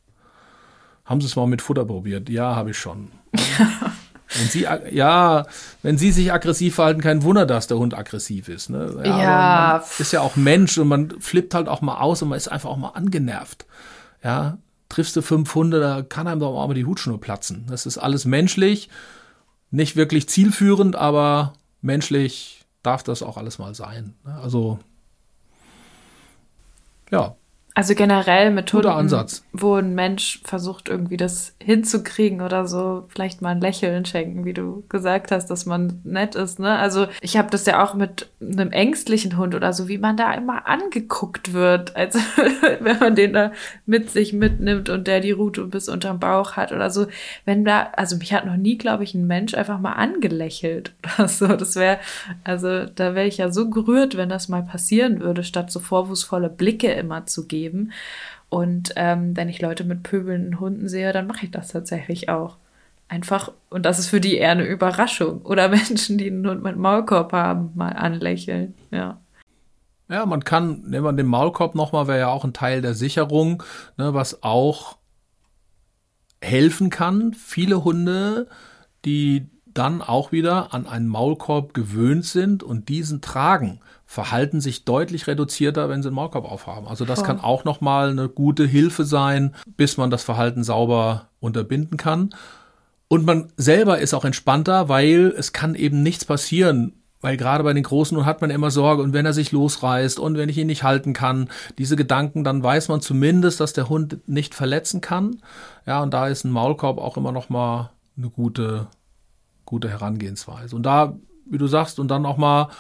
haben 1.04 1.20
Sie 1.20 1.26
es 1.26 1.36
mal 1.36 1.46
mit 1.46 1.60
Futter 1.60 1.84
probiert? 1.84 2.30
Ja, 2.30 2.56
habe 2.56 2.70
ich 2.70 2.78
schon. 2.78 3.12
Wenn 4.38 4.48
sie, 4.48 4.66
ja, 4.90 5.46
wenn 5.82 5.98
sie 5.98 6.12
sich 6.12 6.32
aggressiv 6.32 6.76
verhalten, 6.76 7.00
kein 7.00 7.22
Wunder, 7.22 7.46
dass 7.46 7.66
der 7.66 7.78
Hund 7.78 7.96
aggressiv 7.96 8.48
ist. 8.48 8.70
Ne? 8.70 9.02
Ja. 9.04 9.18
ja. 9.18 9.84
ist 9.98 10.12
ja 10.12 10.20
auch 10.20 10.36
Mensch 10.36 10.78
und 10.78 10.88
man 10.88 11.20
flippt 11.20 11.54
halt 11.54 11.68
auch 11.68 11.80
mal 11.80 11.98
aus 11.98 12.22
und 12.22 12.28
man 12.28 12.36
ist 12.36 12.48
einfach 12.48 12.70
auch 12.70 12.76
mal 12.76 12.90
angenervt. 12.90 13.66
Ja, 14.24 14.58
triffst 14.88 15.16
du 15.16 15.22
fünf 15.22 15.54
Hunde, 15.54 15.80
da 15.80 16.02
kann 16.02 16.26
einem 16.26 16.40
doch 16.40 16.56
auch 16.56 16.68
mal 16.68 16.74
die 16.74 16.84
Hutschnur 16.84 17.20
platzen. 17.20 17.66
Das 17.68 17.86
ist 17.86 17.98
alles 17.98 18.24
menschlich, 18.24 18.88
nicht 19.70 19.96
wirklich 19.96 20.28
zielführend, 20.28 20.96
aber 20.96 21.54
menschlich 21.80 22.64
darf 22.82 23.02
das 23.02 23.22
auch 23.22 23.36
alles 23.36 23.58
mal 23.58 23.74
sein. 23.74 24.14
Ne? 24.24 24.38
Also, 24.42 24.78
ja, 27.10 27.36
also 27.74 27.94
generell 27.94 28.50
Methoden, 28.50 28.88
Ansatz. 28.88 29.44
wo 29.52 29.76
ein 29.76 29.94
Mensch 29.94 30.40
versucht, 30.44 30.88
irgendwie 30.88 31.16
das 31.16 31.54
hinzukriegen 31.62 32.40
oder 32.42 32.66
so, 32.66 33.04
vielleicht 33.08 33.40
mal 33.40 33.50
ein 33.50 33.60
Lächeln 33.60 34.04
schenken, 34.04 34.44
wie 34.44 34.52
du 34.52 34.84
gesagt 34.88 35.30
hast, 35.30 35.46
dass 35.46 35.64
man 35.64 36.00
nett 36.04 36.34
ist. 36.34 36.58
Ne? 36.58 36.78
Also 36.78 37.06
ich 37.20 37.36
habe 37.36 37.50
das 37.50 37.64
ja 37.66 37.82
auch 37.82 37.94
mit 37.94 38.28
einem 38.50 38.72
ängstlichen 38.72 39.36
Hund 39.36 39.54
oder 39.54 39.72
so, 39.72 39.88
wie 39.88 39.98
man 39.98 40.16
da 40.16 40.32
immer 40.34 40.66
angeguckt 40.66 41.52
wird, 41.52 41.96
als 41.96 42.16
wenn 42.80 42.98
man 42.98 43.14
den 43.14 43.32
da 43.32 43.52
mit 43.86 44.10
sich 44.10 44.32
mitnimmt 44.32 44.88
und 44.88 45.06
der 45.06 45.20
die 45.20 45.30
Rute 45.30 45.64
bis 45.64 45.88
unterm 45.88 46.18
Bauch 46.18 46.56
hat 46.56 46.72
oder 46.72 46.90
so. 46.90 47.06
Wenn 47.44 47.64
da, 47.64 47.90
also 47.96 48.16
mich 48.16 48.32
hat 48.32 48.46
noch 48.46 48.56
nie, 48.56 48.78
glaube 48.78 49.04
ich, 49.04 49.14
ein 49.14 49.26
Mensch 49.26 49.54
einfach 49.54 49.78
mal 49.78 49.92
angelächelt 49.92 50.94
oder 51.18 51.28
so. 51.28 51.46
Das 51.48 51.76
wäre, 51.76 51.98
also 52.44 52.86
da 52.86 53.14
wäre 53.14 53.26
ich 53.26 53.38
ja 53.38 53.50
so 53.50 53.70
gerührt, 53.70 54.16
wenn 54.16 54.28
das 54.28 54.48
mal 54.48 54.62
passieren 54.62 55.20
würde, 55.20 55.44
statt 55.44 55.70
so 55.70 55.80
vorwurfsvolle 55.80 56.50
Blicke 56.50 56.92
immer 56.92 57.26
zu 57.26 57.46
geben. 57.46 57.92
Und 58.48 58.92
ähm, 58.96 59.36
wenn 59.36 59.48
ich 59.48 59.62
Leute 59.62 59.84
mit 59.84 60.02
pöbelnden 60.02 60.60
Hunden 60.60 60.88
sehe, 60.88 61.12
dann 61.12 61.26
mache 61.26 61.46
ich 61.46 61.50
das 61.50 61.68
tatsächlich 61.68 62.28
auch. 62.28 62.58
Einfach, 63.12 63.52
und 63.68 63.84
das 63.84 63.98
ist 63.98 64.08
für 64.08 64.22
die 64.22 64.38
eher 64.38 64.52
eine 64.52 64.64
Überraschung. 64.64 65.42
Oder 65.42 65.68
Menschen, 65.68 66.16
die 66.16 66.30
einen 66.30 66.48
Hund 66.48 66.62
mit 66.62 66.78
Maulkorb 66.78 67.34
haben, 67.34 67.70
mal 67.74 67.90
anlächeln. 67.90 68.74
Ja. 68.90 69.20
Ja, 70.08 70.24
man 70.24 70.44
kann, 70.44 70.84
nehmen 70.86 71.04
wir 71.04 71.12
den 71.12 71.26
Maulkorb 71.26 71.74
nochmal, 71.74 72.06
wäre 72.06 72.20
ja 72.20 72.28
auch 72.28 72.42
ein 72.42 72.54
Teil 72.54 72.80
der 72.80 72.94
Sicherung, 72.94 73.62
ne, 73.98 74.14
was 74.14 74.42
auch 74.42 74.96
helfen 76.40 76.88
kann. 76.88 77.34
Viele 77.34 77.84
Hunde, 77.84 78.48
die 79.04 79.50
dann 79.66 80.00
auch 80.00 80.32
wieder 80.32 80.72
an 80.72 80.86
einen 80.86 81.08
Maulkorb 81.08 81.74
gewöhnt 81.74 82.24
sind 82.24 82.62
und 82.62 82.88
diesen 82.88 83.20
tragen, 83.20 83.80
verhalten 84.06 84.62
sich 84.62 84.86
deutlich 84.86 85.26
reduzierter, 85.26 85.90
wenn 85.90 86.02
sie 86.02 86.08
einen 86.08 86.16
Maulkorb 86.16 86.50
aufhaben. 86.50 86.88
Also 86.88 87.04
das 87.04 87.18
Voll. 87.18 87.26
kann 87.26 87.40
auch 87.40 87.64
nochmal 87.64 88.08
eine 88.08 88.30
gute 88.30 88.64
Hilfe 88.64 89.04
sein, 89.04 89.54
bis 89.76 89.98
man 89.98 90.08
das 90.08 90.22
Verhalten 90.22 90.64
sauber 90.64 91.28
unterbinden 91.40 91.98
kann. 91.98 92.30
Und 93.12 93.26
man 93.26 93.52
selber 93.58 93.98
ist 93.98 94.14
auch 94.14 94.24
entspannter, 94.24 94.88
weil 94.88 95.34
es 95.36 95.52
kann 95.52 95.74
eben 95.74 96.02
nichts 96.02 96.24
passieren. 96.24 96.94
Weil 97.20 97.36
gerade 97.36 97.62
bei 97.62 97.72
den 97.72 97.82
Großen 97.82 98.24
hat 98.24 98.40
man 98.40 98.50
immer 98.50 98.70
Sorge 98.70 99.02
und 99.02 99.12
wenn 99.12 99.26
er 99.26 99.32
sich 99.32 99.52
losreißt 99.52 100.18
und 100.18 100.38
wenn 100.38 100.48
ich 100.48 100.56
ihn 100.56 100.66
nicht 100.66 100.82
halten 100.82 101.12
kann, 101.12 101.50
diese 101.76 101.94
Gedanken, 101.94 102.42
dann 102.42 102.62
weiß 102.62 102.88
man 102.88 103.00
zumindest, 103.00 103.60
dass 103.60 103.74
der 103.74 103.88
Hund 103.88 104.26
nicht 104.26 104.54
verletzen 104.54 105.02
kann. 105.02 105.42
Ja, 105.86 106.02
und 106.02 106.12
da 106.14 106.26
ist 106.26 106.44
ein 106.44 106.50
Maulkorb 106.50 106.98
auch 106.98 107.16
immer 107.16 107.32
noch 107.32 107.48
mal 107.48 107.92
eine 108.16 108.30
gute, 108.30 108.88
gute 109.66 109.90
Herangehensweise. 109.90 110.74
Und 110.74 110.84
da, 110.84 111.14
wie 111.44 111.58
du 111.58 111.66
sagst, 111.66 112.00
und 112.00 112.08
dann 112.08 112.26
auch 112.26 112.38
mal 112.38 112.70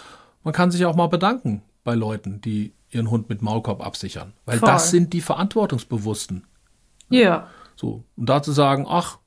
man 0.44 0.54
kann 0.54 0.70
sich 0.70 0.84
auch 0.84 0.96
mal 0.96 1.08
bedanken 1.08 1.62
bei 1.84 1.94
Leuten, 1.94 2.40
die 2.40 2.74
ihren 2.90 3.10
Hund 3.10 3.28
mit 3.28 3.42
Maulkorb 3.42 3.84
absichern. 3.84 4.32
Weil 4.44 4.58
Voll. 4.58 4.68
das 4.68 4.90
sind 4.90 5.12
die 5.12 5.20
Verantwortungsbewussten. 5.20 6.44
Ja. 7.08 7.48
So. 7.76 8.04
Und 8.16 8.28
da 8.28 8.42
zu 8.42 8.52
sagen, 8.52 8.86
ach, 8.88 9.18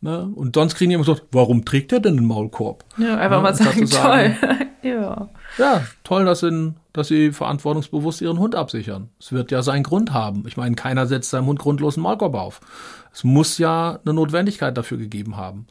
ne, 0.00 0.30
und 0.34 0.54
sonst 0.54 0.74
kriegen 0.74 0.90
die 0.90 0.94
immer 0.94 1.04
so, 1.04 1.16
warum 1.32 1.64
trägt 1.64 1.92
er 1.92 2.00
denn 2.00 2.18
einen 2.18 2.26
Maulkorb? 2.26 2.84
Ja, 2.98 3.16
einfach 3.16 3.38
ne? 3.38 3.42
mal 3.42 3.54
sagen, 3.54 3.86
sagen, 3.86 4.36
toll. 4.40 4.58
ja. 4.90 5.28
Ja, 5.56 5.82
toll, 6.04 6.24
dass 6.24 6.40
sie, 6.40 6.74
dass 6.92 7.08
sie 7.08 7.32
verantwortungsbewusst 7.32 8.20
ihren 8.20 8.38
Hund 8.38 8.54
absichern. 8.54 9.08
Es 9.18 9.32
wird 9.32 9.50
ja 9.50 9.62
seinen 9.62 9.82
Grund 9.82 10.12
haben. 10.12 10.44
Ich 10.46 10.56
meine, 10.56 10.74
keiner 10.76 11.06
setzt 11.06 11.30
seinem 11.30 11.46
Hund 11.46 11.58
grundlos 11.58 11.96
einen 11.96 12.04
Maulkorb 12.04 12.34
auf. 12.34 12.60
Es 13.12 13.24
muss 13.24 13.58
ja 13.58 13.98
eine 14.04 14.14
Notwendigkeit 14.14 14.76
dafür 14.76 14.98
gegeben 14.98 15.36
haben. 15.36 15.66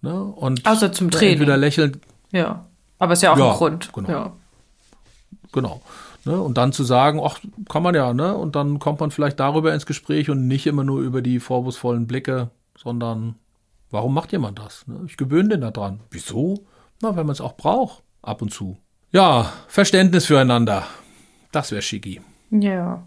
Ne? 0.00 0.22
Und 0.22 0.66
Außer 0.66 0.92
zum 0.92 1.10
Training. 1.10 1.34
Entweder 1.34 1.56
lächeln. 1.56 2.00
Ja. 2.32 2.66
Aber 2.98 3.12
ist 3.12 3.22
ja 3.22 3.32
auch 3.32 3.38
ja, 3.38 3.50
ein 3.50 3.56
Grund. 3.56 3.92
Genau. 3.92 4.08
Ja. 4.08 4.32
Genau. 5.52 5.82
Ne? 6.24 6.40
Und 6.40 6.58
dann 6.58 6.72
zu 6.72 6.84
sagen, 6.84 7.20
ach, 7.22 7.38
kann 7.68 7.82
man 7.82 7.94
ja, 7.94 8.12
ne? 8.12 8.36
Und 8.36 8.56
dann 8.56 8.78
kommt 8.78 9.00
man 9.00 9.10
vielleicht 9.10 9.38
darüber 9.38 9.72
ins 9.72 9.86
Gespräch 9.86 10.28
und 10.30 10.48
nicht 10.48 10.66
immer 10.66 10.84
nur 10.84 11.00
über 11.00 11.22
die 11.22 11.38
vorwurfsvollen 11.38 12.06
Blicke, 12.06 12.50
sondern 12.76 13.36
warum 13.90 14.14
macht 14.14 14.32
jemand 14.32 14.58
das? 14.58 14.86
Ne? 14.86 15.02
Ich 15.06 15.16
gewöhne 15.16 15.50
den 15.50 15.60
da 15.60 15.70
dran. 15.70 16.00
Wieso? 16.10 16.66
Na, 17.02 17.16
wenn 17.16 17.26
man 17.26 17.32
es 17.32 17.40
auch 17.40 17.56
braucht, 17.56 18.02
ab 18.22 18.42
und 18.42 18.52
zu. 18.52 18.78
Ja, 19.12 19.52
Verständnis 19.68 20.26
füreinander. 20.26 20.86
Das 21.52 21.70
wäre 21.70 21.82
schicki. 21.82 22.20
Ja. 22.50 23.06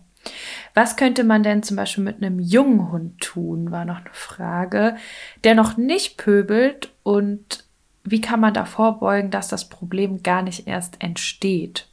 Was 0.73 0.95
könnte 0.95 1.23
man 1.23 1.43
denn 1.43 1.63
zum 1.63 1.77
Beispiel 1.77 2.03
mit 2.03 2.17
einem 2.17 2.39
jungen 2.39 2.91
Hund 2.91 3.19
tun, 3.19 3.71
war 3.71 3.85
noch 3.85 3.97
eine 3.97 4.13
Frage, 4.13 4.97
der 5.43 5.55
noch 5.55 5.77
nicht 5.77 6.17
pöbelt 6.17 6.91
und 7.03 7.65
wie 8.03 8.21
kann 8.21 8.39
man 8.39 8.53
da 8.53 8.65
vorbeugen, 8.65 9.31
dass 9.31 9.49
das 9.49 9.69
Problem 9.69 10.23
gar 10.23 10.41
nicht 10.41 10.67
erst 10.67 11.01
entsteht? 11.01 11.87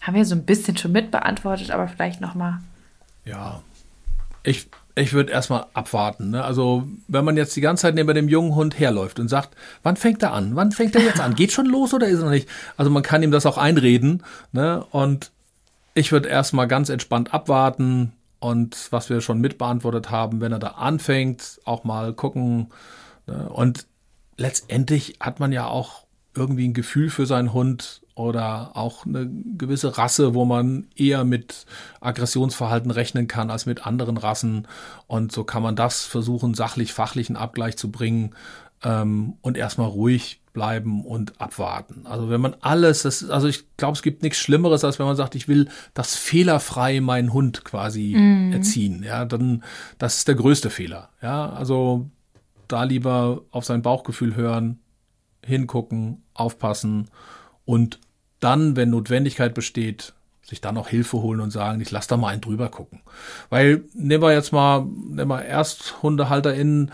Haben 0.00 0.14
wir 0.14 0.24
so 0.24 0.34
ein 0.34 0.44
bisschen 0.44 0.76
schon 0.76 0.92
mitbeantwortet, 0.92 1.70
aber 1.70 1.88
vielleicht 1.88 2.20
nochmal. 2.20 2.60
Ja, 3.24 3.62
ich, 4.42 4.68
ich 4.98 5.12
würde 5.12 5.32
erstmal 5.32 5.66
abwarten. 5.74 6.30
Ne? 6.30 6.44
Also, 6.44 6.86
wenn 7.06 7.24
man 7.24 7.36
jetzt 7.36 7.56
die 7.56 7.60
ganze 7.60 7.82
Zeit 7.82 7.94
neben 7.94 8.14
dem 8.14 8.28
jungen 8.28 8.54
Hund 8.54 8.78
herläuft 8.78 9.20
und 9.20 9.28
sagt, 9.28 9.56
wann 9.82 9.96
fängt 9.96 10.22
er 10.22 10.32
an? 10.32 10.56
Wann 10.56 10.72
fängt 10.72 10.94
er 10.94 11.02
jetzt 11.02 11.20
an? 11.20 11.34
Geht 11.34 11.52
schon 11.52 11.66
los 11.66 11.94
oder 11.94 12.08
ist 12.08 12.18
er 12.18 12.24
noch 12.24 12.30
nicht? 12.30 12.48
Also, 12.76 12.90
man 12.90 13.02
kann 13.02 13.22
ihm 13.22 13.30
das 13.30 13.46
auch 13.46 13.58
einreden. 13.58 14.22
Ne? 14.52 14.84
Und 14.90 15.30
ich 15.94 16.12
würde 16.12 16.28
erstmal 16.28 16.68
ganz 16.68 16.88
entspannt 16.88 17.34
abwarten 17.34 18.12
und 18.40 18.88
was 18.90 19.10
wir 19.10 19.20
schon 19.20 19.40
mitbeantwortet 19.40 20.10
haben, 20.10 20.40
wenn 20.40 20.52
er 20.52 20.58
da 20.58 20.68
anfängt, 20.68 21.60
auch 21.64 21.84
mal 21.84 22.12
gucken. 22.12 22.68
Ne? 23.26 23.48
Und 23.48 23.86
letztendlich 24.36 25.16
hat 25.20 25.40
man 25.40 25.52
ja 25.52 25.66
auch 25.66 26.04
irgendwie 26.36 26.68
ein 26.68 26.74
Gefühl 26.74 27.10
für 27.10 27.26
seinen 27.26 27.52
Hund 27.52 28.02
oder 28.18 28.76
auch 28.76 29.06
eine 29.06 29.30
gewisse 29.56 29.96
Rasse, 29.96 30.34
wo 30.34 30.44
man 30.44 30.88
eher 30.96 31.24
mit 31.24 31.66
Aggressionsverhalten 32.00 32.90
rechnen 32.90 33.28
kann 33.28 33.50
als 33.50 33.64
mit 33.64 33.86
anderen 33.86 34.16
Rassen. 34.16 34.66
Und 35.06 35.30
so 35.30 35.44
kann 35.44 35.62
man 35.62 35.76
das 35.76 36.04
versuchen, 36.04 36.54
sachlich, 36.54 36.92
fachlichen 36.92 37.36
Abgleich 37.36 37.76
zu 37.76 37.90
bringen 37.90 38.34
ähm, 38.82 39.34
und 39.40 39.56
erstmal 39.56 39.88
ruhig 39.88 40.40
bleiben 40.52 41.04
und 41.04 41.40
abwarten. 41.40 42.06
Also 42.06 42.28
wenn 42.28 42.40
man 42.40 42.56
alles, 42.60 43.02
das, 43.02 43.30
also 43.30 43.46
ich 43.46 43.64
glaube, 43.76 43.94
es 43.94 44.02
gibt 44.02 44.24
nichts 44.24 44.38
Schlimmeres, 44.38 44.82
als 44.82 44.98
wenn 44.98 45.06
man 45.06 45.14
sagt, 45.14 45.36
ich 45.36 45.46
will 45.46 45.68
das 45.94 46.16
fehlerfrei 46.16 47.00
meinen 47.00 47.32
Hund 47.32 47.64
quasi 47.64 48.16
mm. 48.16 48.52
erziehen. 48.52 49.04
Ja, 49.04 49.24
dann 49.24 49.62
das 49.98 50.18
ist 50.18 50.28
der 50.28 50.34
größte 50.34 50.70
Fehler. 50.70 51.10
Ja, 51.22 51.50
also 51.50 52.10
da 52.66 52.82
lieber 52.82 53.42
auf 53.52 53.64
sein 53.64 53.82
Bauchgefühl 53.82 54.34
hören, 54.34 54.80
hingucken, 55.44 56.24
aufpassen 56.34 57.08
und 57.64 58.00
dann, 58.40 58.76
wenn 58.76 58.90
Notwendigkeit 58.90 59.54
besteht, 59.54 60.14
sich 60.48 60.60
dann 60.60 60.78
auch 60.78 60.88
Hilfe 60.88 61.18
holen 61.18 61.40
und 61.40 61.50
sagen, 61.50 61.80
ich 61.80 61.90
lass 61.90 62.06
da 62.06 62.16
mal 62.16 62.28
einen 62.28 62.40
drüber 62.40 62.68
gucken. 62.70 63.00
Weil, 63.50 63.84
nehmen 63.94 64.22
wir 64.22 64.32
jetzt 64.32 64.52
mal, 64.52 64.80
nehmen 64.84 65.28
wir 65.28 65.44
ErsthundehalterInnen, 65.44 66.90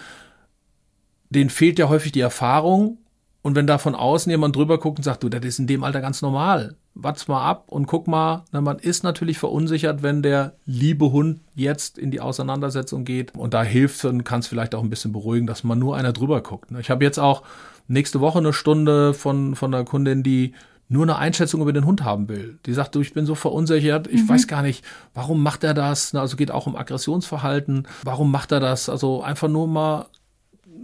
denen 1.30 1.50
fehlt 1.50 1.78
ja 1.78 1.88
häufig 1.88 2.12
die 2.12 2.20
Erfahrung. 2.20 2.98
Und 3.42 3.54
wenn 3.54 3.66
da 3.66 3.76
von 3.76 3.94
außen 3.94 4.30
jemand 4.30 4.56
drüber 4.56 4.78
guckt 4.78 4.98
und 4.98 5.04
sagt, 5.04 5.22
du, 5.22 5.28
das 5.28 5.44
ist 5.44 5.58
in 5.58 5.66
dem 5.66 5.84
Alter 5.84 6.00
ganz 6.00 6.22
normal. 6.22 6.76
warte 6.94 7.30
mal 7.30 7.46
ab 7.46 7.64
und 7.66 7.86
guck 7.86 8.08
mal, 8.08 8.44
na, 8.52 8.62
man 8.62 8.78
ist 8.78 9.04
natürlich 9.04 9.38
verunsichert, 9.38 10.02
wenn 10.02 10.22
der 10.22 10.54
liebe 10.64 11.12
Hund 11.12 11.40
jetzt 11.54 11.98
in 11.98 12.10
die 12.10 12.20
Auseinandersetzung 12.20 13.04
geht. 13.04 13.34
Und 13.36 13.52
da 13.52 13.62
hilft 13.62 14.04
und 14.06 14.24
kann 14.24 14.40
es 14.40 14.46
vielleicht 14.46 14.74
auch 14.74 14.82
ein 14.82 14.90
bisschen 14.90 15.12
beruhigen, 15.12 15.46
dass 15.46 15.62
man 15.62 15.78
nur 15.78 15.94
einer 15.94 16.12
drüber 16.12 16.40
guckt. 16.40 16.70
Ich 16.80 16.90
habe 16.90 17.04
jetzt 17.04 17.18
auch 17.18 17.42
nächste 17.86 18.20
Woche 18.20 18.38
eine 18.38 18.54
Stunde 18.54 19.12
von, 19.12 19.54
von 19.54 19.74
einer 19.74 19.84
Kundin, 19.84 20.22
die 20.22 20.54
nur 20.94 21.02
eine 21.02 21.16
Einschätzung 21.16 21.60
über 21.60 21.72
den 21.72 21.84
Hund 21.84 22.04
haben 22.04 22.28
will. 22.28 22.58
Die 22.64 22.72
sagt, 22.72 22.94
du, 22.94 23.00
ich 23.00 23.12
bin 23.12 23.26
so 23.26 23.34
verunsichert, 23.34 24.06
ich 24.06 24.22
mhm. 24.22 24.28
weiß 24.30 24.46
gar 24.46 24.62
nicht, 24.62 24.84
warum 25.12 25.42
macht 25.42 25.64
er 25.64 25.74
das? 25.74 26.14
Also 26.14 26.36
geht 26.36 26.50
auch 26.50 26.66
um 26.66 26.76
Aggressionsverhalten. 26.76 27.86
Warum 28.04 28.30
macht 28.30 28.52
er 28.52 28.60
das? 28.60 28.88
Also 28.88 29.22
einfach 29.22 29.48
nur 29.48 29.66
mal 29.66 30.06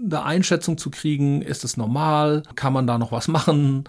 eine 0.04 0.24
Einschätzung 0.24 0.78
zu 0.78 0.90
kriegen, 0.90 1.42
ist 1.42 1.64
es 1.64 1.76
normal? 1.76 2.42
Kann 2.54 2.72
man 2.72 2.86
da 2.86 2.98
noch 2.98 3.12
was 3.12 3.28
machen? 3.28 3.84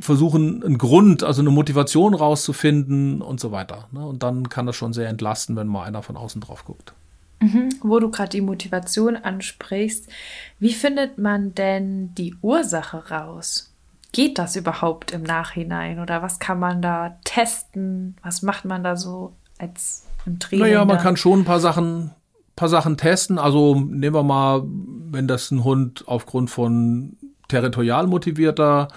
Versuchen, 0.00 0.62
einen 0.62 0.78
Grund, 0.78 1.24
also 1.24 1.42
eine 1.42 1.50
Motivation 1.50 2.14
rauszufinden 2.14 3.22
und 3.22 3.40
so 3.40 3.52
weiter. 3.52 3.88
Ne? 3.92 4.04
Und 4.04 4.22
dann 4.22 4.48
kann 4.48 4.66
das 4.66 4.76
schon 4.76 4.92
sehr 4.92 5.08
entlasten, 5.08 5.56
wenn 5.56 5.66
mal 5.66 5.84
einer 5.84 6.02
von 6.02 6.16
außen 6.16 6.40
drauf 6.40 6.64
guckt. 6.64 6.92
Mhm, 7.40 7.68
wo 7.82 8.00
du 8.00 8.10
gerade 8.10 8.30
die 8.30 8.40
Motivation 8.40 9.16
ansprichst, 9.16 10.08
wie 10.58 10.72
findet 10.72 11.18
man 11.18 11.54
denn 11.54 12.14
die 12.14 12.34
Ursache 12.42 13.10
raus? 13.10 13.72
Geht 14.12 14.38
das 14.38 14.56
überhaupt 14.56 15.12
im 15.12 15.22
Nachhinein 15.22 16.00
oder 16.00 16.22
was 16.22 16.38
kann 16.38 16.58
man 16.58 16.80
da 16.80 17.18
testen? 17.24 18.16
Was 18.22 18.42
macht 18.42 18.64
man 18.64 18.82
da 18.82 18.96
so 18.96 19.34
als 19.58 20.06
im 20.24 20.38
Training? 20.38 20.66
Naja, 20.66 20.84
man 20.84 20.98
kann 20.98 21.16
schon 21.16 21.40
ein 21.40 21.44
paar 21.44 21.60
Sachen, 21.60 22.12
paar 22.56 22.68
Sachen 22.68 22.96
testen. 22.96 23.38
Also 23.38 23.74
nehmen 23.74 24.14
wir 24.14 24.22
mal, 24.22 24.62
wenn 24.64 25.28
das 25.28 25.50
ein 25.50 25.62
Hund 25.62 26.04
aufgrund 26.06 26.50
von 26.50 27.16
territorial 27.48 28.06
motivierter 28.06 28.88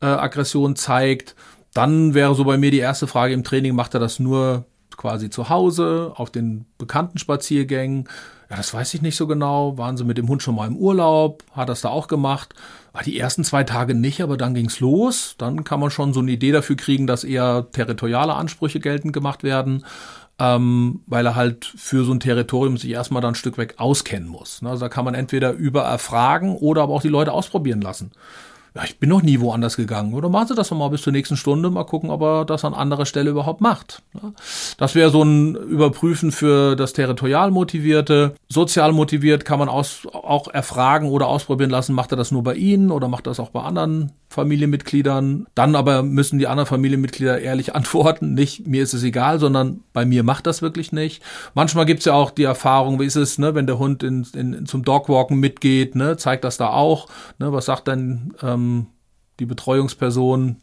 äh, 0.00 0.06
Aggression 0.06 0.74
zeigt, 0.74 1.36
dann 1.72 2.14
wäre 2.14 2.34
so 2.34 2.44
bei 2.44 2.56
mir 2.56 2.70
die 2.70 2.78
erste 2.78 3.06
Frage 3.06 3.34
im 3.34 3.44
Training, 3.44 3.74
macht 3.74 3.94
er 3.94 4.00
das 4.00 4.18
nur 4.18 4.64
quasi 4.96 5.30
zu 5.30 5.48
Hause, 5.48 6.12
auf 6.16 6.30
den 6.30 6.64
bekannten 6.78 7.18
Spaziergängen. 7.18 8.08
Ja, 8.48 8.56
das 8.56 8.72
weiß 8.72 8.94
ich 8.94 9.02
nicht 9.02 9.16
so 9.16 9.26
genau. 9.26 9.76
Waren 9.76 9.96
sie 9.96 10.04
mit 10.04 10.18
dem 10.18 10.28
Hund 10.28 10.42
schon 10.42 10.54
mal 10.54 10.66
im 10.66 10.76
Urlaub? 10.76 11.42
Hat 11.52 11.68
das 11.68 11.82
da 11.82 11.88
auch 11.88 12.08
gemacht? 12.08 12.54
War 12.96 13.02
die 13.02 13.20
ersten 13.20 13.44
zwei 13.44 13.62
Tage 13.62 13.94
nicht, 13.94 14.22
aber 14.22 14.38
dann 14.38 14.54
ging's 14.54 14.80
los. 14.80 15.34
Dann 15.36 15.64
kann 15.64 15.80
man 15.80 15.90
schon 15.90 16.14
so 16.14 16.20
eine 16.20 16.30
Idee 16.30 16.50
dafür 16.50 16.76
kriegen, 16.76 17.06
dass 17.06 17.24
eher 17.24 17.66
territoriale 17.70 18.32
Ansprüche 18.32 18.80
geltend 18.80 19.12
gemacht 19.12 19.42
werden, 19.42 19.84
ähm, 20.38 21.00
weil 21.06 21.26
er 21.26 21.34
halt 21.34 21.66
für 21.76 22.06
so 22.06 22.12
ein 22.12 22.20
Territorium 22.20 22.78
sich 22.78 22.92
erstmal 22.92 23.20
dann 23.20 23.32
ein 23.32 23.34
Stück 23.34 23.58
weg 23.58 23.74
auskennen 23.76 24.30
muss. 24.30 24.62
Also 24.64 24.86
da 24.86 24.88
kann 24.88 25.04
man 25.04 25.14
entweder 25.14 25.52
über 25.52 25.82
erfragen 25.82 26.56
oder 26.56 26.84
aber 26.84 26.94
auch 26.94 27.02
die 27.02 27.08
Leute 27.08 27.32
ausprobieren 27.32 27.82
lassen 27.82 28.12
ja, 28.76 28.84
ich 28.84 28.98
bin 28.98 29.08
noch 29.08 29.22
nie 29.22 29.40
woanders 29.40 29.76
gegangen. 29.76 30.12
Oder 30.12 30.28
machen 30.28 30.48
Sie 30.48 30.54
das 30.54 30.70
noch 30.70 30.76
mal 30.76 30.88
bis 30.88 31.00
zur 31.00 31.12
nächsten 31.12 31.38
Stunde, 31.38 31.70
mal 31.70 31.84
gucken, 31.84 32.10
ob 32.10 32.20
er 32.20 32.44
das 32.44 32.62
an 32.62 32.74
anderer 32.74 33.06
Stelle 33.06 33.30
überhaupt 33.30 33.62
macht. 33.62 34.02
Das 34.76 34.94
wäre 34.94 35.08
so 35.08 35.22
ein 35.22 35.54
Überprüfen 35.54 36.30
für 36.30 36.76
das 36.76 36.92
territorial 36.92 37.50
motivierte. 37.50 38.34
Sozial 38.50 38.92
motiviert 38.92 39.46
kann 39.46 39.58
man 39.58 39.70
aus, 39.70 40.06
auch 40.12 40.48
erfragen 40.48 41.08
oder 41.08 41.26
ausprobieren 41.26 41.70
lassen, 41.70 41.94
macht 41.94 42.12
er 42.12 42.18
das 42.18 42.30
nur 42.30 42.42
bei 42.42 42.54
Ihnen 42.54 42.90
oder 42.90 43.08
macht 43.08 43.26
er 43.26 43.30
das 43.30 43.40
auch 43.40 43.48
bei 43.48 43.62
anderen 43.62 44.12
Familienmitgliedern. 44.28 45.46
Dann 45.54 45.74
aber 45.74 46.02
müssen 46.02 46.38
die 46.38 46.46
anderen 46.46 46.66
Familienmitglieder 46.66 47.40
ehrlich 47.40 47.74
antworten. 47.74 48.34
Nicht, 48.34 48.66
mir 48.66 48.82
ist 48.82 48.92
es 48.92 49.02
egal, 49.02 49.38
sondern 49.38 49.80
bei 49.94 50.04
mir 50.04 50.22
macht 50.22 50.46
das 50.46 50.60
wirklich 50.60 50.92
nicht. 50.92 51.22
Manchmal 51.54 51.86
gibt's 51.86 52.04
ja 52.04 52.12
auch 52.12 52.30
die 52.30 52.44
Erfahrung, 52.44 53.00
wie 53.00 53.06
ist 53.06 53.16
es, 53.16 53.38
ne, 53.38 53.54
wenn 53.54 53.66
der 53.66 53.78
Hund 53.78 54.02
in, 54.02 54.26
in, 54.34 54.66
zum 54.66 54.84
Dogwalken 54.84 55.38
mitgeht, 55.40 55.94
ne, 55.94 56.18
zeigt 56.18 56.44
das 56.44 56.58
da 56.58 56.68
auch. 56.68 57.08
Ne, 57.38 57.52
was 57.54 57.64
sagt 57.64 57.88
denn 57.88 58.34
ähm, 58.66 58.86
die 59.38 59.46
Betreuungsperson? 59.46 60.56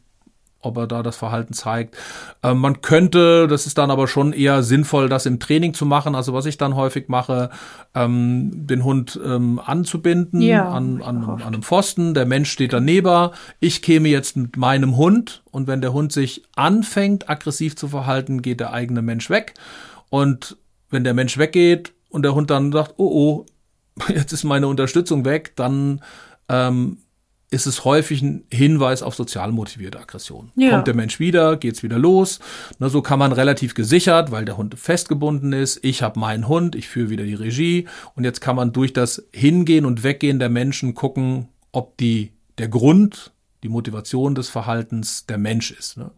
ob 0.63 0.78
er 0.78 0.88
da 0.88 1.04
das 1.04 1.18
Verhalten 1.18 1.54
zeigt. 1.54 1.96
Ähm, 2.42 2.58
man 2.58 2.82
könnte, 2.82 3.48
das 3.48 3.68
ist 3.68 3.78
dann 3.78 3.92
aber 3.92 4.08
schon 4.08 4.34
eher 4.34 4.63
sinnvoll, 4.63 5.10
das 5.10 5.26
im 5.26 5.39
Training 5.39 5.74
zu 5.74 5.86
machen. 5.86 6.16
Also 6.16 6.34
was 6.34 6.46
ich 6.46 6.58
dann 6.58 6.76
häufig 6.76 7.10
mache, 7.10 7.50
ähm, 7.94 8.50
den 8.54 8.84
Hund 8.84 9.20
ähm, 9.24 9.60
anzubinden 9.63 10.42
ja, 10.42 10.70
an, 10.70 11.02
an, 11.02 11.24
an, 11.24 11.42
einem 11.42 11.63
Pfosten. 11.63 12.13
Der 12.13 12.26
Mensch 12.26 12.50
steht 12.50 12.74
daneben. 12.74 13.32
Ich 13.60 13.82
käme 13.82 14.10
jetzt 14.10 14.38
mit 14.38 14.58
meinem 14.58 14.98
Hund 14.98 15.44
und 15.52 15.68
wenn 15.68 15.82
der 15.82 15.94
Hund 15.94 16.12
sich 16.12 16.44
anfängt, 16.56 17.30
aggressiv 17.30 17.76
zu 17.76 17.89
verhalten, 17.89 18.42
geht 18.42 18.60
der 18.60 18.74
eigene 18.74 19.02
Mensch 19.02 19.30
weg. 19.30 19.54
Und 20.10 20.58
wenn 20.89 21.04
der 21.04 21.13
Mensch 21.13 21.38
weggeht 21.38 21.94
und 22.10 22.24
der 22.24 22.36
Hund 22.36 22.50
dann 22.50 22.72
sagt, 22.72 22.94
oh 22.98 23.12
oh, 23.12 23.46
jetzt 24.08 24.32
ist 24.32 24.44
meine 24.44 24.68
Unterstützung 24.68 25.26
weg, 25.26 25.54
dann 25.56 26.02
ähm, 26.50 26.98
ist 27.54 27.68
es 27.68 27.86
häufig 27.86 28.22
ein 28.22 28.46
Hinweis 28.52 29.04
auf 29.04 29.16
sozial 29.16 29.52
motivierte 29.52 30.00
Aggression. 30.00 30.52
Ja. 30.56 30.72
Kommt 30.72 30.88
der 30.88 30.96
Mensch 30.96 31.20
wieder, 31.20 31.58
geht's 31.58 31.84
wieder 31.84 32.00
los. 32.00 32.39
Na, 32.80 32.89
so 32.89 33.02
kann 33.02 33.20
man 33.20 33.32
relativ 33.32 33.76
gesichert, 33.76 34.32
weil 34.32 34.46
der 34.46 34.58
Hund 34.58 34.78
festgebunden 34.78 35.54
ist. 35.54 35.80
Ich 35.84 36.02
habe 36.02 36.20
meinen 36.20 36.48
Hund, 36.48 36.76
ich 36.76 36.88
führe 36.88 37.10
wieder 37.10 37.24
die 37.24 37.36
Regie 37.36 37.88
und 38.16 38.24
jetzt 38.24 38.42
kann 38.42 38.56
man 38.56 38.74
durch 38.74 38.94
das 38.94 39.28
Hingehen 39.32 39.86
und 39.86 40.04
Weggehen 40.04 40.39
der 40.39 40.50
Menschen 40.50 40.96
gucken, 40.96 41.50
ob 41.72 41.98
die 41.98 42.32
der 42.58 42.70
Grund 42.70 43.33
die 43.63 43.69
Motivation 43.69 44.36
des 44.36 44.49
Verhaltens 44.49 45.26
der 45.26 45.38
Mensch 45.38 45.71
ist. 45.71 45.97
Ne? 45.97 46.12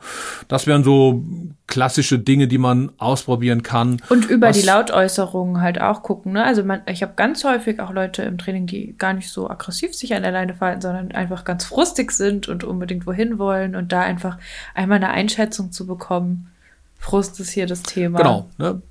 Das 0.47 0.65
wären 0.65 0.83
so 0.83 1.23
klassische 1.67 2.19
Dinge, 2.19 2.47
die 2.47 2.57
man 2.57 2.91
ausprobieren 2.97 3.63
kann. 3.63 4.01
Und 4.09 4.25
über 4.25 4.51
die 4.51 4.63
Lautäußerungen 4.63 5.61
halt 5.61 5.79
auch 5.79 6.01
gucken. 6.03 6.33
Ne? 6.33 6.43
Also 6.43 6.63
man, 6.63 6.81
ich 6.87 7.03
habe 7.03 7.13
ganz 7.15 7.43
häufig 7.43 7.79
auch 7.79 7.91
Leute 7.91 8.23
im 8.23 8.37
Training, 8.37 8.65
die 8.65 8.97
gar 8.97 9.13
nicht 9.13 9.29
so 9.29 9.49
aggressiv 9.49 9.93
sich 9.93 10.13
an 10.15 10.23
der 10.23 10.31
Leine 10.31 10.55
verhalten, 10.55 10.81
sondern 10.81 11.11
einfach 11.11 11.45
ganz 11.45 11.65
frustig 11.65 12.11
sind 12.11 12.49
und 12.49 12.63
unbedingt 12.63 13.05
wohin 13.05 13.37
wollen 13.37 13.75
und 13.75 13.91
da 13.91 14.01
einfach 14.01 14.37
einmal 14.73 14.97
eine 14.97 15.11
Einschätzung 15.11 15.71
zu 15.71 15.85
bekommen. 15.85 16.51
Frust 16.97 17.39
ist 17.39 17.51
hier 17.51 17.67
das 17.67 17.83
Thema. 17.83 18.17
Genau. 18.17 18.49
Ne? 18.57 18.81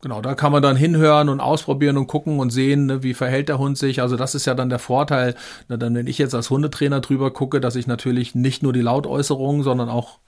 Genau, 0.00 0.20
da 0.22 0.34
kann 0.34 0.52
man 0.52 0.62
dann 0.62 0.76
hinhören 0.76 1.28
und 1.28 1.40
ausprobieren 1.40 1.96
und 1.96 2.06
gucken 2.06 2.38
und 2.38 2.50
sehen, 2.50 2.86
ne, 2.86 3.02
wie 3.02 3.14
verhält 3.14 3.48
der 3.48 3.58
Hund 3.58 3.76
sich. 3.76 4.00
Also 4.00 4.16
das 4.16 4.36
ist 4.36 4.46
ja 4.46 4.54
dann 4.54 4.70
der 4.70 4.78
Vorteil, 4.78 5.34
ne, 5.68 5.76
dann 5.76 5.94
wenn 5.94 6.06
ich 6.06 6.18
jetzt 6.18 6.34
als 6.34 6.50
Hundetrainer 6.50 7.00
drüber 7.00 7.32
gucke, 7.32 7.60
dass 7.60 7.74
ich 7.74 7.88
natürlich 7.88 8.34
nicht 8.36 8.62
nur 8.62 8.72
die 8.72 8.80
Lautäußerungen, 8.80 9.64
sondern 9.64 9.88
auch 9.88 10.18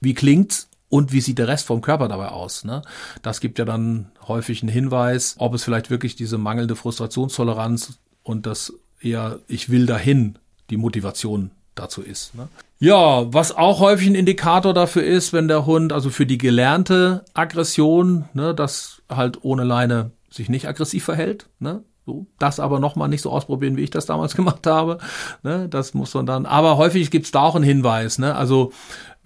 wie 0.00 0.14
klingt's 0.14 0.68
und 0.88 1.12
wie 1.12 1.20
sieht 1.20 1.38
der 1.38 1.48
Rest 1.48 1.66
vom 1.66 1.80
Körper 1.80 2.06
dabei 2.06 2.28
aus. 2.28 2.64
Ne? 2.64 2.82
Das 3.22 3.40
gibt 3.40 3.58
ja 3.58 3.64
dann 3.64 4.12
häufig 4.28 4.62
einen 4.62 4.70
Hinweis, 4.70 5.34
ob 5.38 5.54
es 5.54 5.64
vielleicht 5.64 5.90
wirklich 5.90 6.14
diese 6.14 6.38
mangelnde 6.38 6.76
Frustrationstoleranz 6.76 7.98
und 8.22 8.46
das 8.46 8.72
eher 9.00 9.40
ich 9.48 9.68
will 9.70 9.86
dahin 9.86 10.38
die 10.70 10.76
Motivation 10.76 11.50
dazu 11.74 12.02
ist. 12.02 12.34
Ne? 12.34 12.48
Ja, 12.78 13.32
was 13.32 13.56
auch 13.56 13.80
häufig 13.80 14.08
ein 14.08 14.14
Indikator 14.14 14.74
dafür 14.74 15.02
ist, 15.02 15.32
wenn 15.32 15.48
der 15.48 15.66
Hund, 15.66 15.92
also 15.92 16.10
für 16.10 16.26
die 16.26 16.38
gelernte 16.38 17.24
Aggression, 17.34 18.26
ne, 18.34 18.54
das 18.54 18.95
halt 19.08 19.44
ohne 19.44 19.64
Leine 19.64 20.12
sich 20.30 20.48
nicht 20.48 20.68
aggressiv 20.68 21.04
verhält, 21.04 21.48
ne, 21.58 21.82
so, 22.06 22.26
das 22.38 22.60
aber 22.60 22.78
nochmal 22.78 23.08
nicht 23.08 23.22
so 23.22 23.30
ausprobieren, 23.30 23.76
wie 23.76 23.82
ich 23.82 23.90
das 23.90 24.06
damals 24.06 24.36
gemacht 24.36 24.66
habe. 24.66 24.98
Ne, 25.42 25.68
das 25.68 25.92
muss 25.92 26.14
man 26.14 26.24
dann. 26.24 26.46
Aber 26.46 26.76
häufig 26.76 27.10
gibt's 27.10 27.32
da 27.32 27.40
auch 27.40 27.56
einen 27.56 27.64
Hinweis. 27.64 28.18
Ne? 28.18 28.34
Also 28.36 28.72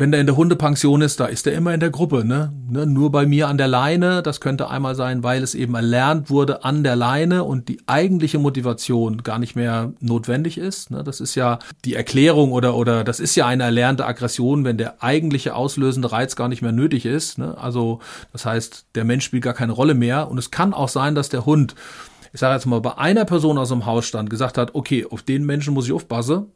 wenn 0.01 0.13
der 0.13 0.21
in 0.23 0.27
der 0.27 0.37
Hundepension 0.37 1.03
ist, 1.03 1.21
da 1.21 1.27
ist 1.27 1.47
er 1.47 1.53
immer 1.53 1.75
in 1.75 1.81
der 1.81 1.91
Gruppe, 1.91 2.25
ne? 2.25 2.51
ne? 2.71 2.87
Nur 2.87 3.13
bei 3.13 3.27
mir 3.27 3.49
an 3.49 3.59
der 3.59 3.69
Leine. 3.69 4.23
Das 4.23 4.41
könnte 4.41 4.71
einmal 4.71 4.95
sein, 4.95 5.23
weil 5.23 5.43
es 5.43 5.55
eben 5.55 5.75
erlernt 5.75 6.31
wurde 6.31 6.65
an 6.65 6.83
der 6.83 6.97
Leine 6.97 7.45
und 7.45 7.69
die 7.69 7.83
eigentliche 7.87 8.39
Motivation 8.39 9.23
gar 9.23 9.39
nicht 9.39 9.57
mehr 9.57 9.93
notwendig 10.01 10.57
ist. 10.57 10.91
Ne? 10.91 11.05
Das 11.05 11.21
ist 11.21 11.35
ja 11.35 11.59
die 11.85 11.97
Erklärung 11.97 12.53
oder 12.53 12.77
oder 12.77 13.05
das 13.05 13.21
ist 13.21 13.37
ja 13.37 13.47
eine 13.47 13.65
erlernte 13.65 14.07
Aggression, 14.07 14.65
wenn 14.65 14.79
der 14.79 15.03
eigentliche 15.03 15.55
auslösende 15.55 16.11
Reiz 16.11 16.35
gar 16.35 16.49
nicht 16.49 16.63
mehr 16.63 16.73
nötig 16.73 17.05
ist. 17.05 17.37
Ne? 17.37 17.59
Also 17.59 18.01
das 18.33 18.47
heißt, 18.47 18.87
der 18.95 19.05
Mensch 19.05 19.27
spielt 19.27 19.45
gar 19.45 19.53
keine 19.53 19.73
Rolle 19.73 19.93
mehr. 19.93 20.31
Und 20.31 20.39
es 20.39 20.51
kann 20.51 20.73
auch 20.73 20.89
sein, 20.89 21.15
dass 21.15 21.29
der 21.29 21.45
Hund, 21.45 21.75
ich 22.33 22.41
sage 22.41 22.55
jetzt 22.55 22.65
mal, 22.65 22.81
bei 22.81 22.97
einer 22.97 23.27
Person 23.27 23.59
aus 23.59 23.69
dem 23.69 23.85
Haus 23.85 24.07
stand, 24.07 24.31
gesagt 24.31 24.57
hat, 24.57 24.75
okay, 24.75 25.05
auf 25.11 25.23
den 25.23 25.45
Menschen 25.45 25.75
muss 25.75 25.85
ich 25.85 25.93
aufpassen, 25.93 26.47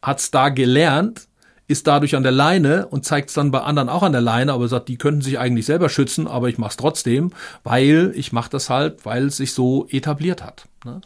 hat's 0.00 0.30
da 0.30 0.48
gelernt 0.48 1.28
ist 1.66 1.86
dadurch 1.86 2.14
an 2.14 2.22
der 2.22 2.32
Leine 2.32 2.86
und 2.88 3.04
zeigt 3.04 3.30
es 3.30 3.34
dann 3.34 3.50
bei 3.50 3.60
anderen 3.60 3.88
auch 3.88 4.02
an 4.02 4.12
der 4.12 4.20
Leine, 4.20 4.52
aber 4.52 4.68
sagt, 4.68 4.88
die 4.88 4.98
könnten 4.98 5.22
sich 5.22 5.38
eigentlich 5.38 5.66
selber 5.66 5.88
schützen, 5.88 6.26
aber 6.26 6.48
ich 6.48 6.58
mache 6.58 6.70
es 6.70 6.76
trotzdem, 6.76 7.32
weil 7.62 8.12
ich 8.14 8.32
mache 8.32 8.50
das 8.50 8.68
halt, 8.68 9.04
weil 9.06 9.26
es 9.26 9.38
sich 9.38 9.54
so 9.54 9.86
etabliert 9.88 10.44
hat. 10.44 10.66
Ne? 10.84 11.00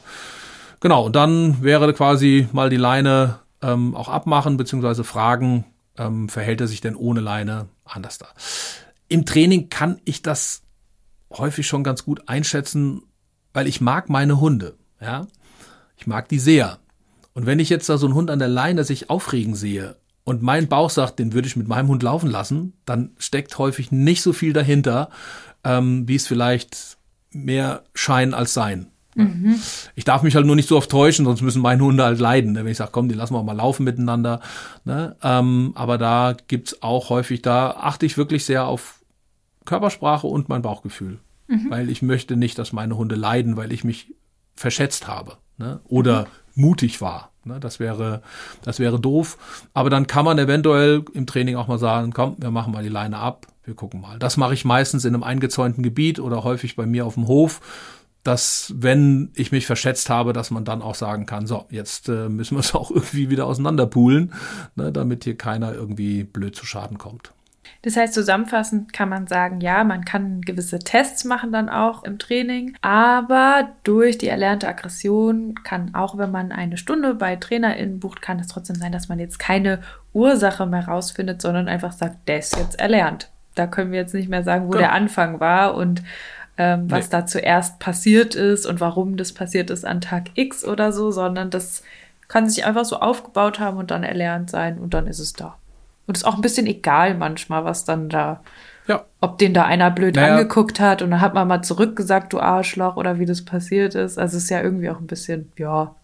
Genau, 0.81 1.05
und 1.05 1.15
dann 1.15 1.63
wäre 1.63 1.93
quasi 1.93 2.49
mal 2.53 2.71
die 2.71 2.77
Leine 2.77 3.39
ähm, 3.63 3.95
auch 3.95 4.09
abmachen, 4.09 4.57
beziehungsweise 4.57 5.05
fragen, 5.05 5.65
ähm, 5.97 6.29
verhält 6.29 6.61
er 6.61 6.69
sich 6.69 6.81
denn 6.81 6.97
ohne 6.97 7.21
Leine 7.21 7.67
anders 7.85 8.19
da? 8.19 8.27
Im 9.09 9.27
Training 9.27 9.69
kann 9.69 10.01
ich 10.05 10.23
das 10.23 10.63
häufig 11.31 11.67
schon 11.67 11.85
ganz 11.85 12.05
gut 12.05 12.29
einschätzen, 12.29 13.03
weil 13.53 13.67
ich 13.67 13.81
mag 13.81 14.09
meine 14.09 14.41
Hunde. 14.41 14.77
Ja, 15.01 15.27
ich 15.97 16.07
mag 16.07 16.29
die 16.29 16.39
sehr. 16.39 16.79
Und 17.33 17.47
wenn 17.47 17.61
ich 17.61 17.69
jetzt 17.69 17.89
da 17.89 17.99
so 17.99 18.07
einen 18.07 18.15
Hund 18.15 18.31
an 18.31 18.41
der 18.41 18.49
Leine 18.49 18.83
sich 18.83 19.11
aufregen 19.11 19.55
sehe 19.55 19.97
und 20.29 20.43
mein 20.43 20.69
Bauch 20.69 20.91
sagt, 20.91 21.19
den 21.19 21.33
würde 21.33 21.49
ich 21.49 21.57
mit 21.57 21.69
meinem 21.69 21.89
Hund 21.89 22.03
laufen 22.03 22.31
lassen, 22.31 22.75
dann 22.85 23.11
steckt 23.19 23.59
häufig 23.59 23.91
nicht 23.91 24.23
so 24.23 24.33
viel 24.33 24.53
dahinter, 24.53 25.11
ähm, 25.65 26.07
wie 26.07 26.17
es 26.17 26.27
vielleicht 26.27 26.99
mehr 27.33 27.85
Schein 27.95 28.35
als 28.35 28.55
Sein 28.55 28.91
Mhm. 29.19 29.61
Ich 29.97 30.05
darf 30.05 30.23
mich 30.23 30.37
halt 30.37 30.47
nur 30.47 30.55
nicht 30.55 30.69
so 30.69 30.77
oft 30.77 30.91
täuschen, 30.91 31.25
sonst 31.25 31.43
müssen 31.43 31.61
meine 31.61 31.83
Hunde 31.83 32.05
halt 32.05 32.21
leiden. 32.21 32.53
Ne? 32.53 32.65
Wenn 32.65 32.71
ich 32.71 32.77
sage, 32.77 32.93
komm, 32.93 33.09
die 33.09 33.17
lassen 33.17 33.35
wir 33.35 33.43
mal 33.43 33.57
laufen 33.57 33.83
miteinander. 33.85 34.41
Ne? 34.85 35.17
Ähm, 35.23 35.73
aber 35.75 35.99
da 35.99 36.37
gibt's 36.47 36.83
auch 36.83 37.11
häufig, 37.11 37.43
da 37.43 37.73
achte 37.73 38.07
ich 38.07 38.17
wirklich 38.17 38.45
sehr 38.45 38.67
auf 38.67 39.03
Körpersprache 39.65 40.27
und 40.27 40.49
mein 40.49 40.63
Bauchgefühl. 40.63 41.19
Mhm. 41.49 41.67
Weil 41.69 41.91
ich 41.91 42.01
möchte 42.01 42.37
nicht, 42.37 42.59
dass 42.59 42.73
meine 42.73 42.97
Hunde 42.97 43.17
leiden, 43.17 43.57
weil 43.57 43.73
ich 43.73 43.83
mich 43.83 44.15
verschätzt 44.55 45.09
habe. 45.09 45.37
Ne? 45.57 45.81
Oder 45.85 46.29
mhm. 46.55 46.63
mutig 46.63 47.01
war. 47.01 47.33
Ne? 47.45 47.61
Das 47.61 47.81
wäre, 47.81 48.23
das 48.63 48.79
wäre 48.79 49.01
doof. 49.01 49.39
Aber 49.75 49.91
dann 49.91 50.07
kann 50.07 50.25
man 50.25 50.39
eventuell 50.39 51.05
im 51.15 51.27
Training 51.27 51.57
auch 51.57 51.69
mal 51.69 51.79
sagen, 51.79 52.13
komm, 52.13 52.37
wir 52.39 52.51
machen 52.51 52.73
mal 52.73 52.83
die 52.83 52.89
Leine 52.89 53.19
ab, 53.19 53.47
wir 53.65 53.75
gucken 53.75 54.01
mal. 54.01 54.19
Das 54.19 54.37
mache 54.37 54.55
ich 54.55 54.65
meistens 54.65 55.05
in 55.05 55.15
einem 55.15 55.23
eingezäunten 55.23 55.83
Gebiet 55.83 56.21
oder 56.21 56.45
häufig 56.45 56.77
bei 56.77 56.87
mir 56.87 57.07
auf 57.07 57.15
dem 57.15 57.27
Hof 57.27 57.61
dass 58.25 58.75
wenn 58.77 59.31
ich 59.35 59.53
mich 59.53 59.65
verschätzt 59.65 60.11
habe, 60.11 60.35
dass 60.35 60.51
man 60.51 60.65
dann 60.65 60.83
auch 60.83 60.97
sagen 60.97 61.25
kann, 61.25 61.47
so, 61.47 61.65
jetzt 61.71 62.11
äh, 62.11 62.29
müssen 62.29 62.57
wir 62.57 62.61
es 62.61 62.75
auch 62.75 62.91
irgendwie 62.91 63.31
wieder 63.31 63.47
auseinanderpoolen, 63.47 64.35
ne, 64.77 64.93
damit 64.93 65.25
hier 65.25 65.39
keiner 65.39 65.73
irgendwie 65.73 66.25
blöd 66.25 66.55
zu 66.55 66.67
Schaden 66.67 66.99
kommt. 66.99 67.33
Das 67.83 67.97
heißt, 67.97 68.15
zusammenfassend 68.15 68.93
kann 68.93 69.09
man 69.09 69.27
sagen, 69.27 69.61
ja, 69.61 69.85
man 69.85 70.05
kann 70.05 70.41
gewisse 70.43 70.79
Tests 70.79 71.25
machen 71.25 71.53
dann 71.53 71.69
auch 71.69 72.05
im 72.05 72.19
Training, 72.19 72.77
aber 72.81 73.69
durch 73.85 74.19
die 74.19 74.29
erlernte 74.29 74.69
Aggression 74.69 75.55
kann 75.65 75.95
auch, 75.95 76.19
wenn 76.19 76.31
man 76.31 76.53
eine 76.53 76.77
Stunde 76.77 77.15
bei 77.15 77.37
TrainerInnen 77.37 78.01
bucht, 78.01 78.23
kann 78.23 78.39
es 78.41 78.49
trotzdem 78.49 78.77
sein, 78.77 78.93
dass 78.93 79.09
man 79.09 79.19
jetzt 79.19 79.39
keine 79.39 79.81
Ursache 80.13 80.67
mehr 80.67 80.87
rausfindet, 80.87 81.41
sondern 81.43 81.69
einfach 81.69 81.93
sagt, 81.93 82.29
der 82.29 82.39
ist 82.39 82.57
jetzt 82.57 82.81
erlernt. 82.81 83.31
Da 83.55 83.67
können 83.67 83.93
wir 83.93 83.99
jetzt 83.99 84.15
nicht 84.15 84.29
mehr 84.29 84.45
sagen, 84.45 84.69
wo 84.69 84.73
ja. 84.75 84.79
der 84.79 84.93
Anfang 84.93 85.41
war 85.41 85.75
und 85.75 86.03
ähm, 86.59 86.91
was 86.91 87.07
nee. 87.07 87.11
da 87.13 87.27
zuerst 87.27 87.79
passiert 87.79 88.35
ist 88.35 88.67
und 88.67 88.81
warum 88.81 89.17
das 89.17 89.33
passiert 89.33 89.71
ist 89.71 89.85
an 89.85 90.01
Tag 90.01 90.31
X 90.35 90.65
oder 90.65 90.93
so, 90.93 91.11
sondern 91.11 91.51
das 91.51 91.83
kann 92.27 92.49
sich 92.49 92.67
einfach 92.67 92.85
so 92.85 92.97
aufgebaut 92.97 93.59
haben 93.59 93.79
und 93.79 93.91
dann 93.91 94.03
erlernt 94.03 94.51
sein 94.51 94.79
und 94.79 94.93
dann 94.93 95.07
ist 95.07 95.19
es 95.19 95.33
da. 95.33 95.57
Und 96.09 96.17
es 96.17 96.23
ist 96.23 96.27
auch 96.27 96.35
ein 96.35 96.41
bisschen 96.41 96.67
egal 96.67 97.15
manchmal, 97.15 97.65
was 97.65 97.85
dann 97.85 98.09
da, 98.09 98.43
ja. 98.89 99.05
ob 99.21 99.39
den 99.39 99.55
da 99.55 99.65
einer 99.65 99.93
blöd 99.93 100.17
naja. 100.17 100.35
angeguckt 100.35 100.81
hat 100.81 101.03
und 101.03 101.13
dann 101.13 101.21
hat 101.21 101.35
man 101.35 101.47
mal 101.47 101.63
zurückgesagt, 101.63 102.33
du 102.33 102.41
Arschloch 102.41 102.97
oder 102.97 103.21
wie 103.21 103.27
das 103.27 103.45
passiert 103.45 103.95
ist. 103.95 104.19
Also 104.19 104.37
es 104.37 104.45
ist 104.45 104.51
ja 104.51 104.61
irgendwie 104.61 104.91
auch 104.91 104.99
ein 104.99 105.07
bisschen, 105.07 105.53
ja, 105.57 105.95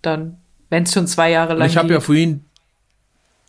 dann, 0.00 0.38
wenn 0.70 0.84
es 0.84 0.94
schon 0.94 1.06
zwei 1.06 1.30
Jahre 1.30 1.52
lang 1.52 1.68
Ich 1.68 1.76
habe 1.76 1.92
ja 1.92 2.00
vorhin 2.00 2.46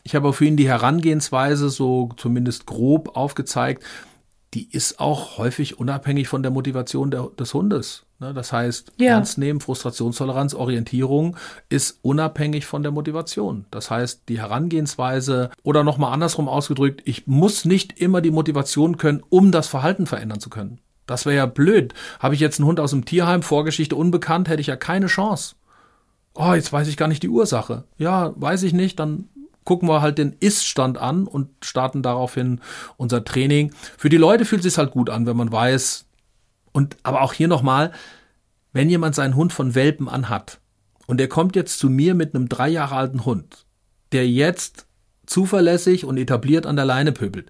ich 0.06 0.16
habe 0.16 0.34
vorhin 0.34 0.58
die 0.58 0.68
Herangehensweise 0.68 1.70
so 1.70 2.10
zumindest 2.18 2.66
grob 2.66 3.16
aufgezeigt 3.16 3.86
die 4.54 4.70
ist 4.72 5.00
auch 5.00 5.38
häufig 5.38 5.80
unabhängig 5.80 6.28
von 6.28 6.44
der 6.44 6.52
Motivation 6.52 7.12
der, 7.12 7.30
des 7.40 7.54
Hundes. 7.54 8.06
Ne? 8.24 8.34
Das 8.34 8.54
heißt, 8.54 8.94
ja. 9.00 9.12
ernst 9.12 9.38
nehmen, 9.38 9.60
Frustrationstoleranz, 9.60 10.54
Orientierung 10.54 11.36
ist 11.68 12.00
unabhängig 12.02 12.66
von 12.66 12.82
der 12.82 12.94
Motivation. 12.94 13.66
Das 13.70 13.92
heißt, 13.92 14.24
die 14.30 14.40
Herangehensweise 14.40 15.50
oder 15.62 15.84
nochmal 15.84 16.14
andersrum 16.14 16.48
ausgedrückt, 16.48 17.02
ich 17.04 17.28
muss 17.28 17.66
nicht 17.66 18.00
immer 18.00 18.22
die 18.22 18.32
Motivation 18.32 18.98
können, 18.98 19.22
um 19.30 19.52
das 19.52 19.68
Verhalten 19.68 20.06
verändern 20.06 20.40
zu 20.40 20.50
können. 20.50 20.80
Das 21.06 21.26
wäre 21.26 21.36
ja 21.36 21.46
blöd. 21.46 21.94
Habe 22.20 22.34
ich 22.34 22.40
jetzt 22.40 22.60
einen 22.60 22.68
Hund 22.68 22.80
aus 22.80 22.92
dem 22.92 23.04
Tierheim, 23.04 23.44
Vorgeschichte 23.44 23.98
unbekannt, 23.98 24.48
hätte 24.48 24.62
ich 24.62 24.68
ja 24.68 24.78
keine 24.78 25.08
Chance. 25.08 25.56
Oh, 26.34 26.54
jetzt 26.54 26.72
weiß 26.72 26.88
ich 26.88 26.96
gar 26.96 27.10
nicht 27.10 27.24
die 27.24 27.30
Ursache. 27.30 27.84
Ja, 27.98 28.32
weiß 28.38 28.64
ich 28.64 28.72
nicht, 28.72 29.00
dann 29.00 29.28
gucken 29.66 29.90
wir 29.90 30.02
halt 30.02 30.18
den 30.18 30.34
Ist-Stand 30.40 30.98
an 30.98 31.28
und 31.28 31.50
starten 31.62 32.02
daraufhin 32.04 32.62
unser 32.96 33.26
Training. 33.26 33.74
Für 33.98 34.10
die 34.10 34.18
Leute 34.18 34.46
fühlt 34.46 34.66
es 34.66 34.74
sich 34.74 34.78
halt 34.78 34.92
gut 34.92 35.10
an, 35.10 35.26
wenn 35.26 35.38
man 35.38 35.52
weiß. 35.52 36.06
Und 36.74 36.98
aber 37.04 37.22
auch 37.22 37.32
hier 37.32 37.48
nochmal, 37.48 37.94
wenn 38.74 38.90
jemand 38.90 39.16
seinen 39.16 39.36
Hund 39.36 39.54
von 39.54 39.76
Welpen 39.76 40.10
anhat 40.10 40.60
und 41.08 41.18
der 41.18 41.30
kommt 41.30 41.56
jetzt 41.56 41.80
zu 41.80 41.90
mir 41.90 42.16
mit 42.16 42.36
einem 42.36 42.50
drei 42.50 42.68
Jahre 42.68 42.96
alten 42.96 43.24
Hund, 43.24 43.66
der 44.12 44.28
jetzt 44.28 44.88
zuverlässig 45.26 46.04
und 46.04 46.18
etabliert 46.18 46.66
an 46.66 46.76
der 46.76 46.86
Leine 46.86 47.12
pöbelt. 47.12 47.50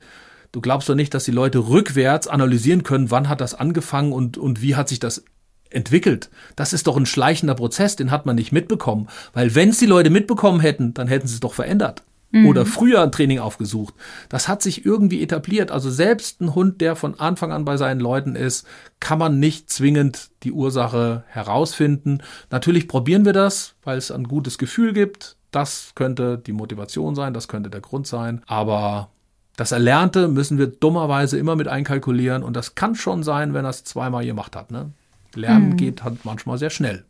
Du 0.52 0.62
glaubst 0.62 0.88
doch 0.88 0.96
nicht, 0.96 1.14
dass 1.14 1.24
die 1.24 1.32
Leute 1.32 1.68
rückwärts 1.68 2.28
analysieren 2.28 2.84
können, 2.84 3.10
wann 3.10 3.30
hat 3.30 3.42
das 3.42 3.56
angefangen 3.56 4.12
und, 4.12 4.38
und 4.38 4.62
wie 4.62 4.76
hat 4.76 4.90
sich 4.90 5.00
das 5.00 5.24
entwickelt. 5.72 6.30
Das 6.56 6.74
ist 6.74 6.86
doch 6.86 6.96
ein 6.96 7.08
schleichender 7.08 7.56
Prozess, 7.56 7.96
den 7.96 8.12
hat 8.12 8.28
man 8.28 8.36
nicht 8.36 8.52
mitbekommen. 8.52 9.08
Weil 9.34 9.56
wenn 9.56 9.70
es 9.70 9.80
die 9.80 9.88
Leute 9.88 10.12
mitbekommen 10.12 10.60
hätten, 10.60 10.94
dann 10.94 11.08
hätten 11.08 11.28
sie 11.28 11.34
es 11.34 11.40
doch 11.40 11.56
verändert. 11.56 12.04
Mhm. 12.34 12.48
Oder 12.48 12.66
früher 12.66 13.04
ein 13.04 13.12
Training 13.12 13.38
aufgesucht. 13.38 13.94
Das 14.28 14.48
hat 14.48 14.64
sich 14.64 14.86
irgendwie 14.86 15.22
etabliert. 15.22 15.70
Also 15.70 15.92
selbst 15.92 16.42
ein 16.42 16.56
Hund, 16.56 16.82
der 16.82 16.96
von 16.96 17.20
Anfang 17.20 17.52
an 17.52 17.64
bei 17.64 17.78
seinen 17.78 18.00
Leuten 18.00 18.36
ist, 18.36 18.66
kann 19.00 19.20
man 19.20 19.40
nicht 19.40 19.70
zwingend 19.70 20.32
die 20.42 20.52
Ursache 20.52 21.24
herausfinden. 21.28 22.24
Natürlich 22.50 22.88
probieren 22.88 23.24
wir 23.24 23.34
das, 23.34 23.76
weil 23.84 24.00
es 24.00 24.10
ein 24.10 24.24
gutes 24.24 24.58
Gefühl 24.58 24.94
gibt. 24.94 25.38
Das 25.52 25.92
könnte 25.94 26.40
die 26.40 26.54
Motivation 26.54 27.14
sein, 27.14 27.36
das 27.36 27.48
könnte 27.48 27.70
der 27.70 27.82
Grund 27.82 28.08
sein. 28.08 28.42
Aber 28.48 29.12
das 29.56 29.72
Erlernte 29.72 30.28
müssen 30.28 30.58
wir 30.58 30.66
dummerweise 30.66 31.38
immer 31.38 31.56
mit 31.56 31.68
einkalkulieren 31.68 32.42
und 32.42 32.56
das 32.56 32.74
kann 32.74 32.96
schon 32.96 33.22
sein, 33.22 33.54
wenn 33.54 33.64
er 33.64 33.70
es 33.70 33.84
zweimal 33.84 34.26
gemacht 34.26 34.56
hat. 34.56 34.72
Ne? 34.72 34.90
Lernen 35.36 35.70
mhm. 35.70 35.78
geht 35.78 36.04
halt 36.04 36.26
manchmal 36.26 36.58
sehr 36.58 36.72
schnell. 36.72 37.06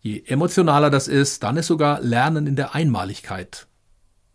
Je 0.00 0.22
emotionaler 0.26 0.88
das 0.88 1.06
ist, 1.06 1.42
dann 1.42 1.58
ist 1.58 1.66
sogar 1.66 2.00
Lernen 2.00 2.46
in 2.46 2.56
der 2.56 2.74
Einmaligkeit 2.74 3.66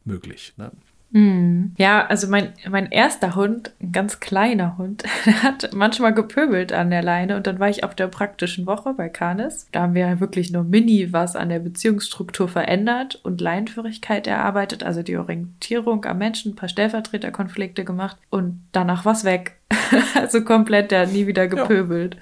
möglich. 0.06 0.54
Ne? 0.58 0.72
Mhm. 1.12 1.74
Ja, 1.78 2.06
also 2.06 2.28
mein, 2.28 2.54
mein 2.70 2.92
erster 2.92 3.36
Hund, 3.36 3.72
ein 3.82 3.92
ganz 3.92 4.20
kleiner 4.20 4.78
Hund, 4.78 5.04
der 5.26 5.44
hat 5.44 5.70
manchmal 5.74 6.14
gepöbelt 6.14 6.72
an 6.72 6.92
der 6.92 7.02
Leine 7.02 7.36
und 7.36 7.48
dann 7.48 7.60
war 7.60 7.70
ich 7.70 7.84
auf 7.84 7.96
der 7.96 8.08
praktischen 8.08 8.66
Woche 8.66 8.94
bei 8.94 9.10
Canis. 9.10 9.68
Da 9.72 9.82
haben 9.82 9.96
wir 9.96 10.20
wirklich 10.20 10.52
nur 10.52 10.64
mini 10.64 11.12
was 11.12 11.36
an 11.36 11.50
der 11.50 11.60
Beziehungsstruktur 11.60 12.48
verändert 12.48 13.20
und 13.24 13.42
Leinführigkeit 13.42 14.28
erarbeitet, 14.28 14.84
also 14.84 15.02
die 15.02 15.18
Orientierung 15.18 16.06
am 16.06 16.20
Menschen, 16.20 16.52
ein 16.52 16.56
paar 16.56 16.70
Stellvertreterkonflikte 16.70 17.86
gemacht 17.86 18.18
und 18.30 18.62
danach 18.72 19.06
was 19.06 19.24
weg. 19.24 19.58
also 20.16 20.44
komplett, 20.44 20.92
der 20.92 21.02
hat 21.02 21.14
nie 21.14 21.28
wieder 21.28 21.48
gepöbelt. 21.48 22.16
Ja. 22.16 22.22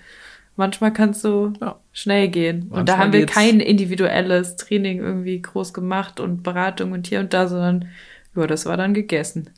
Manchmal 0.58 0.92
kann 0.92 1.12
es 1.12 1.22
so 1.22 1.54
ja. 1.62 1.80
schnell 1.94 2.30
gehen. 2.30 2.60
Manchmal 2.62 2.80
und 2.80 2.90
da 2.90 2.98
haben 2.98 3.14
wir 3.14 3.26
kein 3.28 3.60
individuelles 3.60 4.56
Training 4.56 5.00
irgendwie 5.00 5.40
groß 5.40 5.72
gemacht 5.72 6.20
und 6.20 6.42
Beratung 6.42 6.92
und 6.94 7.06
hier 7.08 7.20
und 7.20 7.32
da, 7.32 7.48
sondern 7.48 7.90
ja, 8.36 8.48
das 8.48 8.66
war 8.66 8.76
dann 8.76 8.96
gegessen. 8.96 9.52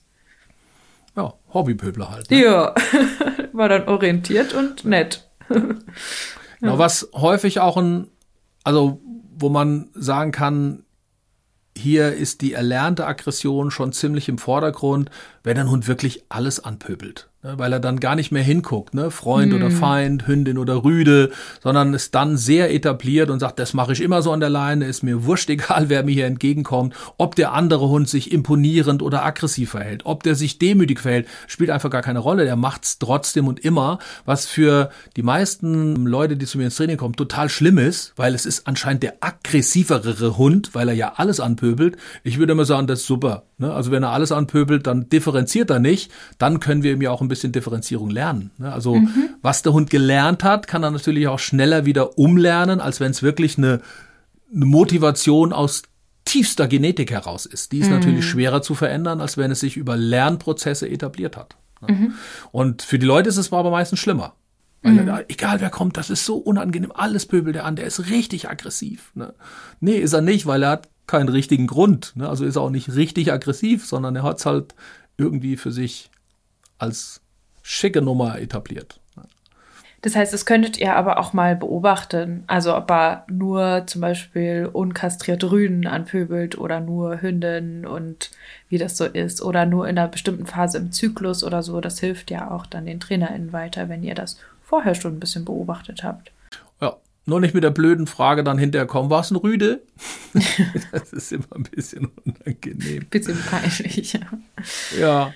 Ja, 1.15 1.33
Hobbypöbler 1.53 2.12
halt. 2.12 2.29
Ne? 2.29 2.43
Ja, 2.43 2.75
war 3.53 3.69
dann 3.69 3.88
orientiert 3.88 4.53
und 4.53 4.83
nett. 4.83 5.27
genau, 5.47 6.77
was 6.77 7.09
häufig 7.13 7.62
auch 7.62 7.77
ein, 7.77 8.07
also 8.65 8.99
wo 9.38 9.47
man 9.47 9.89
sagen 9.93 10.33
kann, 10.33 10.83
hier 11.77 12.12
ist 12.13 12.41
die 12.41 12.53
erlernte 12.53 13.07
Aggression 13.07 13.71
schon 13.71 13.93
ziemlich 13.93 14.27
im 14.27 14.38
Vordergrund, 14.38 15.09
wenn 15.43 15.58
ein 15.58 15.69
Hund 15.69 15.88
wirklich 15.88 16.23
alles 16.30 16.63
anpöbelt. 16.63 17.30
Ne, 17.41 17.58
weil 17.58 17.71
er 17.71 17.80
dann 17.80 18.02
gar 18.02 18.15
nicht 18.15 18.34
mehr 18.34 18.43
hinguckt, 18.43 18.93
ne? 18.93 19.12
Freund 19.12 19.54
hm. 19.54 19.62
oder 19.62 19.71
Feind, 19.71 20.28
Hündin 20.28 20.58
oder 20.58 20.84
Rüde, 20.84 21.32
sondern 21.63 21.93
ist 21.93 22.13
dann 22.13 22.36
sehr 22.36 22.73
etabliert 22.73 23.30
und 23.30 23.39
sagt, 23.39 23.60
das 23.60 23.73
mache 23.73 23.93
ich 23.93 24.02
immer 24.02 24.21
so 24.21 24.34
an 24.34 24.41
der 24.41 24.49
Leine, 24.49 24.88
ist 24.88 25.04
mir 25.04 25.23
wurscht 25.23 25.49
egal, 25.49 25.86
wer 25.88 26.04
mir 26.04 26.12
hier 26.12 26.25
entgegenkommt, 26.25 26.93
ob 27.17 27.36
der 27.36 27.54
andere 27.54 27.88
Hund 27.88 28.10
sich 28.10 28.34
imponierend 28.34 29.02
oder 29.02 29.23
aggressiv 29.23 29.69
verhält, 29.69 30.02
ob 30.04 30.23
der 30.23 30.36
sich 30.36 30.60
demütig 30.60 30.99
verhält, 30.99 31.30
spielt 31.47 31.69
einfach 31.69 31.89
gar 31.89 32.02
keine 32.02 32.19
Rolle, 32.19 32.43
der 32.43 32.58
macht's 32.58 32.99
trotzdem 32.99 33.47
und 33.47 33.62
immer, 33.62 33.99
was 34.25 34.45
für 34.45 34.89
die 35.15 35.23
meisten 35.23 36.06
Leute, 36.06 36.36
die 36.36 36.45
zu 36.45 36.58
mir 36.58 36.65
ins 36.65 36.75
Training 36.75 36.97
kommen, 36.97 37.15
total 37.15 37.47
schlimm 37.47 37.78
ist, 37.78 38.12
weil 38.17 38.36
es 38.36 38.45
ist 38.45 38.67
anscheinend 38.67 39.04
der 39.04 39.13
aggressivere 39.21 40.38
Hund, 40.38 40.75
weil 40.75 40.89
er 40.89 40.93
ja 40.93 41.13
alles 41.15 41.39
anpöbelt. 41.39 41.95
Ich 42.25 42.38
würde 42.38 42.52
immer 42.52 42.65
sagen, 42.65 42.86
das 42.86 42.99
ist 42.99 43.08
super, 43.08 43.43
ne? 43.60 43.74
Also 43.74 43.91
wenn 43.91 44.04
er 44.04 44.12
alles 44.12 44.32
anpöbelt, 44.32 44.88
dann 44.88 45.10
differenziert 45.10 45.69
er 45.69 45.80
nicht, 45.80 46.12
dann 46.38 46.60
können 46.60 46.84
wir 46.84 46.93
ihm 46.93 47.02
ja 47.02 47.12
auch 47.12 47.22
ein 47.22 47.28
bisschen 47.28 47.52
Differenzierung 47.52 48.10
lernen. 48.10 48.52
Ne? 48.58 48.72
Also 48.72 48.95
mhm. 48.95 49.30
was 49.41 49.62
der 49.62 49.74
Hund 49.74 49.89
gelernt 49.89 50.43
hat, 50.43 50.67
kann 50.67 50.84
er 50.84 50.91
natürlich 50.91 51.28
auch 51.28 51.39
schneller 51.39 51.86
wieder 51.86 52.17
umlernen, 52.17 52.80
als 52.82 53.00
wenn 53.00 53.12
es 53.12 53.22
wirklich 53.22 53.58
eine, 53.58 53.82
eine, 54.54 54.65
Motivation 54.65 55.54
aus 55.54 55.84
tiefster 56.26 56.67
Genetik 56.67 57.12
heraus 57.12 57.45
ist. 57.45 57.72
Die 57.72 57.80
ist 57.80 57.89
mhm. 57.89 57.95
natürlich 57.95 58.26
schwerer 58.26 58.62
zu 58.62 58.76
verändern, 58.76 59.22
als 59.22 59.38
wenn 59.38 59.52
es 59.52 59.60
sich 59.60 59.78
über 59.78 59.95
Lernprozesse 59.95 60.89
etabliert 60.89 61.38
hat. 61.38 61.56
Ne? 61.82 61.93
Mhm. 61.93 62.13
Und 62.52 62.82
für 62.82 63.00
die 63.00 63.06
Leute 63.06 63.30
ist 63.30 63.38
es 63.38 63.54
aber 63.54 63.72
meistens 63.72 64.00
schlimmer. 64.00 64.34
Weil 64.82 64.93
mhm. 64.93 65.08
er, 65.08 65.30
egal 65.30 65.60
wer 65.60 65.69
kommt, 65.69 65.98
das 65.98 66.10
ist 66.10 66.26
so 66.26 66.38
unangenehm. 66.38 66.91
Alles 66.93 67.26
pöbelt 67.26 67.56
er 67.56 67.65
an, 67.65 67.76
der 67.76 67.86
ist 67.86 68.10
richtig 68.10 68.50
aggressiv. 68.50 69.12
Ne? 69.13 69.34
Nee, 69.82 69.98
ist 69.98 70.13
er 70.13 70.22
nicht, 70.22 70.45
weil 70.45 70.63
er 70.63 70.69
hat 70.69 70.89
keinen 71.10 71.30
richtigen 71.30 71.67
Grund. 71.67 72.13
Ne? 72.15 72.30
Also 72.30 72.45
ist 72.45 72.56
er 72.56 72.62
auch 72.62 72.69
nicht 72.69 72.95
richtig 72.95 73.32
aggressiv, 73.34 73.86
sondern 73.86 74.15
er 74.15 74.24
hat 74.24 74.38
es 74.38 74.45
halt 74.45 74.76
irgendwie 75.17 75.58
für 75.58 75.72
sich 75.72 76.10
als 76.78 77.22
schicke 77.62 78.02
Nummer 78.02 78.39
etabliert. 78.39 79.00
Das 80.02 80.15
heißt, 80.15 80.32
das 80.32 80.45
könntet 80.45 80.78
ihr 80.78 80.95
aber 80.95 81.19
auch 81.19 81.34
mal 81.34 81.58
beobachten. 81.58 82.43
Also 82.48 82.76
ob 82.76 82.89
er 82.89 83.26
nur 83.30 83.84
zum 83.86 84.00
Beispiel 84.00 84.69
unkastriert 84.72 85.43
Rüden 85.43 85.88
anpöbelt 85.88 86.58
oder 86.58 86.80
nur 86.80 87.22
Hünden 87.22 87.86
und 87.86 88.32
wie 88.69 88.78
das 88.78 88.95
so 88.95 89.04
ist. 89.04 89.41
Oder 89.41 89.65
nur 89.65 89.89
in 89.89 89.98
einer 89.98 90.08
bestimmten 90.08 90.45
Phase 90.45 90.78
im 90.78 90.93
Zyklus 90.93 91.43
oder 91.43 91.63
so. 91.63 91.82
Das 91.82 92.00
hilft 92.00 92.32
ja 92.32 92.50
auch 92.50 92.65
dann 92.65 92.86
den 92.86 93.02
TrainerInnen 93.02 93.52
weiter, 93.52 93.89
wenn 93.89 94.04
ihr 94.04 94.15
das 94.15 94.38
vorher 94.63 94.95
schon 94.95 95.15
ein 95.15 95.19
bisschen 95.19 95.43
beobachtet 95.43 96.04
habt. 96.04 96.32
Nur 97.30 97.39
nicht 97.39 97.54
mit 97.54 97.63
der 97.63 97.70
blöden 97.70 98.08
Frage 98.08 98.44
dann 98.44 98.58
hinterher 98.58 98.88
kommen, 98.88 99.12
war 99.12 99.22
es 99.22 99.30
ein 99.30 99.36
Rüde? 99.36 99.84
das 100.92 101.13
ist 101.13 101.32
immer 101.32 101.46
ein 101.56 101.63
bisschen 101.63 102.10
unangenehm. 102.26 103.06
Bisschen 103.10 103.39
peinlich, 103.39 104.13
ja. 104.13 104.20
Ja. 105.00 105.34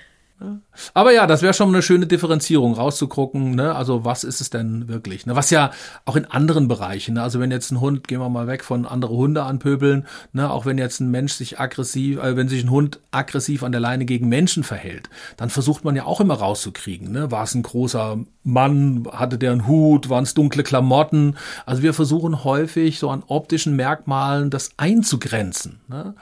Aber 0.92 1.12
ja, 1.12 1.26
das 1.26 1.42
wäre 1.42 1.54
schon 1.54 1.68
eine 1.68 1.82
schöne 1.82 2.06
Differenzierung, 2.06 2.74
rauszugucken, 2.74 3.54
ne? 3.54 3.74
also 3.74 4.04
was 4.04 4.24
ist 4.24 4.40
es 4.40 4.50
denn 4.50 4.88
wirklich? 4.88 5.26
Ne? 5.26 5.36
Was 5.36 5.50
ja 5.50 5.70
auch 6.04 6.16
in 6.16 6.24
anderen 6.24 6.68
Bereichen, 6.68 7.14
ne? 7.14 7.22
also 7.22 7.40
wenn 7.40 7.50
jetzt 7.50 7.70
ein 7.70 7.80
Hund, 7.80 8.08
gehen 8.08 8.20
wir 8.20 8.28
mal 8.28 8.46
weg 8.46 8.64
von 8.64 8.84
andere 8.84 9.14
Hunde 9.14 9.44
anpöbeln, 9.44 10.06
ne? 10.32 10.50
auch 10.50 10.66
wenn 10.66 10.76
jetzt 10.76 11.00
ein 11.00 11.10
Mensch 11.10 11.32
sich 11.34 11.60
aggressiv, 11.60 12.18
äh, 12.18 12.36
wenn 12.36 12.48
sich 12.48 12.64
ein 12.64 12.70
Hund 12.70 13.00
aggressiv 13.12 13.62
an 13.62 13.72
der 13.72 13.80
Leine 13.80 14.04
gegen 14.04 14.28
Menschen 14.28 14.64
verhält, 14.64 15.08
dann 15.36 15.50
versucht 15.50 15.84
man 15.84 15.96
ja 15.96 16.04
auch 16.04 16.20
immer 16.20 16.34
rauszukriegen, 16.34 17.12
ne? 17.12 17.30
war 17.30 17.44
es 17.44 17.54
ein 17.54 17.62
großer 17.62 18.18
Mann, 18.42 19.06
hatte 19.12 19.38
der 19.38 19.52
einen 19.52 19.66
Hut, 19.66 20.10
waren 20.10 20.24
es 20.24 20.34
dunkle 20.34 20.64
Klamotten, 20.64 21.36
also 21.64 21.82
wir 21.82 21.94
versuchen 21.94 22.44
häufig 22.44 22.98
so 22.98 23.08
an 23.10 23.22
optischen 23.26 23.76
Merkmalen 23.76 24.50
das 24.50 24.72
einzugrenzen. 24.76 25.80
Ne? 25.88 26.14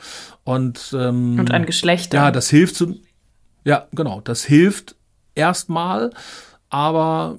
Und, 0.44 0.94
ähm, 0.98 1.38
Und 1.38 1.52
an 1.52 1.66
Geschlechter. 1.66 2.16
Ja, 2.16 2.30
das 2.30 2.48
hilft 2.50 2.76
zu, 2.76 2.96
ja, 3.64 3.86
genau. 3.92 4.20
Das 4.20 4.44
hilft 4.44 4.96
erstmal, 5.34 6.12
aber 6.68 7.38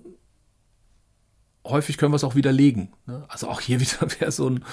häufig 1.66 1.98
können 1.98 2.12
wir 2.12 2.18
es 2.18 2.24
auch 2.24 2.36
widerlegen. 2.36 2.90
Ne? 3.06 3.24
Also 3.28 3.48
auch 3.48 3.62
hier 3.62 3.80
wieder 3.82 4.08
wäre 4.20 4.32
so 4.32 4.50
ein, 4.50 4.64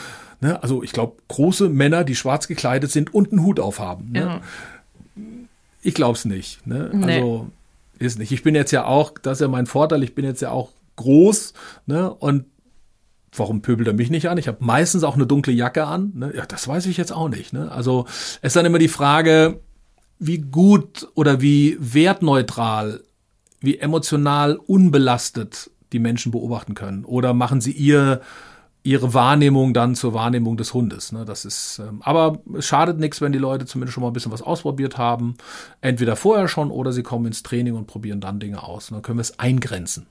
ne? 0.40 0.62
also 0.62 0.82
ich 0.82 0.92
glaube, 0.92 1.16
große 1.28 1.68
Männer, 1.68 2.04
die 2.04 2.16
schwarz 2.16 2.48
gekleidet 2.48 2.90
sind 2.90 3.14
und 3.14 3.32
einen 3.32 3.42
Hut 3.42 3.60
aufhaben. 3.60 4.12
Ne? 4.12 4.20
Ja. 4.20 4.40
Ich 5.82 5.94
glaube 5.94 6.16
es 6.16 6.24
nicht. 6.24 6.66
Ne? 6.66 6.90
Nee. 6.92 7.16
Also 7.16 7.50
ist 7.98 8.18
nicht. 8.18 8.32
Ich 8.32 8.42
bin 8.42 8.54
jetzt 8.54 8.70
ja 8.70 8.84
auch, 8.84 9.12
das 9.20 9.38
ist 9.38 9.42
ja 9.42 9.48
mein 9.48 9.66
Vorteil, 9.66 10.02
ich 10.02 10.14
bin 10.14 10.24
jetzt 10.24 10.40
ja 10.40 10.50
auch 10.50 10.70
groß 10.96 11.54
ne? 11.86 12.12
und 12.12 12.46
warum 13.32 13.62
pöbelt 13.62 13.88
er 13.88 13.94
mich 13.94 14.10
nicht 14.10 14.28
an? 14.28 14.38
Ich 14.38 14.48
habe 14.48 14.58
meistens 14.60 15.04
auch 15.04 15.14
eine 15.14 15.26
dunkle 15.26 15.52
Jacke 15.52 15.84
an. 15.84 16.12
Ne? 16.14 16.32
Ja, 16.34 16.46
das 16.46 16.66
weiß 16.66 16.86
ich 16.86 16.96
jetzt 16.96 17.12
auch 17.12 17.28
nicht. 17.28 17.52
Ne? 17.52 17.70
Also 17.70 18.06
es 18.08 18.38
ist 18.42 18.56
dann 18.56 18.66
immer 18.66 18.78
die 18.78 18.88
Frage, 18.88 19.60
wie 20.20 20.38
gut 20.38 21.08
oder 21.14 21.40
wie 21.40 21.76
wertneutral, 21.80 23.02
wie 23.60 23.78
emotional 23.78 24.56
unbelastet 24.56 25.70
die 25.92 25.98
Menschen 25.98 26.30
beobachten 26.30 26.74
können. 26.74 27.04
Oder 27.04 27.32
machen 27.32 27.60
sie 27.60 27.72
ihr, 27.72 28.20
ihre 28.82 29.14
Wahrnehmung 29.14 29.74
dann 29.74 29.94
zur 29.94 30.14
Wahrnehmung 30.14 30.58
des 30.58 30.74
Hundes. 30.74 31.10
Ne? 31.10 31.24
Das 31.24 31.44
ist, 31.44 31.80
ähm, 31.80 32.02
aber 32.02 32.38
es 32.56 32.66
schadet 32.66 33.00
nichts, 33.00 33.20
wenn 33.22 33.32
die 33.32 33.38
Leute 33.38 33.64
zumindest 33.64 33.94
schon 33.94 34.02
mal 34.02 34.10
ein 34.10 34.12
bisschen 34.12 34.30
was 34.30 34.42
ausprobiert 34.42 34.98
haben. 34.98 35.36
Entweder 35.80 36.16
vorher 36.16 36.48
schon 36.48 36.70
oder 36.70 36.92
sie 36.92 37.02
kommen 37.02 37.26
ins 37.26 37.42
Training 37.42 37.74
und 37.74 37.86
probieren 37.86 38.20
dann 38.20 38.40
Dinge 38.40 38.62
aus. 38.62 38.90
Und 38.90 38.96
dann 38.96 39.02
können 39.02 39.18
wir 39.18 39.22
es 39.22 39.38
eingrenzen. 39.38 40.06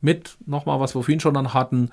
Mit 0.00 0.36
nochmal, 0.44 0.80
was 0.80 0.94
wir 0.94 1.02
vorhin 1.02 1.20
schon 1.20 1.34
dann 1.34 1.54
hatten, 1.54 1.90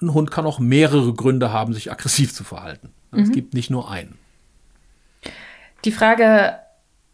ein 0.00 0.14
Hund 0.14 0.30
kann 0.30 0.46
auch 0.46 0.58
mehrere 0.58 1.12
Gründe 1.12 1.52
haben, 1.52 1.74
sich 1.74 1.90
aggressiv 1.90 2.32
zu 2.32 2.44
verhalten. 2.44 2.90
Es 3.10 3.28
mhm. 3.28 3.32
gibt 3.32 3.54
nicht 3.54 3.70
nur 3.70 3.90
einen. 3.90 4.16
Die 5.86 5.92
Frage 5.92 6.58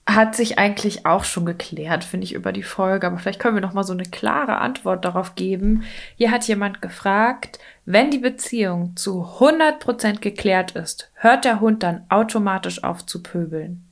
hat 0.07 0.35
sich 0.35 0.59
eigentlich 0.59 1.05
auch 1.05 1.25
schon 1.25 1.45
geklärt, 1.45 2.05
finde 2.05 2.25
ich, 2.25 2.33
über 2.33 2.53
die 2.53 2.63
Folge. 2.63 3.07
Aber 3.07 3.19
vielleicht 3.19 3.39
können 3.39 3.55
wir 3.55 3.61
noch 3.61 3.75
mal 3.75 3.85
so 3.85 3.93
eine 3.93 4.05
klare 4.05 4.59
Antwort 4.59 5.05
darauf 5.05 5.35
geben. 5.35 5.85
Hier 6.17 6.31
hat 6.31 6.49
jemand 6.49 6.81
gefragt, 6.81 7.59
wenn 7.85 8.11
die 8.11 8.19
Beziehung 8.19 8.97
zu 8.97 9.25
100% 9.25 10.21
geklärt 10.21 10.71
ist, 10.73 11.11
hört 11.15 11.45
der 11.45 11.61
Hund 11.61 11.83
dann 11.83 12.07
automatisch 12.09 12.83
auf 12.83 13.05
zu 13.05 13.23
pöbeln? 13.23 13.85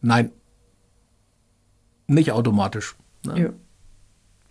Nein. 0.00 0.30
Nicht 2.06 2.30
automatisch. 2.30 2.94
Ne? 3.24 3.40
Ja. 3.40 3.48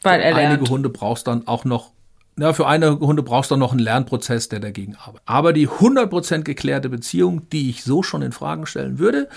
Weil 0.02 0.20
er 0.20 0.34
lernt. 0.34 0.54
Einige 0.60 0.70
Hunde 0.70 0.90
brauchst 0.90 1.28
dann 1.28 1.48
auch 1.48 1.64
noch 1.64 1.93
ja, 2.38 2.54
für 2.54 2.68
eine 2.68 3.00
Hunde 3.00 3.24
brauchst 3.24 3.52
du 3.52 3.58
noch 3.58 3.72
einen 3.72 3.80
Lernprozess, 3.80 4.50
der 4.50 4.60
dagegen 4.60 4.96
arbeitet. 4.96 5.22
Aber 5.26 5.54
die 5.54 5.68
100% 5.68 6.44
geklärte 6.44 6.90
Beziehung, 6.90 7.50
die 7.50 7.70
ich 7.70 7.84
so 7.84 8.04
schon 8.04 8.22
in 8.22 8.32
Fragen 8.32 8.66
stellen 8.66 9.00
würde, 9.00 9.30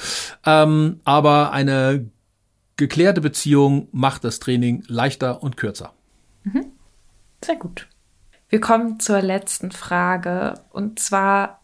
ähm, 0.44 1.00
aber 1.04 1.52
eine 1.52 2.10
geklärte 2.76 3.20
Beziehung 3.20 3.88
macht 3.92 4.24
das 4.24 4.38
Training 4.38 4.84
leichter 4.86 5.42
und 5.42 5.56
kürzer. 5.56 5.92
Mhm. 6.44 6.66
Sehr 7.44 7.56
gut. 7.56 7.88
Wir 8.48 8.60
kommen 8.60 9.00
zur 9.00 9.20
letzten 9.20 9.72
Frage 9.72 10.54
und 10.70 10.98
zwar, 10.98 11.60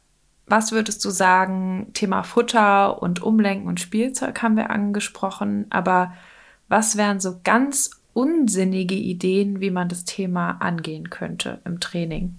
was 0.47 0.73
würdest 0.73 1.05
du 1.05 1.11
sagen, 1.11 1.90
Thema 1.95 2.25
Futter 2.25 3.01
und 3.01 3.23
Umlenken 3.23 3.68
und 3.68 3.81
Spielzeug 3.81 4.42
haben 4.42 4.57
wir 4.57 4.71
angesprochen, 4.71 5.66
aber 5.71 6.12
was 6.68 6.97
wären 6.97 7.21
so 7.21 7.40
ganz 7.45 8.02
unsinnige 8.14 8.94
Ideen, 8.94 9.61
wie 9.61 9.70
man 9.70 9.88
das 9.88 10.05
Thema 10.05 10.53
angehen 10.61 11.11
könnte 11.11 11.61
im 11.64 11.81
Training? 11.81 12.37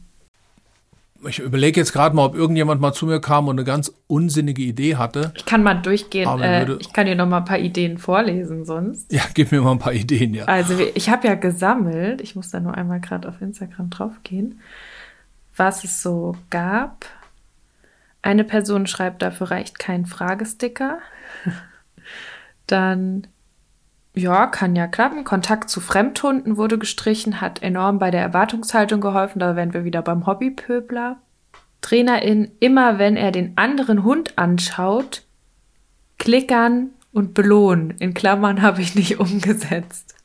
Ich 1.27 1.39
überlege 1.39 1.79
jetzt 1.79 1.93
gerade 1.93 2.15
mal, 2.15 2.25
ob 2.25 2.35
irgendjemand 2.35 2.81
mal 2.81 2.91
zu 2.91 3.05
mir 3.05 3.21
kam 3.21 3.47
und 3.47 3.57
eine 3.57 3.63
ganz 3.63 3.93
unsinnige 4.07 4.61
Idee 4.61 4.97
hatte. 4.97 5.31
Ich 5.35 5.45
kann 5.45 5.63
mal 5.63 5.75
durchgehen. 5.75 6.27
Äh, 6.41 6.73
ich 6.79 6.91
kann 6.91 7.05
dir 7.05 7.15
noch 7.15 7.27
mal 7.27 7.37
ein 7.37 7.45
paar 7.45 7.59
Ideen 7.59 7.97
vorlesen 7.97 8.65
sonst. 8.65 9.11
Ja, 9.11 9.21
gib 9.33 9.51
mir 9.51 9.61
mal 9.61 9.71
ein 9.71 9.79
paar 9.79 9.93
Ideen, 9.93 10.33
ja. 10.33 10.45
Also 10.45 10.77
ich 10.79 11.09
habe 11.09 11.27
ja 11.27 11.35
gesammelt, 11.35 12.21
ich 12.21 12.35
muss 12.35 12.49
da 12.49 12.59
nur 12.59 12.75
einmal 12.75 12.99
gerade 12.99 13.29
auf 13.29 13.41
Instagram 13.41 13.89
draufgehen, 13.89 14.59
was 15.55 15.83
es 15.83 16.01
so 16.01 16.35
gab. 16.49 17.05
Eine 18.21 18.43
Person 18.43 18.87
schreibt, 18.87 19.21
dafür 19.21 19.51
reicht 19.51 19.79
kein 19.79 20.05
Fragesticker. 20.05 20.99
Dann 22.67 23.27
ja, 24.15 24.45
kann 24.45 24.75
ja 24.75 24.87
klappen. 24.87 25.23
Kontakt 25.23 25.69
zu 25.69 25.81
Fremdhunden 25.81 26.57
wurde 26.57 26.77
gestrichen, 26.77 27.41
hat 27.41 27.63
enorm 27.63 27.97
bei 27.97 28.11
der 28.11 28.21
Erwartungshaltung 28.21 29.01
geholfen. 29.01 29.39
Da 29.39 29.55
wären 29.55 29.73
wir 29.73 29.85
wieder 29.85 30.01
beim 30.01 30.27
Hobbypöbler. 30.27 31.17
Trainerin, 31.81 32.51
immer 32.59 32.99
wenn 32.99 33.17
er 33.17 33.31
den 33.31 33.57
anderen 33.57 34.03
Hund 34.03 34.37
anschaut, 34.37 35.23
klickern 36.17 36.91
und 37.11 37.33
belohnen. 37.33 37.91
In 37.99 38.13
Klammern 38.13 38.61
habe 38.61 38.81
ich 38.81 38.95
nicht 38.95 39.19
umgesetzt. 39.19 40.15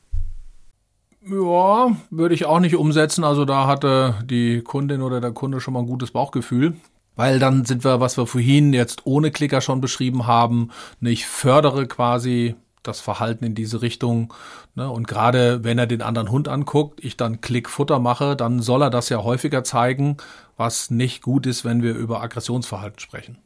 Ja, 1.22 1.96
würde 2.10 2.34
ich 2.34 2.46
auch 2.46 2.60
nicht 2.60 2.76
umsetzen. 2.76 3.24
Also 3.24 3.44
da 3.44 3.66
hatte 3.66 4.16
die 4.24 4.62
Kundin 4.62 5.02
oder 5.02 5.20
der 5.20 5.32
Kunde 5.32 5.60
schon 5.60 5.74
mal 5.74 5.80
ein 5.80 5.86
gutes 5.86 6.10
Bauchgefühl. 6.10 6.76
Weil 7.16 7.38
dann 7.40 7.64
sind 7.64 7.84
wir, 7.84 8.00
was 8.00 8.16
wir 8.16 8.26
vorhin 8.26 8.72
jetzt 8.72 9.04
ohne 9.04 9.32
Klicker 9.32 9.60
schon 9.60 9.80
beschrieben 9.80 10.26
haben, 10.26 10.70
ich 11.00 11.26
fördere 11.26 11.86
quasi 11.86 12.54
das 12.88 13.00
Verhalten 13.00 13.44
in 13.44 13.54
diese 13.54 13.82
Richtung. 13.82 14.34
Ne? 14.74 14.90
Und 14.90 15.06
gerade 15.06 15.62
wenn 15.64 15.78
er 15.78 15.86
den 15.86 16.02
anderen 16.02 16.30
Hund 16.30 16.48
anguckt, 16.48 17.04
ich 17.04 17.16
dann 17.16 17.40
Klick 17.40 17.68
Futter 17.68 17.98
mache, 17.98 18.34
dann 18.34 18.60
soll 18.60 18.82
er 18.82 18.90
das 18.90 19.08
ja 19.08 19.22
häufiger 19.22 19.62
zeigen, 19.62 20.16
was 20.56 20.90
nicht 20.90 21.22
gut 21.22 21.46
ist, 21.46 21.64
wenn 21.64 21.82
wir 21.82 21.94
über 21.94 22.22
Aggressionsverhalten 22.22 22.98
sprechen. 22.98 23.38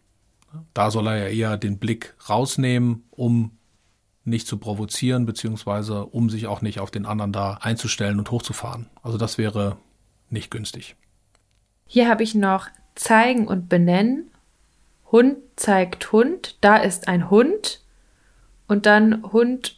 Da 0.75 0.91
soll 0.91 1.07
er 1.07 1.17
ja 1.17 1.29
eher 1.29 1.57
den 1.57 1.79
Blick 1.79 2.15
rausnehmen, 2.29 3.05
um 3.11 3.53
nicht 4.25 4.47
zu 4.47 4.59
provozieren, 4.59 5.27
beziehungsweise 5.27 6.07
um 6.07 6.31
sich 6.31 6.47
auch 6.47 6.63
nicht 6.63 6.81
auf 6.81 6.91
den 6.91 7.07
anderen 7.07 7.33
da 7.33 7.55
einzustellen 7.61 8.19
und 8.19 8.31
hochzufahren. 8.31 8.89
Also 9.03 9.19
das 9.19 9.39
wäre 9.39 9.77
nicht 10.31 10.51
günstig. 10.51 10.97
Hier 11.87 12.09
habe 12.09 12.23
ich 12.23 12.35
noch 12.35 12.69
zeigen 12.95 13.47
und 13.49 13.69
benennen. 13.69 14.31
Hund 15.11 15.37
zeigt 15.57 16.13
Hund, 16.13 16.57
da 16.61 16.77
ist 16.77 17.09
ein 17.09 17.29
Hund 17.29 17.82
und 18.73 18.87
dann 18.87 19.23
Hund 19.33 19.77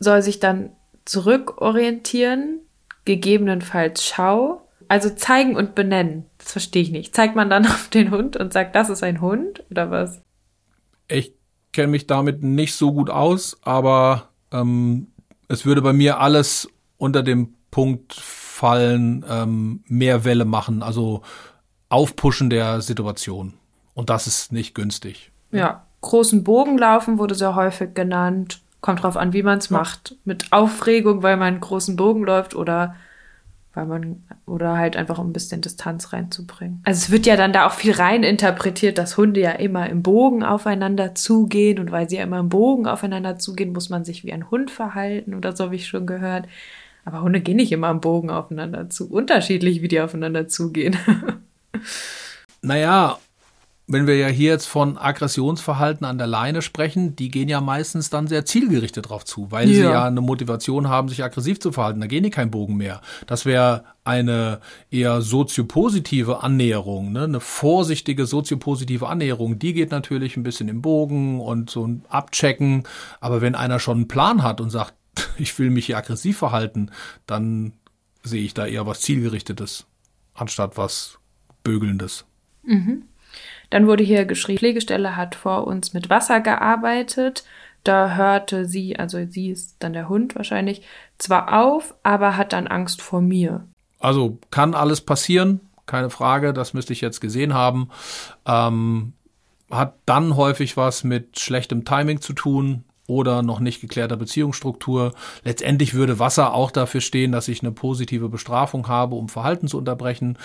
soll 0.00 0.20
sich 0.20 0.40
dann 0.40 0.70
zurückorientieren, 1.04 2.58
gegebenenfalls 3.04 4.04
schau. 4.04 4.68
Also 4.88 5.08
zeigen 5.10 5.54
und 5.54 5.76
benennen. 5.76 6.26
Das 6.38 6.50
verstehe 6.50 6.82
ich 6.82 6.90
nicht. 6.90 7.14
Zeigt 7.14 7.36
man 7.36 7.48
dann 7.48 7.64
auf 7.68 7.88
den 7.90 8.10
Hund 8.10 8.36
und 8.36 8.52
sagt, 8.52 8.74
das 8.74 8.90
ist 8.90 9.04
ein 9.04 9.20
Hund 9.20 9.62
oder 9.70 9.92
was? 9.92 10.20
Ich 11.06 11.32
kenne 11.72 11.92
mich 11.92 12.08
damit 12.08 12.42
nicht 12.42 12.74
so 12.74 12.92
gut 12.92 13.08
aus, 13.08 13.56
aber 13.62 14.30
ähm, 14.50 15.12
es 15.46 15.64
würde 15.64 15.80
bei 15.80 15.92
mir 15.92 16.18
alles 16.18 16.68
unter 16.96 17.22
dem 17.22 17.54
Punkt 17.70 18.14
fallen, 18.14 19.24
ähm, 19.30 19.84
mehr 19.86 20.24
Welle 20.24 20.44
machen, 20.44 20.82
also 20.82 21.22
aufpushen 21.88 22.50
der 22.50 22.80
Situation. 22.80 23.54
Und 23.94 24.10
das 24.10 24.26
ist 24.26 24.50
nicht 24.50 24.74
günstig. 24.74 25.30
Ja, 25.52 25.83
großen 26.04 26.44
Bogen 26.44 26.78
laufen 26.78 27.18
wurde 27.18 27.34
sehr 27.34 27.54
häufig 27.54 27.94
genannt. 27.94 28.60
Kommt 28.80 29.02
drauf 29.02 29.16
an, 29.16 29.32
wie 29.32 29.42
man 29.42 29.58
es 29.58 29.70
ja. 29.70 29.78
macht. 29.78 30.16
Mit 30.24 30.52
Aufregung, 30.52 31.22
weil 31.22 31.36
man 31.36 31.54
einen 31.54 31.60
großen 31.60 31.96
Bogen 31.96 32.22
läuft 32.22 32.54
oder 32.54 32.94
weil 33.72 33.86
man 33.86 34.22
oder 34.46 34.76
halt 34.76 34.96
einfach 34.96 35.18
um 35.18 35.30
ein 35.30 35.32
bisschen 35.32 35.60
Distanz 35.60 36.12
reinzubringen. 36.12 36.80
Also 36.84 36.98
es 36.98 37.10
wird 37.10 37.26
ja 37.26 37.36
dann 37.36 37.52
da 37.52 37.66
auch 37.66 37.72
viel 37.72 37.92
rein 37.92 38.22
interpretiert, 38.22 38.98
dass 38.98 39.16
Hunde 39.16 39.40
ja 39.40 39.50
immer 39.50 39.88
im 39.90 40.02
Bogen 40.02 40.44
aufeinander 40.44 41.14
zugehen 41.14 41.80
und 41.80 41.90
weil 41.90 42.08
sie 42.08 42.16
ja 42.16 42.22
immer 42.22 42.38
im 42.38 42.50
Bogen 42.50 42.86
aufeinander 42.86 43.38
zugehen, 43.38 43.72
muss 43.72 43.88
man 43.88 44.04
sich 44.04 44.22
wie 44.24 44.32
ein 44.32 44.50
Hund 44.50 44.70
verhalten 44.70 45.34
oder 45.34 45.56
so 45.56 45.64
habe 45.64 45.74
ich 45.74 45.88
schon 45.88 46.06
gehört. 46.06 46.46
Aber 47.04 47.22
Hunde 47.22 47.40
gehen 47.40 47.56
nicht 47.56 47.72
immer 47.72 47.90
im 47.90 48.00
Bogen 48.00 48.30
aufeinander 48.30 48.88
zu. 48.90 49.10
Unterschiedlich, 49.10 49.82
wie 49.82 49.88
die 49.88 50.00
aufeinander 50.00 50.46
zugehen. 50.46 50.96
naja, 52.62 53.18
wenn 53.86 54.06
wir 54.06 54.16
ja 54.16 54.28
hier 54.28 54.52
jetzt 54.52 54.66
von 54.66 54.96
Aggressionsverhalten 54.96 56.06
an 56.06 56.16
der 56.16 56.26
Leine 56.26 56.62
sprechen, 56.62 57.16
die 57.16 57.28
gehen 57.30 57.50
ja 57.50 57.60
meistens 57.60 58.08
dann 58.08 58.26
sehr 58.26 58.46
zielgerichtet 58.46 59.10
drauf 59.10 59.26
zu, 59.26 59.50
weil 59.50 59.68
ja. 59.68 59.74
sie 59.74 59.82
ja 59.82 60.06
eine 60.06 60.22
Motivation 60.22 60.88
haben, 60.88 61.10
sich 61.10 61.22
aggressiv 61.22 61.60
zu 61.60 61.70
verhalten. 61.70 62.00
Da 62.00 62.06
gehen 62.06 62.24
die 62.24 62.30
keinen 62.30 62.50
Bogen 62.50 62.76
mehr. 62.76 63.02
Das 63.26 63.44
wäre 63.44 63.84
eine 64.02 64.60
eher 64.90 65.20
soziopositive 65.20 66.42
Annäherung, 66.42 67.12
ne? 67.12 67.24
eine 67.24 67.40
vorsichtige 67.40 68.24
soziopositive 68.24 69.06
Annäherung. 69.06 69.58
Die 69.58 69.74
geht 69.74 69.90
natürlich 69.90 70.38
ein 70.38 70.44
bisschen 70.44 70.68
im 70.68 70.80
Bogen 70.80 71.40
und 71.40 71.68
so 71.68 71.86
ein 71.86 72.04
Abchecken. 72.08 72.84
Aber 73.20 73.42
wenn 73.42 73.54
einer 73.54 73.80
schon 73.80 73.98
einen 73.98 74.08
Plan 74.08 74.42
hat 74.42 74.62
und 74.62 74.70
sagt, 74.70 74.94
ich 75.38 75.58
will 75.58 75.68
mich 75.68 75.86
hier 75.86 75.98
aggressiv 75.98 76.38
verhalten, 76.38 76.90
dann 77.26 77.74
sehe 78.22 78.42
ich 78.42 78.54
da 78.54 78.66
eher 78.66 78.86
was 78.86 79.02
zielgerichtetes, 79.02 79.84
anstatt 80.32 80.78
was 80.78 81.18
Bögelndes. 81.62 82.24
Mhm. 82.62 83.02
Dann 83.70 83.86
wurde 83.86 84.04
hier 84.04 84.24
geschrieben, 84.24 84.58
Pflegestelle 84.58 85.16
hat 85.16 85.34
vor 85.34 85.66
uns 85.66 85.92
mit 85.92 86.10
Wasser 86.10 86.40
gearbeitet. 86.40 87.44
Da 87.82 88.14
hörte 88.14 88.66
sie, 88.66 88.98
also 88.98 89.18
sie 89.28 89.50
ist 89.50 89.76
dann 89.80 89.92
der 89.92 90.08
Hund 90.08 90.34
wahrscheinlich, 90.36 90.82
zwar 91.18 91.60
auf, 91.60 91.94
aber 92.02 92.36
hat 92.36 92.52
dann 92.52 92.66
Angst 92.66 93.02
vor 93.02 93.20
mir. 93.20 93.66
Also 94.00 94.38
kann 94.50 94.74
alles 94.74 95.00
passieren, 95.00 95.60
keine 95.86 96.10
Frage, 96.10 96.52
das 96.52 96.74
müsste 96.74 96.92
ich 96.92 97.00
jetzt 97.00 97.20
gesehen 97.20 97.54
haben. 97.54 97.90
Ähm, 98.46 99.12
hat 99.70 99.94
dann 100.06 100.36
häufig 100.36 100.76
was 100.76 101.04
mit 101.04 101.38
schlechtem 101.38 101.84
Timing 101.84 102.20
zu 102.20 102.32
tun 102.32 102.84
oder 103.06 103.42
noch 103.42 103.60
nicht 103.60 103.80
geklärter 103.80 104.16
Beziehungsstruktur. 104.16 105.12
Letztendlich 105.42 105.94
würde 105.94 106.18
Wasser 106.18 106.54
auch 106.54 106.70
dafür 106.70 107.00
stehen, 107.00 107.32
dass 107.32 107.48
ich 107.48 107.62
eine 107.62 107.72
positive 107.72 108.28
Bestrafung 108.28 108.88
habe, 108.88 109.14
um 109.14 109.28
Verhalten 109.28 109.68
zu 109.68 109.76
unterbrechen. 109.78 110.38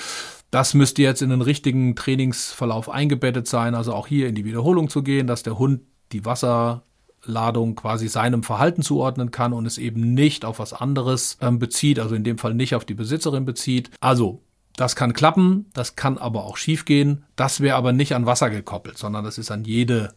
Das 0.52 0.74
müsste 0.74 1.02
jetzt 1.02 1.22
in 1.22 1.30
den 1.30 1.42
richtigen 1.42 1.96
Trainingsverlauf 1.96 2.90
eingebettet 2.90 3.48
sein, 3.48 3.76
also 3.76 3.94
auch 3.94 4.08
hier 4.08 4.28
in 4.28 4.36
die 4.36 4.46
Wiederholung 4.46 4.90
zu 4.90 5.04
gehen, 5.04 5.28
dass 5.28 5.44
der 5.44 5.60
Hund 5.60 5.82
die 6.12 6.26
Wasserladung 6.26 7.76
quasi 7.76 8.08
seinem 8.08 8.42
Verhalten 8.42 8.82
zuordnen 8.82 9.30
kann 9.30 9.54
und 9.54 9.66
es 9.66 9.78
eben 9.78 10.14
nicht 10.14 10.46
auf 10.46 10.58
was 10.58 10.74
anderes 10.74 11.38
ähm, 11.42 11.60
bezieht, 11.60 12.00
also 12.00 12.16
in 12.16 12.24
dem 12.24 12.40
Fall 12.40 12.56
nicht 12.56 12.74
auf 12.74 12.86
die 12.86 12.96
Besitzerin 12.96 13.46
bezieht. 13.46 13.92
Also 14.00 14.42
das 14.76 14.96
kann 14.96 15.14
klappen, 15.14 15.68
das 15.74 15.96
kann 15.96 16.18
aber 16.18 16.46
auch 16.46 16.58
schiefgehen. 16.58 17.26
Das 17.36 17.60
wäre 17.60 17.76
aber 17.76 17.92
nicht 17.92 18.16
an 18.16 18.26
Wasser 18.26 18.50
gekoppelt, 18.50 18.98
sondern 18.98 19.26
das 19.26 19.38
ist 19.38 19.52
an 19.52 19.66
jede 19.66 20.14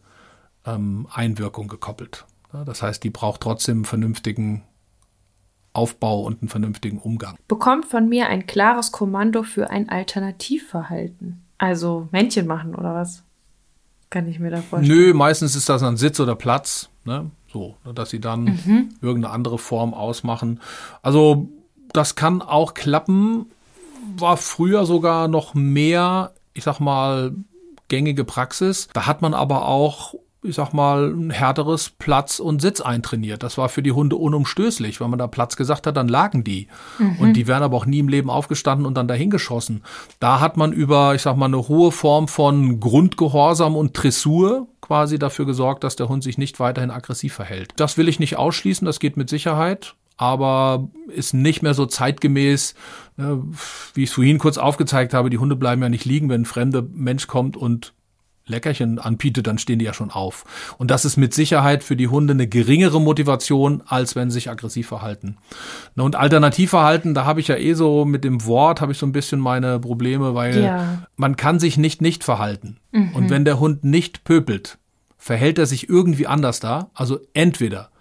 ähm, 0.65 1.07
Einwirkung 1.11 1.67
gekoppelt. 1.67 2.25
Das 2.65 2.81
heißt, 2.81 3.03
die 3.03 3.09
braucht 3.09 3.41
trotzdem 3.41 3.77
einen 3.77 3.85
vernünftigen 3.85 4.63
Aufbau 5.73 6.21
und 6.21 6.41
einen 6.41 6.49
vernünftigen 6.49 6.99
Umgang. 6.99 7.35
Bekommt 7.47 7.85
von 7.85 8.07
mir 8.07 8.27
ein 8.27 8.45
klares 8.45 8.91
Kommando 8.91 9.43
für 9.43 9.69
ein 9.69 9.89
Alternativverhalten. 9.89 11.43
Also 11.57 12.07
Männchen 12.11 12.47
machen 12.47 12.75
oder 12.75 12.93
was? 12.93 13.23
Kann 14.09 14.27
ich 14.27 14.39
mir 14.39 14.51
da 14.51 14.61
vorstellen. 14.61 14.97
Nö, 14.97 15.13
meistens 15.13 15.55
ist 15.55 15.69
das 15.69 15.81
ein 15.81 15.97
Sitz 15.97 16.19
oder 16.19 16.35
Platz, 16.35 16.89
ne? 17.03 17.31
So, 17.51 17.75
dass 17.93 18.09
sie 18.09 18.19
dann 18.19 18.43
mhm. 18.43 18.89
irgendeine 19.01 19.33
andere 19.33 19.57
Form 19.57 19.93
ausmachen. 19.93 20.59
Also, 21.03 21.49
das 21.93 22.15
kann 22.15 22.41
auch 22.41 22.73
klappen. 22.73 23.45
War 24.17 24.37
früher 24.37 24.85
sogar 24.85 25.27
noch 25.27 25.53
mehr, 25.53 26.31
ich 26.53 26.63
sag 26.63 26.79
mal, 26.79 27.35
gängige 27.89 28.23
Praxis. 28.23 28.87
Da 28.93 29.05
hat 29.05 29.21
man 29.21 29.33
aber 29.33 29.67
auch 29.67 30.15
ich 30.43 30.55
sag 30.55 30.73
mal, 30.73 31.11
ein 31.11 31.29
härteres 31.29 31.89
Platz 31.89 32.39
und 32.39 32.61
Sitz 32.61 32.81
eintrainiert. 32.81 33.43
Das 33.43 33.57
war 33.57 33.69
für 33.69 33.81
die 33.81 33.91
Hunde 33.91 34.15
unumstößlich. 34.15 34.99
Wenn 34.99 35.09
man 35.09 35.19
da 35.19 35.27
Platz 35.27 35.55
gesagt 35.55 35.87
hat, 35.87 35.97
dann 35.97 36.07
lagen 36.07 36.43
die. 36.43 36.67
Mhm. 36.99 37.17
Und 37.19 37.33
die 37.33 37.47
wären 37.47 37.63
aber 37.63 37.77
auch 37.77 37.85
nie 37.85 37.99
im 37.99 38.07
Leben 38.07 38.29
aufgestanden 38.29 38.85
und 38.85 38.95
dann 38.95 39.07
dahin 39.07 39.29
geschossen. 39.29 39.83
Da 40.19 40.39
hat 40.39 40.57
man 40.57 40.73
über, 40.73 41.15
ich 41.15 41.21
sag 41.21 41.37
mal, 41.37 41.45
eine 41.45 41.67
hohe 41.67 41.91
Form 41.91 42.27
von 42.27 42.79
Grundgehorsam 42.79 43.75
und 43.75 43.91
Dressur 43.93 44.67
quasi 44.81 45.17
dafür 45.17 45.45
gesorgt, 45.45 45.83
dass 45.83 45.95
der 45.95 46.09
Hund 46.09 46.23
sich 46.23 46.37
nicht 46.37 46.59
weiterhin 46.59 46.91
aggressiv 46.91 47.33
verhält. 47.33 47.71
Das 47.77 47.97
will 47.97 48.09
ich 48.09 48.19
nicht 48.19 48.37
ausschließen, 48.37 48.85
das 48.85 48.99
geht 48.99 49.17
mit 49.17 49.29
Sicherheit 49.29 49.95
aber 50.15 50.89
ist 51.07 51.33
nicht 51.33 51.63
mehr 51.63 51.73
so 51.73 51.85
zeitgemäß, 51.85 52.75
ne, 53.17 53.43
wie 53.93 54.03
ich 54.03 54.09
es 54.09 54.15
vorhin 54.15 54.37
kurz 54.37 54.57
aufgezeigt 54.57 55.13
habe. 55.13 55.29
Die 55.29 55.39
Hunde 55.39 55.55
bleiben 55.55 55.81
ja 55.81 55.89
nicht 55.89 56.05
liegen, 56.05 56.29
wenn 56.29 56.41
ein 56.41 56.45
fremder 56.45 56.83
Mensch 56.83 57.27
kommt 57.27 57.57
und 57.57 57.93
Leckerchen 58.45 58.99
anbietet, 58.99 59.47
dann 59.47 59.57
stehen 59.57 59.79
die 59.79 59.85
ja 59.85 59.93
schon 59.93 60.11
auf. 60.11 60.43
Und 60.77 60.91
das 60.91 61.05
ist 61.05 61.15
mit 61.15 61.33
Sicherheit 61.33 61.83
für 61.83 61.95
die 61.95 62.09
Hunde 62.09 62.33
eine 62.33 62.47
geringere 62.47 62.99
Motivation, 62.99 63.81
als 63.85 64.15
wenn 64.15 64.29
sie 64.29 64.35
sich 64.35 64.49
aggressiv 64.49 64.87
verhalten. 64.87 65.37
Und 65.95 66.15
Alternativverhalten, 66.15 67.13
da 67.13 67.25
habe 67.25 67.39
ich 67.39 67.47
ja 67.47 67.55
eh 67.55 67.73
so 67.73 68.03
mit 68.03 68.23
dem 68.23 68.45
Wort, 68.45 68.81
habe 68.81 68.91
ich 68.91 68.97
so 68.97 69.05
ein 69.05 69.13
bisschen 69.13 69.39
meine 69.39 69.79
Probleme, 69.79 70.35
weil 70.35 70.61
ja. 70.61 71.03
man 71.15 71.37
kann 71.37 71.59
sich 71.59 71.77
nicht 71.77 72.01
nicht 72.01 72.23
verhalten. 72.23 72.77
Mhm. 72.91 73.13
Und 73.13 73.29
wenn 73.29 73.45
der 73.45 73.59
Hund 73.59 73.83
nicht 73.85 74.23
pöpelt, 74.25 74.77
verhält 75.17 75.57
er 75.57 75.65
sich 75.65 75.87
irgendwie 75.87 76.27
anders 76.27 76.59
da. 76.59 76.89
Also 76.93 77.19
entweder 77.33 77.91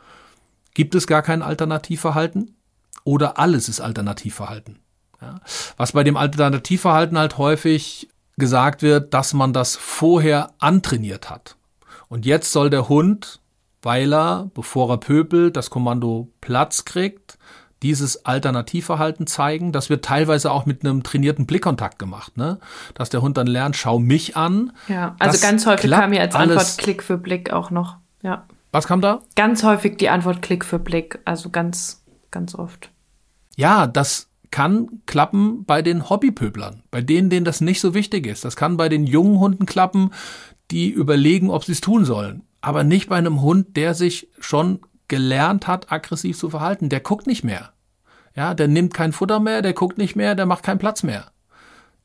gibt 0.75 0.97
es 0.97 1.07
gar 1.07 1.23
kein 1.23 1.43
Alternativverhalten 1.43 2.57
oder 3.05 3.39
alles 3.39 3.69
ist 3.69 3.81
Alternativverhalten. 3.81 4.81
Ja. 5.21 5.41
Was 5.77 5.93
bei 5.93 6.03
dem 6.03 6.17
Alternativverhalten 6.17 7.17
halt 7.17 7.39
häufig 7.39 8.09
gesagt 8.43 8.83
wird, 8.83 9.15
dass 9.15 9.35
man 9.35 9.53
das 9.53 9.77
vorher 9.77 10.51
antrainiert 10.59 11.31
hat. 11.31 11.55
Und 12.09 12.27
jetzt 12.27 12.51
soll 12.51 12.71
der 12.71 12.89
Hund, 12.89 13.41
weil 13.83 14.13
er, 14.13 14.51
bevor 14.53 14.91
er 14.91 14.97
pöbelt, 14.97 15.57
das 15.57 15.71
Kommando 15.71 16.29
Platz 16.41 16.85
kriegt, 16.85 17.39
dieses 17.83 18.27
Alternativverhalten 18.27 19.29
zeigen. 19.29 19.71
Das 19.71 19.91
wird 19.91 20.05
teilweise 20.05 20.51
auch 20.51 20.67
mit 20.67 20.85
einem 20.85 21.05
trainierten 21.05 21.47
Blickkontakt 21.47 22.01
gemacht, 22.01 22.37
ne? 22.37 22.59
Dass 22.95 23.11
der 23.11 23.23
Hund 23.23 23.37
dann 23.37 23.47
lernt, 23.47 23.77
schau 23.77 24.01
mich 24.01 24.37
an. 24.37 24.73
Ja, 24.89 25.15
also 25.21 25.41
ganz 25.41 25.65
häufig 25.65 25.89
kam 25.89 26.13
ja 26.13 26.23
als 26.23 26.35
Antwort 26.35 26.79
Klick 26.79 27.05
für 27.05 27.19
Blick 27.19 27.53
auch 27.53 27.71
noch. 27.71 27.99
Ja. 28.25 28.49
Was 28.73 28.89
kam 28.89 29.01
da? 29.01 29.21
Ganz 29.37 29.63
häufig 29.63 29.99
die 29.99 30.09
Antwort 30.09 30.43
Klick 30.43 30.65
für 30.65 30.81
Blick, 30.81 31.21
also 31.25 31.51
ganz, 31.51 32.03
ganz 32.33 32.57
oft. 32.57 32.91
Ja, 33.55 33.87
das 33.87 34.32
kann 34.53 35.01
klappen 35.07 35.65
bei 35.65 35.83
den 35.83 36.09
Hobbypöblern, 36.09 36.85
bei 36.93 37.01
denen, 37.01 37.31
denen 37.31 37.45
das 37.45 37.61
nicht 37.61 37.81
so 37.81 37.95
wichtig 37.95 38.27
ist. 38.27 38.45
Das 38.45 38.55
kann 38.55 38.77
bei 38.77 38.89
den 38.89 39.05
jungen 39.05 39.41
Hunden 39.41 39.67
klappen, 39.67 40.11
die 40.71 40.91
überlegen, 40.91 41.51
ob 41.51 41.65
sie 41.65 41.73
es 41.73 41.81
tun 41.81 42.05
sollen. 42.05 42.45
Aber 42.61 42.85
nicht 42.85 43.09
bei 43.09 43.17
einem 43.17 43.43
Hund, 43.43 43.77
der 43.77 43.95
sich 43.95 44.29
schon 44.39 44.81
gelernt 45.09 45.67
hat, 45.67 45.91
aggressiv 45.91 46.39
zu 46.39 46.51
verhalten. 46.51 46.89
Der 46.89 47.01
guckt 47.01 47.27
nicht 47.27 47.43
mehr. 47.43 47.73
Ja, 48.37 48.55
der 48.55 48.69
nimmt 48.69 48.95
kein 48.95 49.13
Futter 49.13 49.41
mehr, 49.41 49.61
der 49.61 49.73
guckt 49.73 49.99
nicht 49.99 50.17
mehr, 50.17 50.35
der 50.35 50.47
macht 50.47 50.63
keinen 50.63 50.79
Platz 50.79 51.03
mehr. 51.03 51.33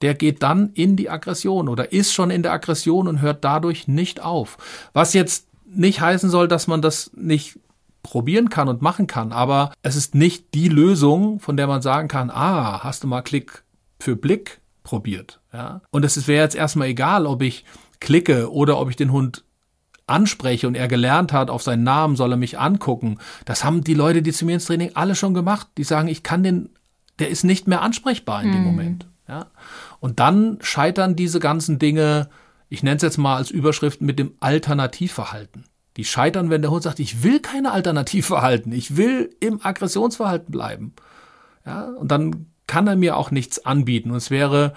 Der 0.02 0.14
geht 0.14 0.43
dann 0.43 0.72
in 0.74 0.95
die 0.95 1.10
Aggression 1.10 1.70
oder 1.70 1.91
ist 1.91 2.14
schon 2.14 2.32
in 2.32 2.43
der 2.43 2.54
Aggression 2.54 3.08
und 3.08 3.22
hört 3.22 3.43
dadurch 3.43 3.88
nicht 3.88 4.22
auf. 4.22 4.58
Was 4.93 5.14
jetzt 5.14 5.48
nicht 5.66 6.02
heißen 6.02 6.30
soll, 6.30 6.48
dass 6.48 6.68
man 6.68 6.82
das 6.82 7.12
nicht 7.14 7.60
probieren 8.08 8.49
kann 8.49 8.70
und 8.70 8.82
machen 8.82 9.05
kann, 9.05 9.34
aber 9.34 9.74
es 9.82 9.95
ist 9.95 10.16
nicht 10.16 10.53
die 10.53 10.70
Lösung, 10.70 11.39
von 11.39 11.58
der 11.58 11.68
man 11.68 11.82
sagen 11.82 12.08
kann, 12.08 12.30
ah, 12.30 12.84
hast 12.84 13.03
du 13.03 13.08
mal 13.08 13.22
Klick 13.22 13.64
für 13.99 14.16
Blick 14.16 14.62
probiert, 14.84 15.41
ja? 15.51 15.82
Und 15.91 16.05
es 16.05 16.28
wäre 16.28 16.43
jetzt 16.43 16.55
erstmal 16.55 16.88
egal, 16.88 17.26
ob 17.26 17.41
ich 17.41 17.66
klicke 17.99 18.51
oder 18.51 18.80
ob 18.80 18.89
ich 18.89 18.95
den 18.95 19.12
Hund 19.12 19.43
anspreche 20.08 20.68
und 20.68 20.76
er 20.76 20.88
gelernt 20.88 21.34
hat, 21.34 21.49
auf 21.49 21.62
seinen 21.62 21.84
Namen 21.84 22.16
soll 22.16 22.32
er 22.32 22.38
mich 22.38 22.58
angucken. 22.58 23.18
Das 23.43 23.64
haben 23.64 23.84
die 23.84 23.93
Leute, 23.93 24.22
die 24.22 24.32
zu 24.32 24.45
mir 24.45 24.53
ins 24.53 24.66
Training 24.66 24.91
alle 24.93 25.16
schon 25.16 25.34
gemacht. 25.34 25.68
Die 25.78 25.84
sagen, 25.84 26.08
ich 26.08 26.24
kann 26.24 26.43
den, 26.43 26.70
der 27.20 27.30
ist 27.30 27.43
nicht 27.43 27.68
mehr 27.68 27.82
ansprechbar 27.82 28.41
in 28.41 28.53
dem 28.53 28.64
Moment. 28.64 29.08
Ja? 29.28 29.47
Und 29.99 30.20
dann 30.22 30.60
scheitern 30.62 31.18
diese 31.18 31.39
ganzen 31.39 31.78
Dinge, 31.78 32.30
ich 32.70 32.84
nenne 32.84 32.95
es 32.95 33.01
jetzt 33.01 33.18
mal 33.18 33.36
als 33.36 33.51
Überschrift 33.51 34.01
mit 34.01 34.18
dem 34.18 34.34
Alternativverhalten. 34.39 35.66
Die 35.98 36.06
scheitern, 36.06 36.50
wenn 36.52 36.62
der 36.62 36.72
Hund 36.72 36.84
sagt, 36.84 37.00
ich 37.00 37.24
will 37.24 37.39
keine 37.39 37.72
Alternativverhalten, 37.72 38.72
ich 38.72 38.95
will 38.95 39.36
im 39.39 39.60
Aggressionsverhalten 39.64 40.52
bleiben. 40.52 40.93
Ja, 41.66 41.86
und 41.86 42.12
dann 42.12 42.45
kann 42.68 42.88
er 42.88 42.95
mir 42.95 43.18
auch 43.18 43.32
nichts 43.32 43.66
anbieten. 43.66 44.12
Und 44.12 44.18
es 44.18 44.30
wäre, 44.30 44.74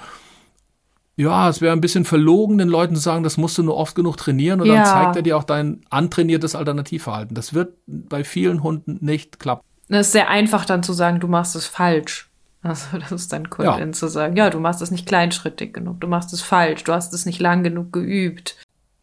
ja, 1.17 1.49
es 1.49 1.61
wäre 1.61 1.73
ein 1.75 1.83
bisschen 1.83 2.07
verlogen, 2.07 2.57
den 2.57 2.69
Leuten 2.69 2.97
zu 2.97 3.03
sagen, 3.03 3.23
das 3.23 3.37
musst 3.37 3.59
du 3.59 3.63
nur 3.63 3.77
oft 3.77 3.95
genug 3.95 4.17
trainieren 4.17 4.63
und 4.63 4.69
ja. 4.69 4.77
dann 4.77 4.87
zeigt 4.87 5.17
er 5.17 5.23
dir 5.23 5.37
auch 5.37 5.45
dein 5.45 5.83
antrainiertes 5.91 6.55
Alternativverhalten. 6.55 7.35
Das 7.35 7.53
wird 7.53 7.75
bei 7.87 8.25
vielen 8.25 8.63
Hunden 8.63 8.99
nicht 9.01 9.39
klappen. 9.39 9.63
Es 9.89 10.07
ist 10.07 10.13
sehr 10.13 10.31
einfach 10.31 10.65
dann 10.65 10.83
zu 10.83 10.95
sagen, 10.95 11.21
du 11.21 11.29
machst 11.29 11.55
es 11.55 11.67
falsch. 11.67 12.31
Also 12.63 12.99
das 12.99 13.13
ist 13.13 13.33
dann 13.33 13.49
Kundin 13.51 13.89
ja. 13.89 13.93
zu 13.93 14.09
sagen, 14.09 14.37
ja, 14.37 14.51
du 14.51 14.61
machst 14.61 14.83
es 14.83 14.91
nicht 14.91 15.07
kleinschrittig 15.07 15.73
genug, 15.73 16.01
du 16.01 16.07
machst 16.07 16.33
es 16.33 16.43
falsch, 16.43 16.85
du 16.85 16.93
hast 16.93 17.15
es 17.15 17.25
nicht 17.25 17.41
lang 17.41 17.63
genug 17.63 17.93
geübt 17.93 18.57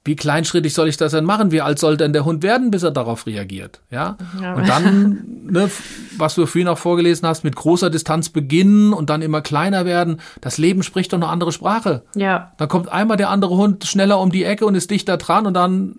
wie 0.07 0.15
kleinschrittig 0.15 0.73
soll 0.73 0.87
ich 0.87 0.95
das 0.95 1.11
denn 1.11 1.25
machen? 1.25 1.51
Wie 1.51 1.61
alt 1.61 1.79
soll 1.79 1.97
denn 1.97 2.13
der 2.13 2.23
Hund 2.23 2.41
werden, 2.41 2.71
bis 2.71 2.81
er 2.81 2.91
darauf 2.91 3.27
reagiert? 3.27 3.81
Ja. 3.91 4.17
ja. 4.41 4.55
Und 4.55 4.67
dann, 4.67 5.21
ne, 5.51 5.69
was 6.17 6.35
du 6.35 6.45
vorhin 6.45 6.69
auch 6.69 6.77
vorgelesen 6.77 7.27
hast, 7.27 7.43
mit 7.43 7.57
großer 7.57 7.89
Distanz 7.89 8.29
beginnen 8.29 8.93
und 8.93 9.09
dann 9.09 9.21
immer 9.21 9.41
kleiner 9.41 9.85
werden. 9.85 10.21
Das 10.39 10.57
Leben 10.57 10.81
spricht 10.81 11.11
doch 11.11 11.17
eine 11.17 11.27
andere 11.27 11.51
Sprache. 11.51 12.03
Ja. 12.15 12.53
Dann 12.57 12.69
kommt 12.69 12.89
einmal 12.89 13.17
der 13.17 13.29
andere 13.29 13.57
Hund 13.57 13.83
schneller 13.83 14.19
um 14.19 14.31
die 14.31 14.45
Ecke 14.45 14.65
und 14.65 14.75
ist 14.75 14.89
dichter 14.89 15.17
dran 15.17 15.45
und 15.45 15.53
dann 15.53 15.97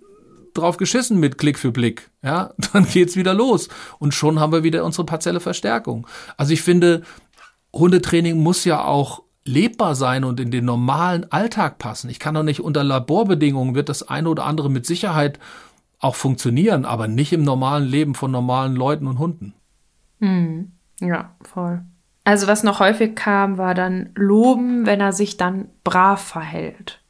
drauf 0.55 0.79
geschissen 0.79 1.21
mit 1.21 1.37
Klick 1.37 1.59
für 1.59 1.71
Blick. 1.71 2.11
Ja, 2.23 2.55
dann 2.73 2.87
geht's 2.87 3.15
wieder 3.15 3.35
los. 3.35 3.69
Und 3.99 4.15
schon 4.15 4.41
haben 4.41 4.53
wir 4.53 4.65
wieder 4.65 4.85
unsere 4.87 5.05
partielle 5.05 5.41
Verstärkung. 5.41 6.07
Also 6.39 6.55
ich 6.55 6.63
finde, 6.63 7.03
Hundetraining 7.75 8.43
muss 8.43 8.65
ja 8.65 8.83
auch 8.85 9.23
lebbar 9.49 9.95
sein 9.95 10.25
und 10.25 10.39
in 10.39 10.51
den 10.51 10.65
normalen 10.65 11.31
Alltag 11.33 11.79
passen. 11.79 12.11
Ich 12.11 12.19
kann 12.19 12.35
doch 12.35 12.43
nicht 12.43 12.61
unter 12.61 12.85
Laborbedingungen 12.85 13.75
wird 13.75 13.89
das 13.89 14.09
eine 14.09 14.29
oder 14.29 14.45
andere 14.45 14.71
mit 14.71 14.87
Sicherheit 14.87 15.39
auch 15.99 16.15
funktionieren, 16.15 16.85
aber 16.85 17.09
nicht 17.09 17.33
im 17.33 17.43
normalen 17.43 17.85
Leben 17.85 18.15
von 18.15 18.31
normalen 18.31 18.77
Leuten 18.77 19.07
und 19.07 19.19
Hunden. 19.19 19.55
Hm. 20.21 20.73
Ja, 21.01 21.35
voll. 21.43 21.83
Also 22.25 22.47
was 22.47 22.63
noch 22.63 22.79
häufig 22.79 23.17
kam, 23.17 23.57
war 23.57 23.75
dann 23.75 24.11
Loben, 24.15 24.85
wenn 24.85 25.01
er 25.01 25.13
sich 25.13 25.37
dann 25.37 25.69
brav 25.83 26.21
verhält. 26.21 27.01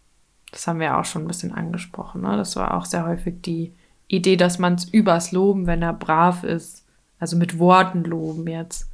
Das 0.53 0.67
haben 0.67 0.81
wir 0.81 0.97
auch 0.97 1.05
schon 1.05 1.23
ein 1.23 1.29
bisschen 1.29 1.53
angesprochen. 1.53 2.23
Ne? 2.23 2.37
Das 2.37 2.57
war 2.57 2.75
auch 2.75 2.85
sehr 2.85 3.07
häufig 3.07 3.43
die 3.43 3.75
Idee, 4.07 4.37
dass 4.37 4.59
man 4.59 4.75
es 4.75 4.85
übers 4.85 5.33
Loben, 5.33 5.67
wenn 5.67 5.83
er 5.83 5.93
brav 5.93 6.45
ist. 6.45 6.87
Also 7.19 7.37
mit 7.37 7.59
Worten 7.59 8.05
loben 8.05 8.47
jetzt. 8.47 8.89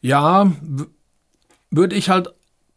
Ja, 0.00 0.50
würde 1.70 1.96
ich 1.96 2.08
halt 2.08 2.32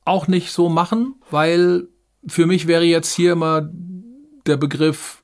auch 0.05 0.27
nicht 0.27 0.51
so 0.51 0.69
machen, 0.69 1.15
weil 1.29 1.87
für 2.27 2.45
mich 2.45 2.67
wäre 2.67 2.83
jetzt 2.83 3.13
hier 3.13 3.33
immer 3.33 3.69
der 4.45 4.57
Begriff 4.57 5.23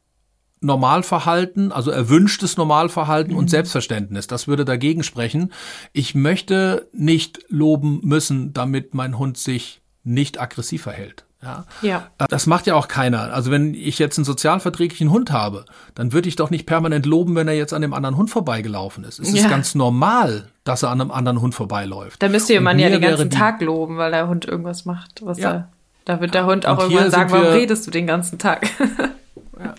Normalverhalten, 0.60 1.72
also 1.72 1.92
erwünschtes 1.92 2.58
Normalverhalten 2.58 3.34
mhm. 3.34 3.40
und 3.40 3.50
Selbstverständnis. 3.50 4.28
Das 4.28 4.48
würde 4.48 4.66
dagegen 4.66 5.04
sprechen. 5.04 5.54
Ich 5.94 6.16
möchte 6.16 6.90
nicht 6.94 7.42
loben 7.48 8.00
müssen, 8.04 8.54
damit 8.54 8.94
mein 8.94 9.20
Hund 9.20 9.38
sich 9.38 9.82
nicht 10.04 10.40
aggressiv 10.42 10.84
verhält. 10.84 11.27
Ja. 11.44 11.66
ja. 11.82 12.08
Äh, 12.18 12.26
das 12.30 12.48
macht 12.48 12.68
ja 12.68 12.76
auch 12.76 12.88
keiner. 12.88 13.34
Also 13.34 13.52
wenn 13.52 13.74
ich 13.74 14.00
jetzt 14.00 14.18
einen 14.18 14.26
sozialverträglichen 14.26 15.12
Hund 15.12 15.32
habe, 15.32 15.66
dann 15.96 16.14
würde 16.14 16.30
ich 16.30 16.36
doch 16.36 16.50
nicht 16.50 16.66
permanent 16.66 17.06
loben, 17.06 17.36
wenn 17.36 17.48
er 17.48 17.54
jetzt 17.54 17.74
an 17.74 17.82
dem 17.82 17.94
anderen 17.94 18.18
Hund 18.18 18.30
vorbeigelaufen 18.30 19.04
ist. 19.04 19.20
Es 19.20 19.32
ja. 19.34 19.44
ist 19.44 19.50
ganz 19.50 19.76
normal, 19.76 20.48
dass 20.64 20.84
er 20.84 20.90
an 20.90 21.02
einem 21.02 21.12
anderen 21.12 21.42
Hund 21.42 21.54
vorbeiläuft. 21.54 22.22
Da 22.22 22.30
müsste 22.30 22.60
man 22.60 22.80
ja 22.80 22.90
den 22.90 23.02
ganzen 23.02 23.30
Tag 23.30 23.62
loben, 23.62 23.98
weil 23.98 24.12
der 24.12 24.28
Hund 24.28 24.46
irgendwas 24.46 24.86
macht, 24.86 25.22
was 25.24 25.38
ja. 25.38 25.52
er. 25.52 25.70
Da 26.06 26.22
wird 26.22 26.34
der 26.34 26.46
Hund 26.46 26.66
auch 26.66 26.80
irgendwann 26.80 27.12
sagen, 27.12 27.32
warum 27.32 27.48
redest 27.48 27.86
du 27.86 27.92
den 27.92 28.08
ganzen 28.08 28.40
Tag? 28.40 28.70
Ja. 29.60 29.76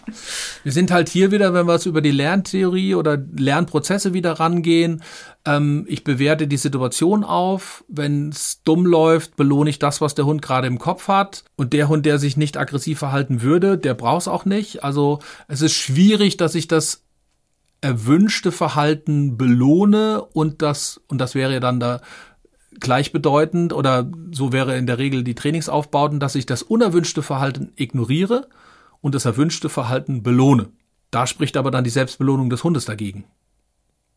Wir 0.62 0.72
sind 0.72 0.90
halt 0.90 1.08
hier 1.08 1.30
wieder, 1.30 1.54
wenn 1.54 1.66
wir 1.66 1.74
es 1.74 1.86
über 1.86 2.00
die 2.00 2.10
Lerntheorie 2.10 2.94
oder 2.94 3.16
Lernprozesse 3.16 4.12
wieder 4.14 4.32
rangehen. 4.32 5.02
Ähm, 5.44 5.84
ich 5.88 6.04
bewerte 6.04 6.46
die 6.46 6.56
Situation 6.56 7.24
auf. 7.24 7.84
Wenn 7.88 8.30
es 8.30 8.62
dumm 8.64 8.86
läuft, 8.86 9.36
belohne 9.36 9.70
ich 9.70 9.78
das, 9.78 10.00
was 10.00 10.14
der 10.14 10.26
Hund 10.26 10.42
gerade 10.42 10.66
im 10.66 10.78
Kopf 10.78 11.08
hat. 11.08 11.44
Und 11.56 11.72
der 11.72 11.88
Hund, 11.88 12.06
der 12.06 12.18
sich 12.18 12.36
nicht 12.36 12.56
aggressiv 12.56 12.98
verhalten 12.98 13.42
würde, 13.42 13.78
der 13.78 13.94
braucht 13.94 14.22
es 14.22 14.28
auch 14.28 14.44
nicht. 14.44 14.84
Also 14.84 15.20
es 15.46 15.62
ist 15.62 15.74
schwierig, 15.74 16.36
dass 16.36 16.54
ich 16.54 16.68
das 16.68 17.02
erwünschte 17.80 18.50
Verhalten 18.50 19.36
belohne 19.36 20.22
und 20.32 20.62
das, 20.62 21.00
und 21.06 21.18
das 21.18 21.34
wäre 21.34 21.52
ja 21.52 21.60
dann 21.60 21.78
da 21.78 22.00
gleichbedeutend 22.80 23.72
oder 23.72 24.10
so 24.32 24.52
wäre 24.52 24.76
in 24.76 24.86
der 24.86 24.98
Regel 24.98 25.24
die 25.24 25.34
Trainingsaufbauten, 25.34 26.20
dass 26.20 26.34
ich 26.34 26.46
das 26.46 26.62
unerwünschte 26.62 27.22
Verhalten 27.22 27.72
ignoriere 27.76 28.48
und 29.00 29.14
das 29.14 29.24
erwünschte 29.24 29.68
Verhalten 29.68 30.22
belohne. 30.22 30.68
Da 31.10 31.26
spricht 31.26 31.56
aber 31.56 31.70
dann 31.70 31.84
die 31.84 31.90
Selbstbelohnung 31.90 32.50
des 32.50 32.64
Hundes 32.64 32.84
dagegen. 32.84 33.24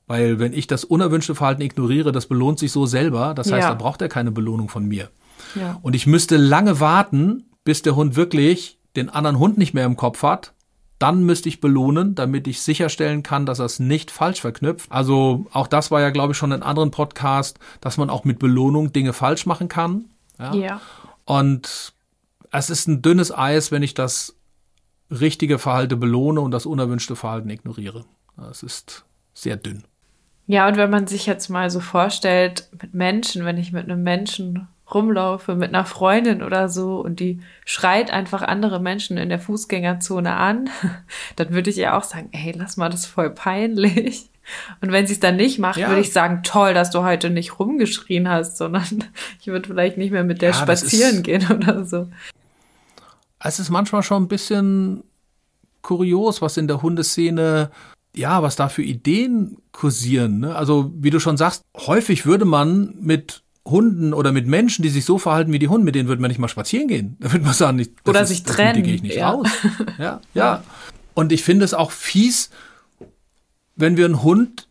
Weil 0.08 0.40
wenn 0.40 0.54
ich 0.54 0.68
das 0.68 0.84
unerwünschte 0.84 1.36
Verhalten 1.36 1.62
ignoriere, 1.62 2.12
das 2.12 2.26
belohnt 2.26 2.60
sich 2.60 2.72
so 2.72 2.86
selber, 2.86 3.34
das 3.34 3.52
heißt, 3.52 3.64
ja. 3.64 3.70
da 3.70 3.76
braucht 3.76 4.02
er 4.02 4.10
keine 4.10 4.32
Belohnung 4.32 4.68
von 4.68 4.86
mir. 4.86 5.10
Ja. 5.56 5.80
Und 5.82 5.96
ich 5.96 6.06
müsste 6.06 6.38
lange 6.38 6.80
warten, 6.80 7.46
bis 7.64 7.82
der 7.82 7.96
Hund 7.96 8.16
wirklich 8.16 8.80
den 8.96 9.10
anderen 9.10 9.40
Hund 9.40 9.58
nicht 9.58 9.74
mehr 9.74 9.86
im 9.86 9.96
Kopf 9.96 10.24
hat. 10.24 10.54
Dann 11.00 11.24
müsste 11.24 11.50
ich 11.50 11.62
belohnen, 11.62 12.14
damit 12.14 12.48
ich 12.48 12.62
sicherstellen 12.62 13.24
kann, 13.24 13.46
dass 13.46 13.60
er 13.60 13.66
es 13.66 13.80
nicht 13.80 14.12
falsch 14.12 14.42
verknüpft. 14.42 14.92
Also 14.92 15.48
auch 15.52 15.68
das 15.68 15.90
war 15.90 16.02
ja, 16.02 16.10
glaube 16.10 16.34
ich, 16.34 16.38
schon 16.38 16.52
in 16.52 16.62
anderen 16.62 16.92
Podcast, 16.92 17.58
dass 17.80 17.98
man 17.98 18.10
auch 18.10 18.24
mit 18.24 18.38
Belohnung 18.38 18.94
Dinge 18.94 19.14
falsch 19.14 19.46
machen 19.46 19.68
kann. 19.68 20.06
Ja. 20.38 20.54
ja. 20.54 20.82
Und 21.26 21.94
es 22.52 22.70
ist 22.70 22.88
ein 22.88 23.02
dünnes 23.02 23.36
Eis, 23.36 23.72
wenn 23.72 23.82
ich 23.82 23.94
das 23.94 24.36
richtige 25.12 25.60
Verhalten 25.60 26.00
belohne 26.00 26.42
und 26.42 26.52
das 26.52 26.66
unerwünschte 26.66 27.16
Verhalten 27.16 27.50
ignoriere. 27.50 28.06
Das 28.38 28.64
ist 28.64 29.06
sehr 29.34 29.58
dünn. 29.58 29.84
Ja, 30.48 30.68
und 30.68 30.78
wenn 30.78 30.90
man 30.90 31.08
sich 31.08 31.26
jetzt 31.26 31.50
mal 31.50 31.70
so 31.70 31.80
vorstellt, 31.80 32.68
mit 32.82 32.94
Menschen, 32.94 33.46
wenn 33.46 33.58
ich 33.58 33.72
mit 33.72 33.84
einem 33.84 34.04
Menschen 34.04 34.68
rumlaufe, 34.94 35.56
mit 35.56 35.70
einer 35.70 35.86
Freundin 35.86 36.44
oder 36.44 36.68
so, 36.68 37.00
und 37.00 37.20
die 37.20 37.40
schreit 37.66 38.12
einfach 38.12 38.42
andere 38.42 38.82
Menschen 38.82 39.18
in 39.18 39.30
der 39.30 39.40
Fußgängerzone 39.40 40.34
an, 40.34 40.70
dann 41.36 41.52
würde 41.52 41.70
ich 41.70 41.78
ihr 41.78 41.96
auch 41.96 42.04
sagen, 42.04 42.30
ey, 42.32 42.54
lass 42.56 42.78
mal, 42.78 42.90
das 42.90 43.06
voll 43.06 43.30
peinlich. 43.30 44.30
Und 44.82 44.92
wenn 44.92 45.08
sie 45.08 45.14
es 45.14 45.20
dann 45.20 45.38
nicht 45.38 45.60
macht, 45.60 45.78
ja. 45.78 45.88
würde 45.88 46.02
ich 46.02 46.12
sagen, 46.12 46.42
toll, 46.44 46.74
dass 46.74 46.90
du 46.90 47.04
heute 47.04 47.30
nicht 47.30 47.60
rumgeschrien 47.60 48.28
hast, 48.28 48.58
sondern 48.58 49.06
ich 49.40 49.48
würde 49.48 49.70
vielleicht 49.70 49.98
nicht 49.98 50.12
mehr 50.12 50.24
mit 50.24 50.42
der 50.42 50.50
ja, 50.50 50.56
spazieren 50.56 51.24
gehen 51.24 51.48
oder 51.50 51.86
so 51.86 52.08
es 53.44 53.60
ist 53.60 53.70
manchmal 53.70 54.04
schon 54.04 54.24
ein 54.24 54.28
bisschen 54.28 55.04
kurios, 55.82 56.42
was 56.42 56.58
in 56.58 56.68
der 56.68 56.82
Hundeszene, 56.82 57.72
ja, 58.16 58.44
was 58.44 58.56
da 58.56 58.70
für 58.70 58.84
Ideen 58.84 59.58
kursieren. 59.72 60.40
Ne? 60.40 60.56
Also, 60.56 60.92
wie 60.96 61.10
du 61.10 61.20
schon 61.20 61.38
sagst, 61.38 61.64
häufig 61.76 62.26
würde 62.26 62.46
man 62.46 62.96
mit 63.00 63.44
Hunden 63.66 64.14
oder 64.14 64.32
mit 64.32 64.48
Menschen, 64.48 64.84
die 64.84 64.90
sich 64.90 65.06
so 65.06 65.18
verhalten 65.18 65.52
wie 65.52 65.60
die 65.60 65.68
Hunde, 65.68 65.86
mit 65.86 65.96
denen 65.96 66.10
würde 66.10 66.22
man 66.22 66.30
nicht 66.30 66.40
mal 66.40 66.48
spazieren 66.48 66.88
gehen. 66.88 67.18
Da 67.20 67.32
würde 67.32 67.46
man 67.46 67.54
sagen, 67.54 67.78
nicht, 67.78 67.92
oder 68.08 68.22
ist, 68.22 68.30
sich 68.30 68.44
trennen. 68.44 68.76
Die 68.76 68.84
gehe 68.84 68.96
ich 68.96 69.04
nicht 69.04 69.16
ja. 69.16 69.30
raus. 69.30 69.48
Ja, 69.98 70.22
ja. 70.34 70.64
Und 71.14 71.32
ich 71.32 71.44
finde 71.44 71.66
es 71.66 71.74
auch 71.74 71.92
fies, 71.92 72.50
wenn 73.76 73.98
wir 73.98 74.06
einen 74.06 74.24
Hund 74.24 74.68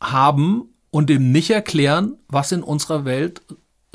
haben 0.00 0.68
und 0.90 1.10
dem 1.10 1.32
nicht 1.32 1.50
erklären, 1.50 2.16
was 2.28 2.52
in 2.52 2.62
unserer 2.62 3.04
Welt 3.04 3.42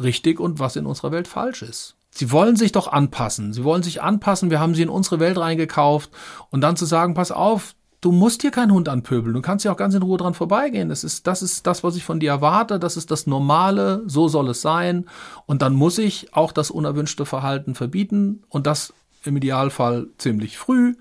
richtig 0.01 0.39
und 0.39 0.59
was 0.59 0.75
in 0.75 0.85
unserer 0.85 1.11
Welt 1.11 1.27
falsch 1.27 1.61
ist. 1.61 1.95
Sie 2.13 2.31
wollen 2.31 2.55
sich 2.55 2.71
doch 2.71 2.87
anpassen. 2.87 3.53
Sie 3.53 3.63
wollen 3.63 3.81
sich 3.81 4.01
anpassen. 4.01 4.51
Wir 4.51 4.59
haben 4.59 4.75
sie 4.75 4.83
in 4.83 4.89
unsere 4.89 5.19
Welt 5.19 5.37
reingekauft. 5.37 6.11
Und 6.51 6.61
dann 6.61 6.77
zu 6.77 6.85
sagen, 6.85 7.15
pass 7.15 7.31
auf, 7.31 7.73
du 8.01 8.11
musst 8.11 8.41
hier 8.41 8.51
keinen 8.51 8.71
Hund 8.71 8.87
anpöbeln. 8.87 9.33
Du 9.33 9.41
kannst 9.41 9.65
ja 9.65 9.71
auch 9.71 9.77
ganz 9.77 9.95
in 9.95 10.03
Ruhe 10.03 10.17
dran 10.17 10.35
vorbeigehen. 10.35 10.89
Das 10.89 11.03
ist, 11.03 11.25
das 11.25 11.41
ist 11.41 11.65
das, 11.65 11.83
was 11.83 11.95
ich 11.95 12.03
von 12.03 12.19
dir 12.19 12.29
erwarte. 12.29 12.79
Das 12.79 12.97
ist 12.97 13.09
das 13.09 13.25
Normale. 13.25 14.03
So 14.05 14.27
soll 14.27 14.49
es 14.49 14.61
sein. 14.61 15.05
Und 15.47 15.63
dann 15.63 15.73
muss 15.73 15.97
ich 15.97 16.35
auch 16.35 16.51
das 16.51 16.69
unerwünschte 16.69 17.25
Verhalten 17.25 17.73
verbieten. 17.73 18.43
Und 18.47 18.67
das 18.67 18.93
im 19.23 19.37
Idealfall 19.37 20.07
ziemlich 20.19 20.57
früh, 20.57 20.95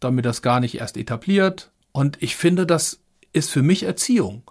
damit 0.00 0.24
das 0.24 0.42
gar 0.42 0.58
nicht 0.58 0.76
erst 0.76 0.96
etabliert. 0.96 1.70
Und 1.92 2.20
ich 2.20 2.34
finde, 2.34 2.66
das 2.66 2.98
ist 3.32 3.50
für 3.50 3.62
mich 3.62 3.84
Erziehung. 3.84 4.42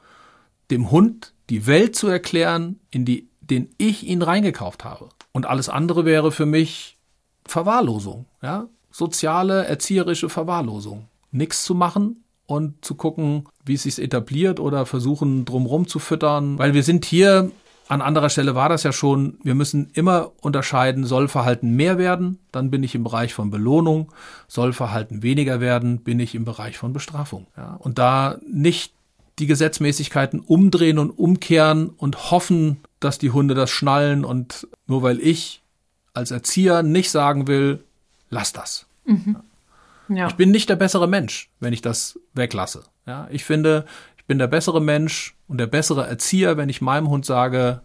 Dem 0.72 0.90
Hund 0.90 1.34
die 1.50 1.68
Welt 1.68 1.96
zu 1.96 2.08
erklären, 2.08 2.80
in 2.92 3.04
die, 3.04 3.28
den 3.42 3.70
ich 3.78 4.06
ihn 4.06 4.22
reingekauft 4.22 4.86
habe. 4.86 5.10
Und 5.32 5.46
alles 5.46 5.70
andere 5.70 6.06
wäre 6.06 6.32
für 6.32 6.46
mich 6.46 6.98
Verwahrlosung, 7.46 8.26
ja? 8.42 8.68
Soziale, 8.92 9.66
erzieherische 9.66 10.30
Verwahrlosung. 10.30 11.08
Nichts 11.32 11.64
zu 11.64 11.76
machen 11.76 12.24
und 12.48 12.84
zu 12.84 12.96
gucken, 12.96 13.48
wie 13.64 13.76
es 13.76 13.84
sich 13.84 14.02
etabliert 14.02 14.60
oder 14.60 14.86
versuchen, 14.86 15.46
drumrum 15.46 15.88
zu 15.88 16.00
füttern. 16.00 16.58
Weil 16.58 16.74
wir 16.74 16.84
sind 16.84 17.06
hier, 17.06 17.52
an 17.90 18.02
anderer 18.02 18.30
Stelle 18.30 18.56
war 18.56 18.70
das 18.70 18.84
ja 18.84 18.92
schon, 18.92 19.38
wir 19.44 19.54
müssen 19.54 19.92
immer 19.94 20.32
unterscheiden, 20.42 21.06
soll 21.06 21.28
Verhalten 21.28 21.76
mehr 21.76 21.98
werden, 21.98 22.40
dann 22.52 22.72
bin 22.72 22.84
ich 22.84 22.96
im 22.96 23.04
Bereich 23.04 23.34
von 23.34 23.52
Belohnung, 23.52 24.12
soll 24.48 24.74
Verhalten 24.74 25.22
weniger 25.24 25.60
werden, 25.60 26.00
bin 26.00 26.20
ich 26.20 26.34
im 26.34 26.46
Bereich 26.46 26.78
von 26.78 26.94
Bestrafung. 26.94 27.48
Ja? 27.56 27.76
Und 27.76 28.00
da 28.00 28.38
nicht 28.50 28.94
die 29.40 29.48
Gesetzmäßigkeiten 29.48 30.40
umdrehen 30.40 30.98
und 30.98 31.12
umkehren 31.12 31.90
und 31.90 32.32
hoffen, 32.32 32.78
dass 33.00 33.18
die 33.18 33.32
Hunde 33.32 33.54
das 33.54 33.70
schnallen 33.70 34.26
und 34.26 34.68
nur 34.88 35.04
weil 35.04 35.20
ich 35.20 35.62
als 36.14 36.32
Erzieher 36.32 36.84
nicht 36.84 37.12
sagen 37.12 37.48
will, 37.48 37.84
lass 38.30 38.54
das. 38.54 38.86
Mhm. 39.06 39.38
Ja. 40.10 40.28
Ich 40.28 40.36
bin 40.36 40.52
nicht 40.52 40.70
der 40.70 40.76
bessere 40.76 41.08
Mensch, 41.08 41.50
wenn 41.60 41.74
ich 41.74 41.82
das 41.82 42.20
weglasse. 42.34 42.84
Ja, 43.06 43.28
ich 43.30 43.44
finde, 43.44 43.86
ich 44.18 44.26
bin 44.26 44.40
der 44.40 44.48
bessere 44.48 44.82
Mensch 44.82 45.36
und 45.48 45.58
der 45.60 45.68
bessere 45.68 46.08
Erzieher, 46.08 46.58
wenn 46.58 46.70
ich 46.70 46.82
meinem 46.82 47.10
Hund 47.10 47.26
sage, 47.26 47.82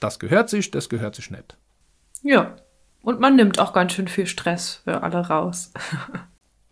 das 0.00 0.18
gehört 0.18 0.50
sich, 0.50 0.70
das 0.70 0.88
gehört 0.88 1.14
sich 1.14 1.30
nicht. 1.30 1.56
Ja. 2.22 2.56
Und 3.02 3.20
man 3.20 3.36
nimmt 3.36 3.60
auch 3.60 3.72
ganz 3.72 3.92
schön 3.92 4.08
viel 4.08 4.26
Stress 4.26 4.80
für 4.84 5.02
alle 5.02 5.18
raus. 5.28 5.72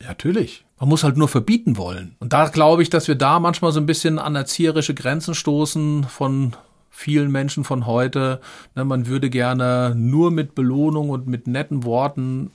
ja, 0.00 0.08
natürlich. 0.08 0.64
Man 0.80 0.88
muss 0.88 1.04
halt 1.04 1.16
nur 1.16 1.28
verbieten 1.28 1.76
wollen. 1.76 2.16
Und 2.18 2.32
da 2.32 2.48
glaube 2.48 2.82
ich, 2.82 2.90
dass 2.90 3.06
wir 3.06 3.14
da 3.14 3.38
manchmal 3.38 3.70
so 3.70 3.78
ein 3.78 3.86
bisschen 3.86 4.18
an 4.18 4.34
erzieherische 4.34 4.94
Grenzen 4.94 5.34
stoßen 5.34 6.04
von 6.04 6.56
vielen 6.94 7.30
Menschen 7.30 7.64
von 7.64 7.86
heute. 7.86 8.40
Ne, 8.74 8.84
man 8.84 9.06
würde 9.06 9.28
gerne 9.28 9.94
nur 9.96 10.30
mit 10.30 10.54
Belohnung 10.54 11.10
und 11.10 11.26
mit 11.26 11.46
netten 11.46 11.84
Worten 11.84 12.52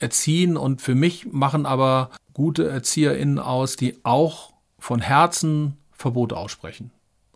erziehen 0.00 0.56
und 0.56 0.82
für 0.82 0.94
mich 0.94 1.32
machen 1.32 1.64
aber 1.64 2.10
gute 2.32 2.68
ErzieherInnen 2.68 3.38
aus, 3.38 3.76
die 3.76 3.98
auch 4.04 4.52
von 4.78 5.00
Herzen 5.00 5.76
Verbote 5.92 6.36
aussprechen 6.36 6.90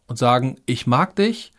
und 0.07 0.17
sagen, 0.17 0.57
ich 0.67 0.87
mag 0.87 1.17
dich, 1.17 1.53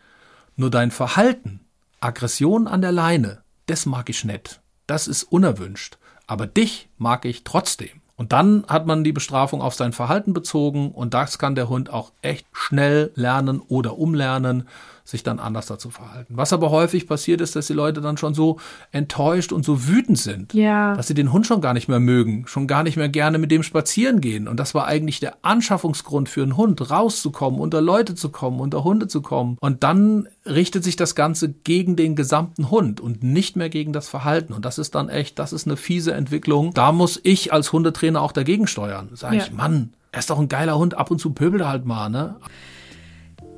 nur 0.56 0.70
dein 0.70 0.90
Verhalten, 0.90 1.60
Aggression 2.00 2.68
an 2.68 2.80
der 2.80 2.92
Leine, 2.92 3.42
das 3.66 3.86
mag 3.86 4.08
ich 4.08 4.24
nicht. 4.24 4.60
Das 4.86 5.08
ist 5.08 5.24
unerwünscht. 5.24 5.98
Aber 6.26 6.46
dich 6.46 6.88
mag 6.96 7.24
ich 7.24 7.44
trotzdem. 7.44 8.00
Und 8.16 8.32
dann 8.32 8.64
hat 8.68 8.86
man 8.86 9.02
die 9.02 9.12
Bestrafung 9.12 9.60
auf 9.60 9.74
sein 9.74 9.92
Verhalten 9.92 10.32
bezogen 10.32 10.92
und 10.92 11.14
das 11.14 11.38
kann 11.38 11.56
der 11.56 11.68
Hund 11.68 11.90
auch 11.90 12.12
echt 12.22 12.46
schnell 12.52 13.10
lernen 13.16 13.60
oder 13.60 13.98
umlernen 13.98 14.68
sich 15.06 15.22
dann 15.22 15.38
anders 15.38 15.66
dazu 15.66 15.90
verhalten. 15.90 16.34
Was 16.34 16.54
aber 16.54 16.70
häufig 16.70 17.06
passiert 17.06 17.42
ist, 17.42 17.54
dass 17.54 17.66
die 17.66 17.74
Leute 17.74 18.00
dann 18.00 18.16
schon 18.16 18.32
so 18.32 18.58
enttäuscht 18.90 19.52
und 19.52 19.62
so 19.62 19.86
wütend 19.86 20.18
sind, 20.18 20.54
ja. 20.54 20.94
dass 20.94 21.08
sie 21.08 21.14
den 21.14 21.30
Hund 21.30 21.46
schon 21.46 21.60
gar 21.60 21.74
nicht 21.74 21.88
mehr 21.88 22.00
mögen, 22.00 22.46
schon 22.46 22.66
gar 22.66 22.82
nicht 22.82 22.96
mehr 22.96 23.10
gerne 23.10 23.36
mit 23.36 23.50
dem 23.50 23.62
spazieren 23.62 24.22
gehen. 24.22 24.48
Und 24.48 24.58
das 24.58 24.74
war 24.74 24.86
eigentlich 24.86 25.20
der 25.20 25.36
Anschaffungsgrund 25.42 26.30
für 26.30 26.42
einen 26.42 26.56
Hund, 26.56 26.90
rauszukommen, 26.90 27.60
unter 27.60 27.82
Leute 27.82 28.14
zu 28.14 28.30
kommen, 28.30 28.60
unter 28.60 28.82
Hunde 28.82 29.06
zu 29.06 29.20
kommen. 29.20 29.58
Und 29.60 29.82
dann 29.82 30.26
richtet 30.46 30.84
sich 30.84 30.96
das 30.96 31.14
Ganze 31.14 31.50
gegen 31.50 31.96
den 31.96 32.16
gesamten 32.16 32.70
Hund 32.70 32.98
und 33.02 33.22
nicht 33.22 33.56
mehr 33.56 33.68
gegen 33.68 33.92
das 33.92 34.08
Verhalten. 34.08 34.54
Und 34.54 34.64
das 34.64 34.78
ist 34.78 34.94
dann 34.94 35.10
echt, 35.10 35.38
das 35.38 35.52
ist 35.52 35.66
eine 35.66 35.76
fiese 35.76 36.14
Entwicklung. 36.14 36.72
Da 36.72 36.92
muss 36.92 37.20
ich 37.22 37.52
als 37.52 37.72
Hundetrainer 37.72 38.22
auch 38.22 38.32
dagegen 38.32 38.66
steuern. 38.66 39.10
Sag 39.12 39.34
ich, 39.34 39.52
Mann, 39.52 39.92
er 40.12 40.20
ist 40.20 40.30
doch 40.30 40.38
ein 40.38 40.48
geiler 40.48 40.78
Hund, 40.78 40.96
ab 40.96 41.10
und 41.10 41.18
zu 41.18 41.30
pöbelt 41.30 41.62
er 41.62 41.68
halt 41.68 41.84
mal, 41.84 42.08
ne? 42.08 42.36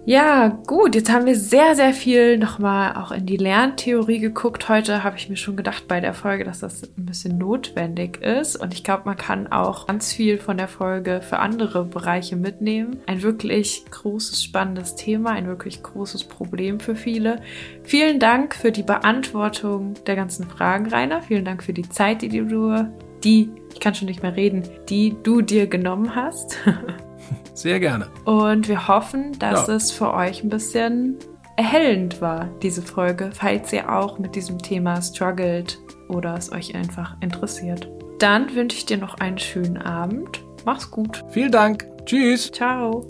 Ja, 0.08 0.60
gut, 0.68 0.94
jetzt 0.94 1.10
haben 1.10 1.26
wir 1.26 1.34
sehr, 1.34 1.74
sehr 1.74 1.92
viel 1.92 2.38
nochmal 2.38 2.94
auch 2.94 3.10
in 3.10 3.26
die 3.26 3.36
Lerntheorie 3.36 4.20
geguckt. 4.20 4.68
Heute 4.68 5.02
habe 5.02 5.16
ich 5.16 5.28
mir 5.28 5.36
schon 5.36 5.56
gedacht 5.56 5.88
bei 5.88 5.98
der 5.98 6.14
Folge, 6.14 6.44
dass 6.44 6.60
das 6.60 6.84
ein 6.96 7.06
bisschen 7.06 7.38
notwendig 7.38 8.22
ist. 8.22 8.54
Und 8.54 8.72
ich 8.72 8.84
glaube, 8.84 9.02
man 9.06 9.16
kann 9.16 9.48
auch 9.48 9.88
ganz 9.88 10.12
viel 10.12 10.38
von 10.38 10.58
der 10.58 10.68
Folge 10.68 11.22
für 11.28 11.40
andere 11.40 11.84
Bereiche 11.84 12.36
mitnehmen. 12.36 13.00
Ein 13.06 13.22
wirklich 13.22 13.84
großes, 13.90 14.44
spannendes 14.44 14.94
Thema, 14.94 15.30
ein 15.30 15.48
wirklich 15.48 15.82
großes 15.82 16.22
Problem 16.22 16.78
für 16.78 16.94
viele. 16.94 17.42
Vielen 17.82 18.20
Dank 18.20 18.54
für 18.54 18.70
die 18.70 18.84
Beantwortung 18.84 19.94
der 20.06 20.14
ganzen 20.14 20.48
Fragen, 20.48 20.86
Rainer. 20.86 21.20
Vielen 21.20 21.44
Dank 21.44 21.64
für 21.64 21.72
die 21.72 21.88
Zeit, 21.88 22.22
die 22.22 22.28
du, 22.28 22.88
die, 23.24 23.50
ich 23.74 23.80
kann 23.80 23.96
schon 23.96 24.06
nicht 24.06 24.22
mehr 24.22 24.36
reden, 24.36 24.62
die 24.88 25.16
du 25.24 25.40
dir 25.40 25.66
genommen 25.66 26.14
hast. 26.14 26.58
Sehr 27.54 27.80
gerne. 27.80 28.08
Und 28.24 28.68
wir 28.68 28.88
hoffen, 28.88 29.38
dass 29.38 29.66
ja. 29.66 29.74
es 29.74 29.90
für 29.90 30.12
euch 30.12 30.42
ein 30.42 30.48
bisschen 30.48 31.16
erhellend 31.56 32.20
war, 32.20 32.48
diese 32.62 32.82
Folge, 32.82 33.30
falls 33.32 33.72
ihr 33.72 33.90
auch 33.90 34.18
mit 34.18 34.36
diesem 34.36 34.58
Thema 34.58 35.00
struggelt 35.00 35.78
oder 36.08 36.34
es 36.34 36.52
euch 36.52 36.74
einfach 36.74 37.16
interessiert. 37.20 37.88
Dann 38.18 38.54
wünsche 38.54 38.78
ich 38.78 38.86
dir 38.86 38.98
noch 38.98 39.14
einen 39.18 39.38
schönen 39.38 39.78
Abend. 39.78 40.42
Mach's 40.64 40.90
gut. 40.90 41.24
Vielen 41.30 41.52
Dank. 41.52 41.86
Tschüss. 42.04 42.50
Ciao. 42.50 43.06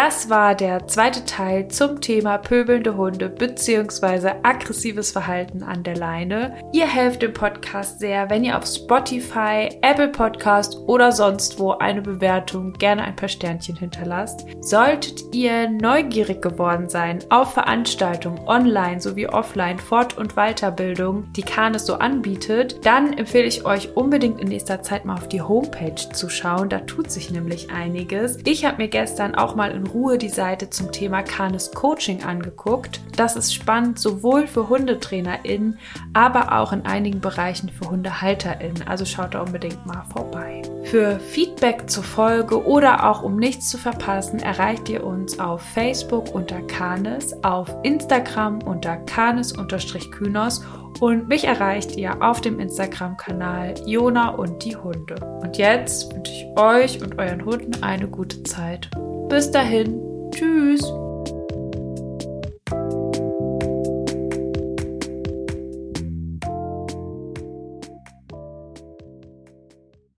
Das 0.00 0.30
war 0.30 0.54
der 0.54 0.86
zweite 0.86 1.24
Teil 1.24 1.66
zum 1.66 2.00
Thema 2.00 2.38
pöbelnde 2.38 2.96
Hunde 2.96 3.28
bzw. 3.28 4.30
aggressives 4.44 5.10
Verhalten 5.10 5.64
an 5.64 5.82
der 5.82 5.96
Leine. 5.96 6.54
Ihr 6.72 6.86
helft 6.86 7.22
dem 7.22 7.32
Podcast 7.32 7.98
sehr, 7.98 8.30
wenn 8.30 8.44
ihr 8.44 8.56
auf 8.56 8.64
Spotify, 8.64 9.68
Apple 9.82 10.10
Podcast 10.10 10.78
oder 10.86 11.10
sonst 11.10 11.58
wo 11.58 11.72
eine 11.72 12.00
Bewertung, 12.00 12.74
gerne 12.74 13.02
ein 13.02 13.16
paar 13.16 13.28
Sternchen 13.28 13.74
hinterlasst. 13.74 14.46
Solltet 14.60 15.34
ihr 15.34 15.68
neugierig 15.68 16.42
geworden 16.42 16.88
sein 16.88 17.18
auf 17.30 17.54
Veranstaltungen 17.54 18.38
online 18.46 19.00
sowie 19.00 19.26
offline, 19.26 19.80
Fort- 19.80 20.16
und 20.16 20.36
Weiterbildung, 20.36 21.26
die 21.32 21.42
Kanes 21.42 21.86
so 21.86 21.94
anbietet, 21.94 22.86
dann 22.86 23.14
empfehle 23.14 23.48
ich 23.48 23.64
euch 23.64 23.96
unbedingt 23.96 24.40
in 24.40 24.46
nächster 24.46 24.80
Zeit 24.80 25.04
mal 25.04 25.14
auf 25.14 25.26
die 25.26 25.42
Homepage 25.42 25.96
zu 26.12 26.28
schauen. 26.28 26.68
Da 26.68 26.78
tut 26.78 27.10
sich 27.10 27.32
nämlich 27.32 27.72
einiges. 27.72 28.38
Ich 28.44 28.64
habe 28.64 28.76
mir 28.76 28.88
gestern 28.88 29.34
auch 29.34 29.56
mal 29.56 29.72
in 29.72 29.87
Ruhe 29.92 30.18
die 30.18 30.28
Seite 30.28 30.70
zum 30.70 30.92
Thema 30.92 31.22
Canis 31.22 31.70
Coaching 31.72 32.22
angeguckt. 32.22 33.00
Das 33.16 33.36
ist 33.36 33.54
spannend 33.54 33.98
sowohl 33.98 34.46
für 34.46 34.68
HundetrainerInnen, 34.68 35.78
aber 36.12 36.58
auch 36.58 36.72
in 36.72 36.86
einigen 36.86 37.20
Bereichen 37.20 37.68
für 37.70 37.90
HundehalterInnen. 37.90 38.86
Also 38.86 39.04
schaut 39.04 39.34
da 39.34 39.42
unbedingt 39.42 39.84
mal 39.86 40.04
vorbei. 40.12 40.62
Für 40.84 41.18
Feedback 41.20 41.90
zur 41.90 42.04
Folge 42.04 42.64
oder 42.64 43.08
auch 43.10 43.22
um 43.22 43.36
nichts 43.36 43.68
zu 43.68 43.78
verpassen, 43.78 44.38
erreicht 44.38 44.88
ihr 44.88 45.04
uns 45.04 45.38
auf 45.38 45.60
Facebook 45.60 46.34
unter 46.34 46.62
Canis, 46.62 47.34
auf 47.42 47.74
Instagram 47.82 48.62
unter 48.62 48.96
Canis-Kynos 48.96 50.64
und 51.00 51.28
mich 51.28 51.44
erreicht 51.44 51.96
ihr 51.96 52.22
auf 52.22 52.40
dem 52.40 52.58
Instagram-Kanal 52.58 53.74
Jona 53.86 54.30
und 54.30 54.64
die 54.64 54.76
Hunde. 54.76 55.16
Und 55.42 55.56
jetzt 55.56 56.12
wünsche 56.14 56.32
ich 56.32 56.46
euch 56.58 57.02
und 57.02 57.18
euren 57.18 57.44
Hunden 57.44 57.82
eine 57.82 58.08
gute 58.08 58.42
Zeit. 58.42 58.90
Bis 59.28 59.50
dahin. 59.50 60.00